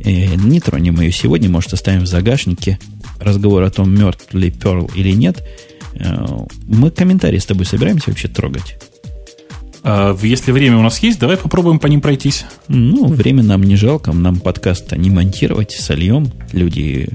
И 0.00 0.30
не 0.36 0.60
тронем 0.60 1.00
ее 1.00 1.12
сегодня, 1.12 1.50
может, 1.50 1.74
оставим 1.74 2.02
в 2.02 2.06
загашнике 2.06 2.78
разговор 3.20 3.62
о 3.62 3.70
том, 3.70 3.94
мертв 3.94 4.32
ли 4.32 4.50
Pearl 4.50 4.90
или 4.94 5.12
нет. 5.12 5.42
Э, 5.94 6.26
мы 6.66 6.90
комментарии 6.90 7.38
с 7.38 7.46
тобой 7.46 7.66
собираемся 7.66 8.10
вообще 8.10 8.28
трогать. 8.28 8.76
А, 9.82 10.16
если 10.22 10.52
время 10.52 10.76
у 10.78 10.82
нас 10.82 10.98
есть, 11.00 11.18
давай 11.18 11.36
попробуем 11.36 11.78
по 11.78 11.86
ним 11.86 12.00
пройтись. 12.00 12.44
Ну, 12.68 13.06
время 13.06 13.42
нам 13.42 13.62
не 13.62 13.76
жалко, 13.76 14.12
нам 14.12 14.40
подкаст 14.40 14.92
не 14.96 15.10
монтировать, 15.10 15.72
сольем. 15.72 16.30
Люди 16.52 17.08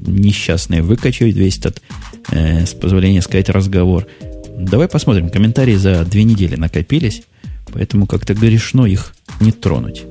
несчастные 0.00 0.82
выкачивают 0.82 1.36
весь 1.36 1.58
этот, 1.58 1.82
э, 2.30 2.64
с 2.64 2.74
позволения 2.74 3.22
сказать, 3.22 3.48
разговор. 3.48 4.06
Давай 4.56 4.88
посмотрим. 4.88 5.30
Комментарии 5.30 5.74
за 5.74 6.04
две 6.04 6.24
недели 6.24 6.56
накопились, 6.56 7.22
поэтому 7.72 8.06
как-то 8.06 8.34
грешно 8.34 8.86
их 8.86 9.14
не 9.40 9.50
тронуть. 9.50 10.02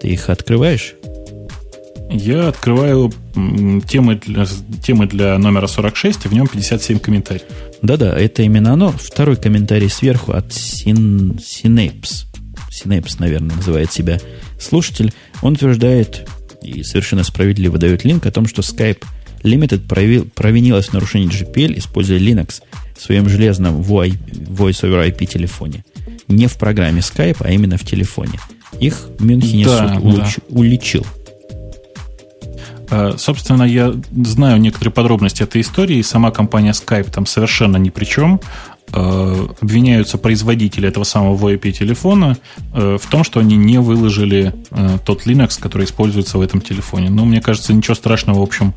Ты 0.00 0.08
их 0.08 0.28
открываешь? 0.28 0.94
Я 2.10 2.48
открываю 2.48 3.12
темы 3.88 4.16
для, 4.16 4.46
темы 4.82 5.06
для 5.06 5.36
номера 5.38 5.66
46, 5.66 6.26
и 6.26 6.28
в 6.28 6.32
нем 6.32 6.46
57 6.46 6.98
комментариев. 6.98 7.42
Да-да, 7.82 8.16
это 8.16 8.42
именно 8.42 8.72
оно. 8.72 8.92
Второй 8.92 9.36
комментарий 9.36 9.88
сверху 9.88 10.32
от 10.32 10.52
Син, 10.52 11.32
Synapse. 11.32 12.26
Synapse, 12.70 13.16
наверное, 13.18 13.56
называет 13.56 13.92
себя 13.92 14.20
слушатель. 14.60 15.12
Он 15.42 15.54
утверждает 15.54 16.28
и 16.62 16.82
совершенно 16.82 17.24
справедливо 17.24 17.78
дает 17.78 18.04
линк 18.04 18.26
о 18.26 18.32
том, 18.32 18.46
что 18.46 18.62
Skype 18.62 19.02
Limited 19.42 19.86
провил, 19.86 20.26
провинилась 20.34 20.86
в 20.86 20.92
нарушении 20.92 21.28
GPL, 21.28 21.78
используя 21.78 22.18
Linux 22.18 22.62
в 22.96 23.02
своем 23.02 23.28
железном 23.28 23.80
Voice 23.80 24.18
over 24.82 25.08
IP 25.08 25.26
телефоне. 25.26 25.84
Не 26.28 26.46
в 26.46 26.56
программе 26.56 27.00
Skype, 27.00 27.36
а 27.40 27.50
именно 27.50 27.76
в 27.76 27.84
телефоне. 27.84 28.38
Их 28.80 29.08
Мюнхене 29.20 29.64
да, 29.64 29.94
суд 29.94 30.02
да. 30.16 30.30
уличил. 30.48 31.06
Э, 32.90 33.14
собственно, 33.16 33.64
я 33.64 33.94
знаю 34.24 34.60
некоторые 34.60 34.92
подробности 34.92 35.42
этой 35.42 35.60
истории. 35.60 36.02
Сама 36.02 36.30
компания 36.30 36.70
Skype 36.70 37.10
там 37.10 37.26
совершенно 37.26 37.76
ни 37.76 37.90
при 37.90 38.04
чем. 38.04 38.40
Э, 38.92 39.48
обвиняются 39.60 40.16
производители 40.16 40.88
этого 40.88 41.04
самого 41.04 41.36
VoIP-телефона 41.36 42.38
э, 42.72 42.98
в 43.00 43.06
том, 43.10 43.24
что 43.24 43.40
они 43.40 43.56
не 43.56 43.78
выложили 43.78 44.54
тот 45.04 45.26
Linux, 45.26 45.60
который 45.60 45.84
используется 45.84 46.38
в 46.38 46.40
этом 46.40 46.60
телефоне. 46.60 47.10
Но 47.10 47.24
мне 47.24 47.40
кажется, 47.40 47.72
ничего 47.72 47.94
страшного, 47.94 48.40
в 48.40 48.42
общем, 48.42 48.74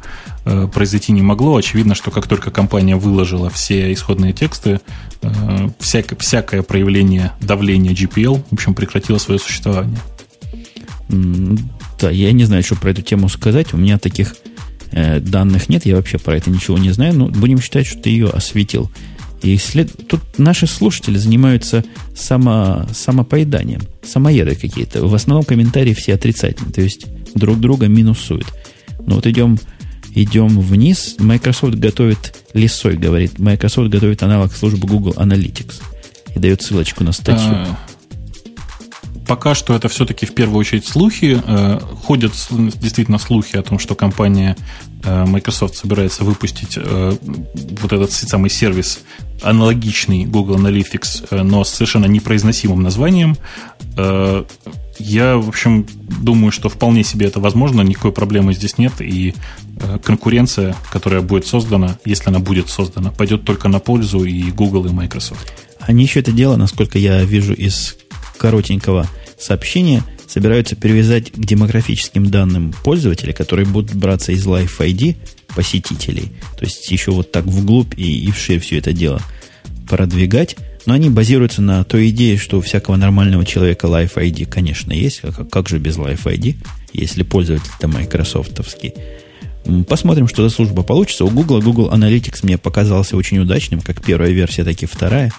произойти 0.73 1.11
не 1.11 1.22
могло. 1.22 1.57
Очевидно, 1.57 1.94
что 1.94 2.11
как 2.11 2.27
только 2.27 2.52
компания 2.52 2.95
выложила 2.95 3.49
все 3.49 3.94
исходные 3.94 4.34
тексты, 4.34 4.80
всякое 5.80 6.64
проявление 6.64 7.34
давления 7.41 7.91
GPL, 7.91 8.44
в 8.49 8.53
общем, 8.53 8.73
прекратило 8.73 9.18
свое 9.18 9.40
существование. 9.40 9.99
Да, 11.99 12.09
я 12.09 12.31
не 12.31 12.45
знаю, 12.45 12.63
что 12.63 12.76
про 12.76 12.91
эту 12.91 13.01
тему 13.01 13.30
сказать. 13.30 13.73
У 13.73 13.77
меня 13.77 13.97
таких 13.97 14.35
э, 14.91 15.19
данных 15.19 15.69
нет, 15.69 15.85
я 15.85 15.95
вообще 15.95 16.17
про 16.17 16.38
это 16.38 16.49
ничего 16.49 16.77
не 16.77 16.91
знаю. 16.91 17.13
Но 17.15 17.27
будем 17.27 17.61
считать, 17.61 17.88
что 17.88 17.99
ты 17.99 18.09
ее 18.09 18.30
осветил. 18.30 18.89
И 19.41 19.57
след... 19.57 19.89
тут 20.07 20.21
наши 20.38 20.67
слушатели 20.67 21.17
занимаются 21.17 21.84
само... 22.15 22.85
самопоеданием, 22.93 23.81
самоеды 24.03 24.55
какие-то. 24.55 25.05
В 25.05 25.15
основном 25.15 25.45
комментарии 25.45 25.93
все 25.93 26.15
отрицательные, 26.15 26.73
то 26.73 26.81
есть 26.81 27.05
друг 27.35 27.59
друга 27.59 27.88
минусуют. 27.88 28.47
Ну 29.05 29.15
вот 29.15 29.27
идем, 29.27 29.57
идем 30.13 30.59
вниз. 30.59 31.15
Microsoft 31.19 31.76
готовит, 31.76 32.35
лисой 32.53 32.97
говорит, 32.97 33.39
Microsoft 33.39 33.89
готовит 33.89 34.23
аналог 34.23 34.53
службы 34.53 34.88
Google 34.88 35.13
Analytics. 35.13 35.81
И 36.35 36.39
дает 36.39 36.61
ссылочку 36.61 37.03
на 37.03 37.11
статью. 37.11 37.49
А, 37.49 37.80
пока 39.30 39.53
что 39.53 39.76
это 39.76 39.89
все-таки 39.89 40.26
в 40.26 40.34
первую 40.34 40.57
очередь 40.60 40.88
слухи. 40.88 41.39
Э, 41.45 41.80
ходят 42.03 42.34
действительно 42.49 43.19
слухи 43.19 43.57
о 43.57 43.61
том, 43.61 43.77
что 43.77 43.93
компания 43.93 44.57
э, 45.03 45.26
Microsoft 45.26 45.76
собирается 45.76 46.23
выпустить 46.23 46.77
э, 46.77 47.15
вот 47.81 47.93
этот 47.93 48.11
самый 48.11 48.49
сервис 48.49 49.01
аналогичный 49.43 50.26
Google 50.26 50.56
Analytics, 50.56 51.43
но 51.43 51.64
с 51.64 51.69
совершенно 51.69 52.07
непроизносимым 52.07 52.81
названием. 52.81 53.38
Я, 54.99 55.38
в 55.38 55.47
общем, 55.47 55.88
думаю, 56.22 56.51
что 56.51 56.68
вполне 56.68 57.03
себе 57.03 57.27
это 57.27 57.39
возможно, 57.39 57.81
никакой 57.81 58.11
проблемы 58.11 58.53
здесь 58.53 58.77
нет, 58.77 58.93
и 58.99 59.34
конкуренция, 60.03 60.76
которая 60.91 61.22
будет 61.22 61.47
создана, 61.47 61.97
если 62.03 62.30
она 62.30 62.39
будет 62.39 62.68
создана, 62.68 63.11
пойдет 63.11 63.45
только 63.45 63.69
на 63.69 63.80
пользу 63.80 64.26
и 64.26 64.51
Google, 64.51 64.88
и 64.88 64.89
Microsoft. 64.89 65.53
Они 65.80 66.03
еще 66.03 66.19
это 66.19 66.34
дело, 66.34 66.57
насколько 66.57 66.99
я 66.99 67.23
вижу 67.23 67.53
из 67.53 67.98
коротенького 68.40 69.07
сообщения 69.38 70.03
собираются 70.28 70.76
привязать 70.76 71.32
к 71.32 71.38
демографическим 71.38 72.30
данным 72.30 72.74
пользователя, 72.84 73.34
которые 73.34 73.66
будут 73.66 73.94
браться 73.95 74.32
из 74.32 74.45
Life 74.45 74.80
ID 74.80 75.18
посетителей. 75.56 76.32
То 76.57 76.66
есть 76.66 76.90
еще 76.91 77.11
вот 77.11 77.32
так 77.32 77.45
вглубь 77.45 77.98
и, 77.98 78.26
и 78.26 78.32
вширь 78.32 78.60
все 78.60 78.78
это 78.78 78.94
дело 78.94 79.22
продвигать. 79.88 80.56
Но 80.86 80.94
они 80.94 81.10
базируются 81.10 81.61
на 81.61 81.84
той 81.84 82.10
идее, 82.10 82.38
что 82.38 82.57
у 82.57 82.61
всякого 82.61 82.95
нормального 82.95 83.45
человека 83.45 83.88
Life 83.88 84.16
ID, 84.16 84.45
конечно, 84.45 84.94
есть. 84.94 85.22
Как, 85.22 85.49
как 85.49 85.70
же 85.70 85.80
без 85.80 85.98
Life 85.98 86.24
ID, 86.24 86.56
если 86.94 87.24
пользователь-то 87.24 87.88
майкрософтовский. 87.88 88.94
Посмотрим, 89.87 90.27
что 90.27 90.43
за 90.43 90.53
служба 90.53 90.83
получится. 90.83 91.25
У 91.25 91.29
Google 91.29 91.61
Google 91.61 91.91
Analytics 91.91 92.39
мне 92.43 92.57
показался 92.57 93.17
очень 93.17 93.39
удачным, 93.39 93.81
как 93.81 94.01
первая 94.01 94.31
версия, 94.31 94.63
так 94.63 94.81
и 94.81 94.85
вторая 94.85 95.31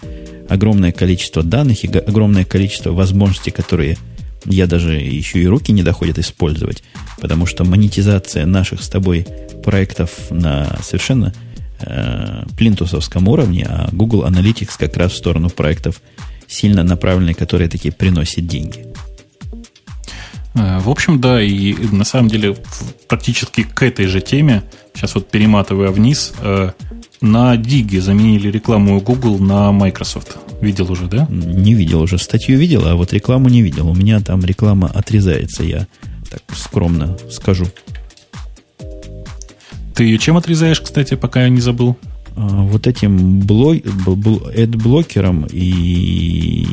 огромное 0.50 0.90
количество 0.90 1.42
данных 1.42 1.84
и 1.84 1.98
огромное 1.98 2.44
количество 2.44 2.90
возможностей, 2.90 3.52
которые 3.52 3.96
я 4.46 4.66
даже 4.66 4.94
еще 4.94 5.40
и 5.40 5.46
руки 5.46 5.72
не 5.72 5.82
доходят 5.82 6.18
использовать, 6.18 6.82
потому 7.20 7.46
что 7.46 7.64
монетизация 7.64 8.46
наших 8.46 8.82
с 8.82 8.88
тобой 8.88 9.26
проектов 9.62 10.10
на 10.30 10.76
совершенно 10.82 11.32
э, 11.80 12.44
плинтусовском 12.58 13.28
уровне, 13.28 13.66
а 13.68 13.88
Google 13.92 14.26
Analytics 14.26 14.72
как 14.76 14.96
раз 14.96 15.12
в 15.12 15.16
сторону 15.16 15.50
проектов 15.50 16.02
сильно 16.48 16.82
направленные, 16.82 17.34
которые 17.34 17.68
такие 17.68 17.92
приносят 17.92 18.46
деньги. 18.46 18.86
Э, 20.54 20.78
в 20.80 20.88
общем, 20.88 21.20
да, 21.20 21.42
и 21.42 21.74
на 21.92 22.04
самом 22.04 22.28
деле 22.28 22.56
практически 23.08 23.62
к 23.62 23.82
этой 23.82 24.06
же 24.06 24.20
теме, 24.20 24.64
сейчас 24.94 25.14
вот 25.14 25.30
перематывая 25.30 25.90
вниз, 25.90 26.32
э, 26.40 26.72
на 27.20 27.56
Диге 27.56 28.00
заменили 28.00 28.50
рекламу 28.50 29.00
Google 29.00 29.38
на 29.38 29.72
Microsoft. 29.72 30.36
Видел 30.60 30.90
уже, 30.90 31.06
да? 31.06 31.26
Не 31.28 31.74
видел 31.74 32.02
уже. 32.02 32.18
Статью 32.18 32.58
видел, 32.58 32.86
а 32.86 32.94
вот 32.94 33.12
рекламу 33.12 33.48
не 33.48 33.62
видел. 33.62 33.88
У 33.88 33.94
меня 33.94 34.20
там 34.20 34.44
реклама 34.44 34.90
отрезается, 34.92 35.62
я 35.62 35.86
так 36.30 36.42
скромно 36.54 37.16
скажу. 37.30 37.66
Ты 39.94 40.04
ее 40.04 40.18
чем 40.18 40.36
отрезаешь, 40.36 40.80
кстати, 40.80 41.14
пока 41.14 41.42
я 41.42 41.48
не 41.50 41.60
забыл? 41.60 41.96
А, 42.36 42.62
вот 42.62 42.86
этим 42.86 43.40
блок, 43.40 43.78
блокером 44.68 45.46
и, 45.50 46.66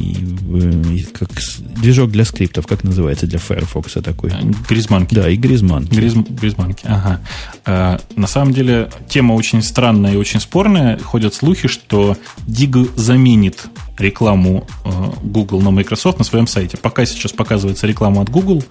и 0.94 1.08
как 1.14 1.30
движок 1.78 2.12
для 2.12 2.26
скриптов, 2.26 2.68
как 2.68 2.84
называется 2.84 3.28
для 3.28 3.40
Firefox 3.40 3.94
такой? 4.04 4.32
Гризманки. 4.70 5.16
Да, 5.16 5.30
и 5.30 5.36
Гризманки. 5.36 5.94
Гриз, 5.94 6.14
гризманки, 6.14 6.86
ага. 6.86 7.22
А, 7.66 8.00
на 8.16 8.28
самом 8.28 8.54
деле 8.54 8.90
тема 9.10 9.34
очень 9.34 9.62
странная 9.62 10.14
и 10.14 10.18
очень 10.18 10.40
спорная. 10.40 10.98
Ходят 11.00 11.34
слухи, 11.34 11.68
что 11.68 12.18
Dig 12.48 12.90
заменит 12.96 13.68
рекламу 13.98 14.68
э, 14.86 14.90
Google 15.24 15.62
на 15.62 15.72
Microsoft 15.72 16.20
на 16.20 16.24
своем 16.24 16.48
сайте. 16.48 16.78
Пока 16.78 17.06
сейчас 17.06 17.32
показывается 17.32 17.88
реклама 17.88 18.22
от 18.22 18.30
Google, 18.30 18.64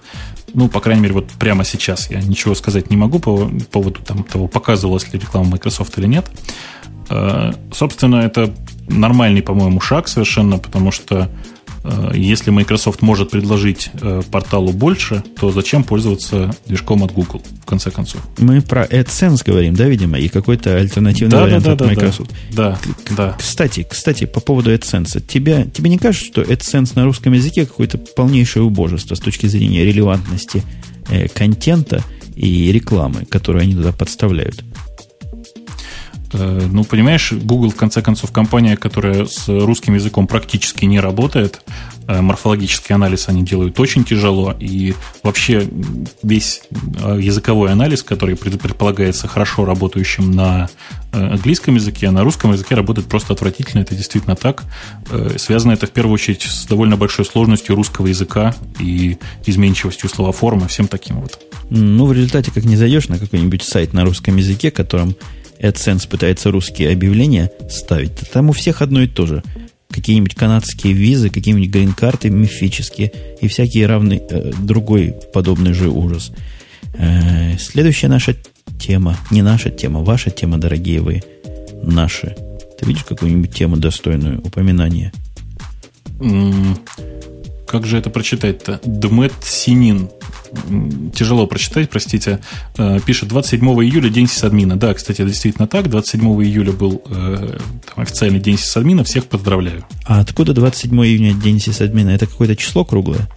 ну, 0.53 0.69
по 0.69 0.79
крайней 0.79 1.01
мере, 1.01 1.13
вот 1.13 1.27
прямо 1.39 1.63
сейчас 1.63 2.09
я 2.09 2.21
ничего 2.21 2.55
сказать 2.55 2.89
не 2.89 2.97
могу 2.97 3.19
по 3.19 3.49
поводу 3.71 4.01
там, 4.01 4.23
того, 4.23 4.47
показывалась 4.47 5.11
ли 5.13 5.19
реклама 5.19 5.51
Microsoft 5.51 5.97
или 5.97 6.07
нет. 6.07 6.25
Э, 7.09 7.51
собственно, 7.71 8.17
это 8.17 8.53
нормальный, 8.87 9.41
по-моему, 9.41 9.79
шаг 9.79 10.07
совершенно, 10.07 10.57
потому 10.57 10.91
что 10.91 11.29
если 12.13 12.51
Microsoft 12.51 13.01
может 13.01 13.31
предложить 13.31 13.89
э, 14.01 14.21
порталу 14.31 14.71
больше, 14.71 15.23
то 15.39 15.51
зачем 15.51 15.83
пользоваться 15.83 16.53
движком 16.65 17.03
от 17.03 17.13
Google, 17.13 17.41
в 17.61 17.65
конце 17.65 17.91
концов? 17.91 18.21
Мы 18.37 18.61
про 18.61 18.85
AdSense 18.85 19.43
говорим, 19.45 19.75
да, 19.75 19.87
видимо, 19.87 20.17
и 20.17 20.27
какой-то 20.27 20.75
альтернативный 20.75 21.31
да, 21.31 21.43
вариант 21.43 21.65
да, 21.65 21.73
от 21.73 21.77
да, 21.79 21.85
Microsoft. 21.85 22.31
Да, 22.51 22.79
да. 23.15 23.35
Кстати, 23.37 23.85
кстати, 23.89 24.25
по 24.25 24.39
поводу 24.39 24.73
AdSense. 24.73 25.21
Тебя, 25.21 25.65
тебе 25.65 25.89
не 25.89 25.97
кажется, 25.97 26.27
что 26.27 26.41
AdSense 26.41 26.91
на 26.95 27.05
русском 27.05 27.33
языке 27.33 27.65
какое-то 27.65 27.97
полнейшее 27.97 28.63
убожество 28.63 29.15
с 29.15 29.19
точки 29.19 29.45
зрения 29.47 29.83
релевантности 29.83 30.63
э, 31.09 31.27
контента 31.27 32.03
и 32.35 32.71
рекламы, 32.71 33.25
которую 33.25 33.63
они 33.63 33.73
туда 33.73 33.91
подставляют? 33.91 34.63
Э, 36.33 36.67
ну, 36.71 36.83
понимаешь, 36.83 37.31
Google, 37.31 37.69
в 37.69 37.75
конце 37.75 38.01
концов, 38.01 38.31
компания, 38.31 38.77
которая 38.77 39.25
с 39.25 39.47
русским 39.47 39.95
языком 39.95 40.27
практически 40.27 40.85
не 40.85 40.99
работает. 40.99 41.61
Э, 42.07 42.21
морфологический 42.21 42.93
анализ 42.93 43.29
они 43.29 43.43
делают 43.43 43.79
очень 43.79 44.03
тяжело. 44.03 44.55
И 44.59 44.93
вообще 45.23 45.67
весь 46.23 46.61
э, 46.71 47.19
языковой 47.21 47.71
анализ, 47.71 48.03
который 48.03 48.35
предполагается 48.35 49.27
хорошо 49.27 49.65
работающим 49.65 50.31
на 50.31 50.69
английском 51.11 51.75
языке, 51.75 52.07
а 52.07 52.11
на 52.11 52.23
русском 52.23 52.51
языке 52.51 52.75
работает 52.75 53.07
просто 53.07 53.33
отвратительно. 53.33 53.81
Это 53.81 53.95
действительно 53.95 54.35
так. 54.35 54.65
Связано 55.37 55.71
это 55.71 55.87
в 55.87 55.91
первую 55.91 56.13
очередь 56.13 56.43
с 56.43 56.65
довольно 56.65 56.97
большой 56.97 57.25
сложностью 57.25 57.75
русского 57.75 58.07
языка 58.07 58.53
и 58.79 59.17
изменчивостью 59.45 60.09
словоформы, 60.09 60.67
всем 60.67 60.87
таким 60.87 61.21
вот. 61.21 61.39
Ну, 61.69 62.05
в 62.05 62.13
результате, 62.13 62.51
как 62.51 62.65
не 62.65 62.75
зайдешь 62.75 63.07
на 63.07 63.17
какой-нибудь 63.17 63.63
сайт 63.63 63.93
на 63.93 64.03
русском 64.03 64.35
языке, 64.35 64.69
которым 64.69 65.15
AdSense 65.61 66.07
пытается 66.07 66.51
русские 66.51 66.91
объявления 66.91 67.51
ставить, 67.69 68.13
там 68.31 68.49
у 68.49 68.53
всех 68.53 68.81
одно 68.81 69.01
и 69.01 69.07
то 69.07 69.25
же. 69.25 69.43
Какие-нибудь 69.89 70.35
канадские 70.35 70.93
визы, 70.93 71.29
какие-нибудь 71.29 71.69
грин-карты 71.69 72.29
мифические 72.29 73.11
и 73.41 73.47
всякий 73.47 73.85
равный 73.85 74.21
э, 74.29 74.51
другой 74.59 75.15
подобный 75.33 75.73
же 75.73 75.89
ужас. 75.89 76.31
Э, 76.93 77.57
следующая 77.57 78.09
наша 78.09 78.35
тема, 78.79 79.17
не 79.31 79.41
наша 79.41 79.69
тема, 79.69 80.01
ваша 80.01 80.29
тема, 80.29 80.57
дорогие 80.57 81.01
вы, 81.01 81.23
наши. 81.81 82.35
Ты 82.79 82.85
видишь 82.85 83.05
какую-нибудь 83.05 83.53
тему 83.53 83.77
достойную 83.77 84.41
упоминания? 84.41 85.11
как 87.67 87.85
же 87.85 87.97
это 87.97 88.09
прочитать-то? 88.09 88.79
Дмет 88.83 89.33
Синин 89.43 90.09
тяжело 91.13 91.47
прочитать, 91.47 91.89
простите, 91.89 92.39
э, 92.77 92.99
пишет 93.05 93.29
27 93.29 93.65
июля 93.83 94.09
день 94.09 94.27
сисадмина. 94.27 94.77
Да, 94.77 94.93
кстати, 94.93 95.21
это 95.21 95.29
действительно 95.29 95.67
так. 95.67 95.89
27 95.89 96.21
июля 96.43 96.71
был 96.71 97.01
э, 97.09 97.57
там, 97.85 98.03
официальный 98.03 98.39
день 98.39 98.57
сисадмина. 98.57 99.03
Всех 99.03 99.25
поздравляю. 99.25 99.85
А 100.05 100.19
откуда 100.19 100.53
27 100.53 100.93
июня 101.05 101.33
день 101.33 101.59
сисадмина? 101.59 102.09
Это 102.09 102.27
какое-то 102.27 102.55
число 102.55 102.85
круглое? 102.85 103.27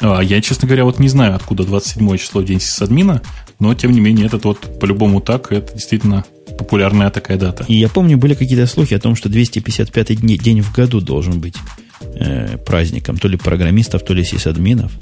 А, 0.00 0.20
я, 0.20 0.40
честно 0.40 0.66
говоря, 0.68 0.84
вот 0.84 0.98
не 0.98 1.08
знаю, 1.08 1.34
откуда 1.34 1.64
27 1.64 2.16
число 2.18 2.42
день 2.42 2.60
сисадмина, 2.60 3.22
но, 3.58 3.74
тем 3.74 3.92
не 3.92 4.00
менее, 4.00 4.26
этот 4.26 4.44
вот 4.44 4.78
по-любому 4.78 5.20
так, 5.20 5.52
это 5.52 5.72
действительно 5.72 6.24
популярная 6.58 7.10
такая 7.10 7.38
дата. 7.38 7.64
И 7.68 7.74
я 7.74 7.88
помню, 7.88 8.18
были 8.18 8.34
какие-то 8.34 8.66
слухи 8.66 8.94
о 8.94 9.00
том, 9.00 9.16
что 9.16 9.28
255 9.28 10.20
день 10.42 10.60
в 10.60 10.72
году 10.74 11.00
должен 11.00 11.40
быть 11.40 11.56
э, 12.00 12.58
праздником 12.58 13.16
то 13.18 13.28
ли 13.28 13.36
программистов, 13.36 14.04
то 14.04 14.14
ли 14.14 14.24
сисадминов. 14.24 14.92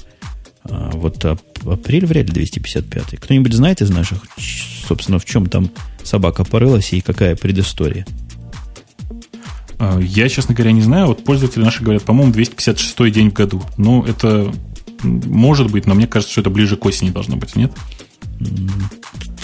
А 0.69 0.91
вот 0.95 1.25
апрель 1.25 2.07
вряд 2.07 2.27
ли 2.29 2.33
255. 2.33 3.21
Кто-нибудь 3.21 3.53
знает 3.53 3.83
из 3.83 3.91
наших, 3.91 4.19
собственно, 4.87 5.19
в 5.19 5.25
чем 5.25 5.47
там 5.47 5.71
собака 6.03 6.45
порылась 6.45 6.93
и 6.93 7.01
какая 7.01 7.37
предыстория? 7.37 8.07
А, 9.79 9.99
я, 10.01 10.29
честно 10.29 10.55
говоря, 10.55 10.73
не 10.73 10.81
знаю. 10.81 11.09
Вот 11.09 11.25
пользователи 11.25 11.63
наши 11.63 11.83
говорят, 11.83 12.05
по-моему, 12.05 12.33
256 12.33 13.13
день 13.13 13.31
в 13.31 13.35
году. 13.35 13.63
Ну, 13.77 14.03
это 14.05 14.53
может 15.03 15.71
быть, 15.71 15.87
но 15.87 15.95
мне 15.95 16.07
кажется, 16.07 16.33
что 16.33 16.41
это 16.41 16.51
ближе 16.51 16.77
к 16.77 16.85
осени 16.87 17.11
должно 17.11 17.37
быть, 17.37 17.57
нет? 17.57 17.73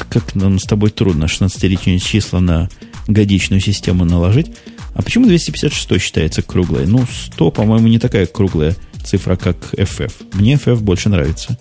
Как 0.08 0.34
нам 0.34 0.58
с 0.58 0.64
тобой 0.64 0.90
трудно 0.90 1.24
16-летние 1.24 1.98
числа 1.98 2.40
на 2.40 2.68
годичную 3.06 3.60
систему 3.60 4.04
наложить. 4.04 4.52
А 4.94 5.02
почему 5.02 5.26
256 5.26 6.00
считается 6.00 6.42
круглой? 6.42 6.86
Ну, 6.86 7.04
100, 7.26 7.50
по-моему, 7.50 7.88
не 7.88 7.98
такая 7.98 8.26
круглая 8.26 8.74
цифра, 9.02 9.36
как 9.36 9.56
FF. 9.74 10.12
Мне 10.34 10.54
FF 10.54 10.76
больше 10.76 11.08
нравится. 11.08 11.58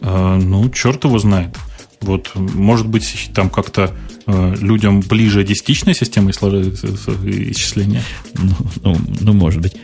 А, 0.00 0.36
ну, 0.36 0.68
черт 0.70 1.04
его 1.04 1.18
знает. 1.18 1.56
Вот, 2.00 2.32
может 2.34 2.88
быть, 2.88 3.30
там 3.34 3.48
как-то 3.48 3.94
э, 4.26 4.54
людям 4.60 5.00
ближе 5.00 5.44
десятичная 5.44 5.94
система 5.94 6.30
исчисления? 6.30 8.02
Ну, 8.34 8.56
ну, 8.82 8.96
ну, 9.20 9.32
может 9.32 9.60
быть. 9.60 9.74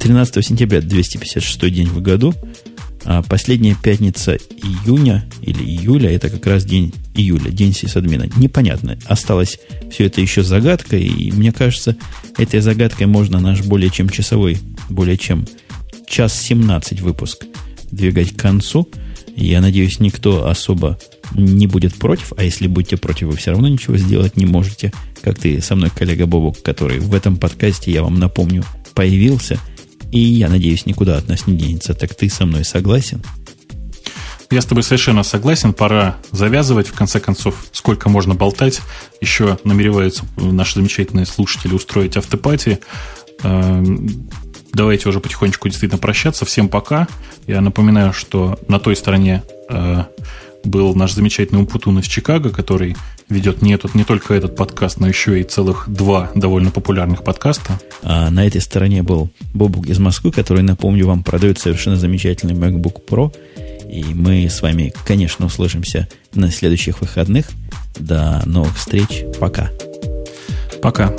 13 0.00 0.44
сентября 0.44 0.82
256 0.82 1.72
день 1.72 1.88
в 1.88 2.02
году, 2.02 2.34
а 3.04 3.22
последняя 3.22 3.76
пятница 3.80 4.34
июня 4.34 5.28
или 5.42 5.62
июля, 5.62 6.10
это 6.10 6.30
как 6.30 6.46
раз 6.46 6.64
день 6.64 6.94
июля, 7.14 7.50
день 7.50 7.74
сисадмина. 7.74 8.28
Непонятно. 8.36 8.98
Осталось 9.04 9.58
все 9.90 10.06
это 10.06 10.20
еще 10.20 10.42
загадкой, 10.42 11.02
и 11.02 11.30
мне 11.32 11.52
кажется, 11.52 11.96
этой 12.38 12.60
загадкой 12.60 13.06
можно 13.06 13.40
наш 13.40 13.62
более 13.62 13.90
чем 13.90 14.08
часовой 14.08 14.58
более 14.88 15.16
чем 15.16 15.46
час 16.06 16.40
17 16.42 17.00
выпуск 17.00 17.44
двигать 17.90 18.32
к 18.32 18.40
концу. 18.40 18.88
Я 19.36 19.60
надеюсь, 19.60 20.00
никто 20.00 20.48
особо 20.48 20.98
не 21.34 21.66
будет 21.66 21.94
против, 21.94 22.32
а 22.36 22.44
если 22.44 22.66
будете 22.68 22.96
против, 22.96 23.28
вы 23.28 23.36
все 23.36 23.50
равно 23.50 23.68
ничего 23.68 23.96
сделать 23.96 24.36
не 24.36 24.46
можете, 24.46 24.92
как 25.22 25.38
ты 25.38 25.60
со 25.60 25.74
мной, 25.74 25.90
коллега 25.90 26.26
Бобок, 26.26 26.62
который 26.62 27.00
в 27.00 27.14
этом 27.14 27.36
подкасте, 27.36 27.90
я 27.90 28.02
вам 28.02 28.18
напомню, 28.18 28.64
появился, 28.94 29.58
и 30.14 30.20
я 30.20 30.48
надеюсь, 30.48 30.86
никуда 30.86 31.18
от 31.18 31.28
нас 31.28 31.48
не 31.48 31.56
денется. 31.56 31.92
Так 31.92 32.14
ты 32.14 32.30
со 32.30 32.46
мной 32.46 32.64
согласен? 32.64 33.20
Я 34.48 34.60
с 34.60 34.64
тобой 34.64 34.84
совершенно 34.84 35.24
согласен. 35.24 35.72
Пора 35.72 36.18
завязывать. 36.30 36.86
В 36.86 36.92
конце 36.92 37.18
концов, 37.18 37.56
сколько 37.72 38.08
можно 38.08 38.36
болтать. 38.36 38.80
Еще 39.20 39.58
намереваются 39.64 40.24
наши 40.36 40.74
замечательные 40.74 41.26
слушатели 41.26 41.74
устроить 41.74 42.16
автопати. 42.16 42.78
Эм, 43.42 44.30
давайте 44.72 45.08
уже 45.08 45.18
потихонечку 45.18 45.68
действительно 45.68 45.98
прощаться. 45.98 46.44
Всем 46.44 46.68
пока. 46.68 47.08
Я 47.48 47.60
напоминаю, 47.60 48.12
что 48.12 48.56
на 48.68 48.78
той 48.78 48.94
стороне 48.94 49.42
э, 49.68 50.04
был 50.64 50.94
наш 50.94 51.12
замечательный 51.12 51.58
Умпутун 51.58 51.98
из 51.98 52.06
Чикаго, 52.06 52.50
который 52.50 52.96
ведет 53.28 53.62
не, 53.62 53.72
этот, 53.72 53.94
не 53.94 54.04
только 54.04 54.34
этот 54.34 54.56
подкаст, 54.56 54.98
но 54.98 55.08
еще 55.08 55.40
и 55.40 55.44
целых 55.44 55.84
два 55.88 56.30
довольно 56.34 56.70
популярных 56.70 57.24
подкаста. 57.24 57.80
А 58.02 58.30
на 58.30 58.46
этой 58.46 58.60
стороне 58.60 59.02
был 59.02 59.30
Бобук 59.52 59.86
из 59.86 59.98
Москвы, 59.98 60.30
который, 60.32 60.62
напомню 60.62 61.06
вам, 61.06 61.22
продает 61.22 61.58
совершенно 61.58 61.96
замечательный 61.96 62.54
MacBook 62.54 63.06
Pro. 63.06 63.34
И 63.90 64.02
мы 64.14 64.48
с 64.48 64.62
вами, 64.62 64.92
конечно, 65.06 65.46
услышимся 65.46 66.08
на 66.34 66.50
следующих 66.50 67.00
выходных. 67.00 67.46
До 67.98 68.42
новых 68.44 68.76
встреч. 68.76 69.24
Пока. 69.38 69.70
Пока. 70.82 71.14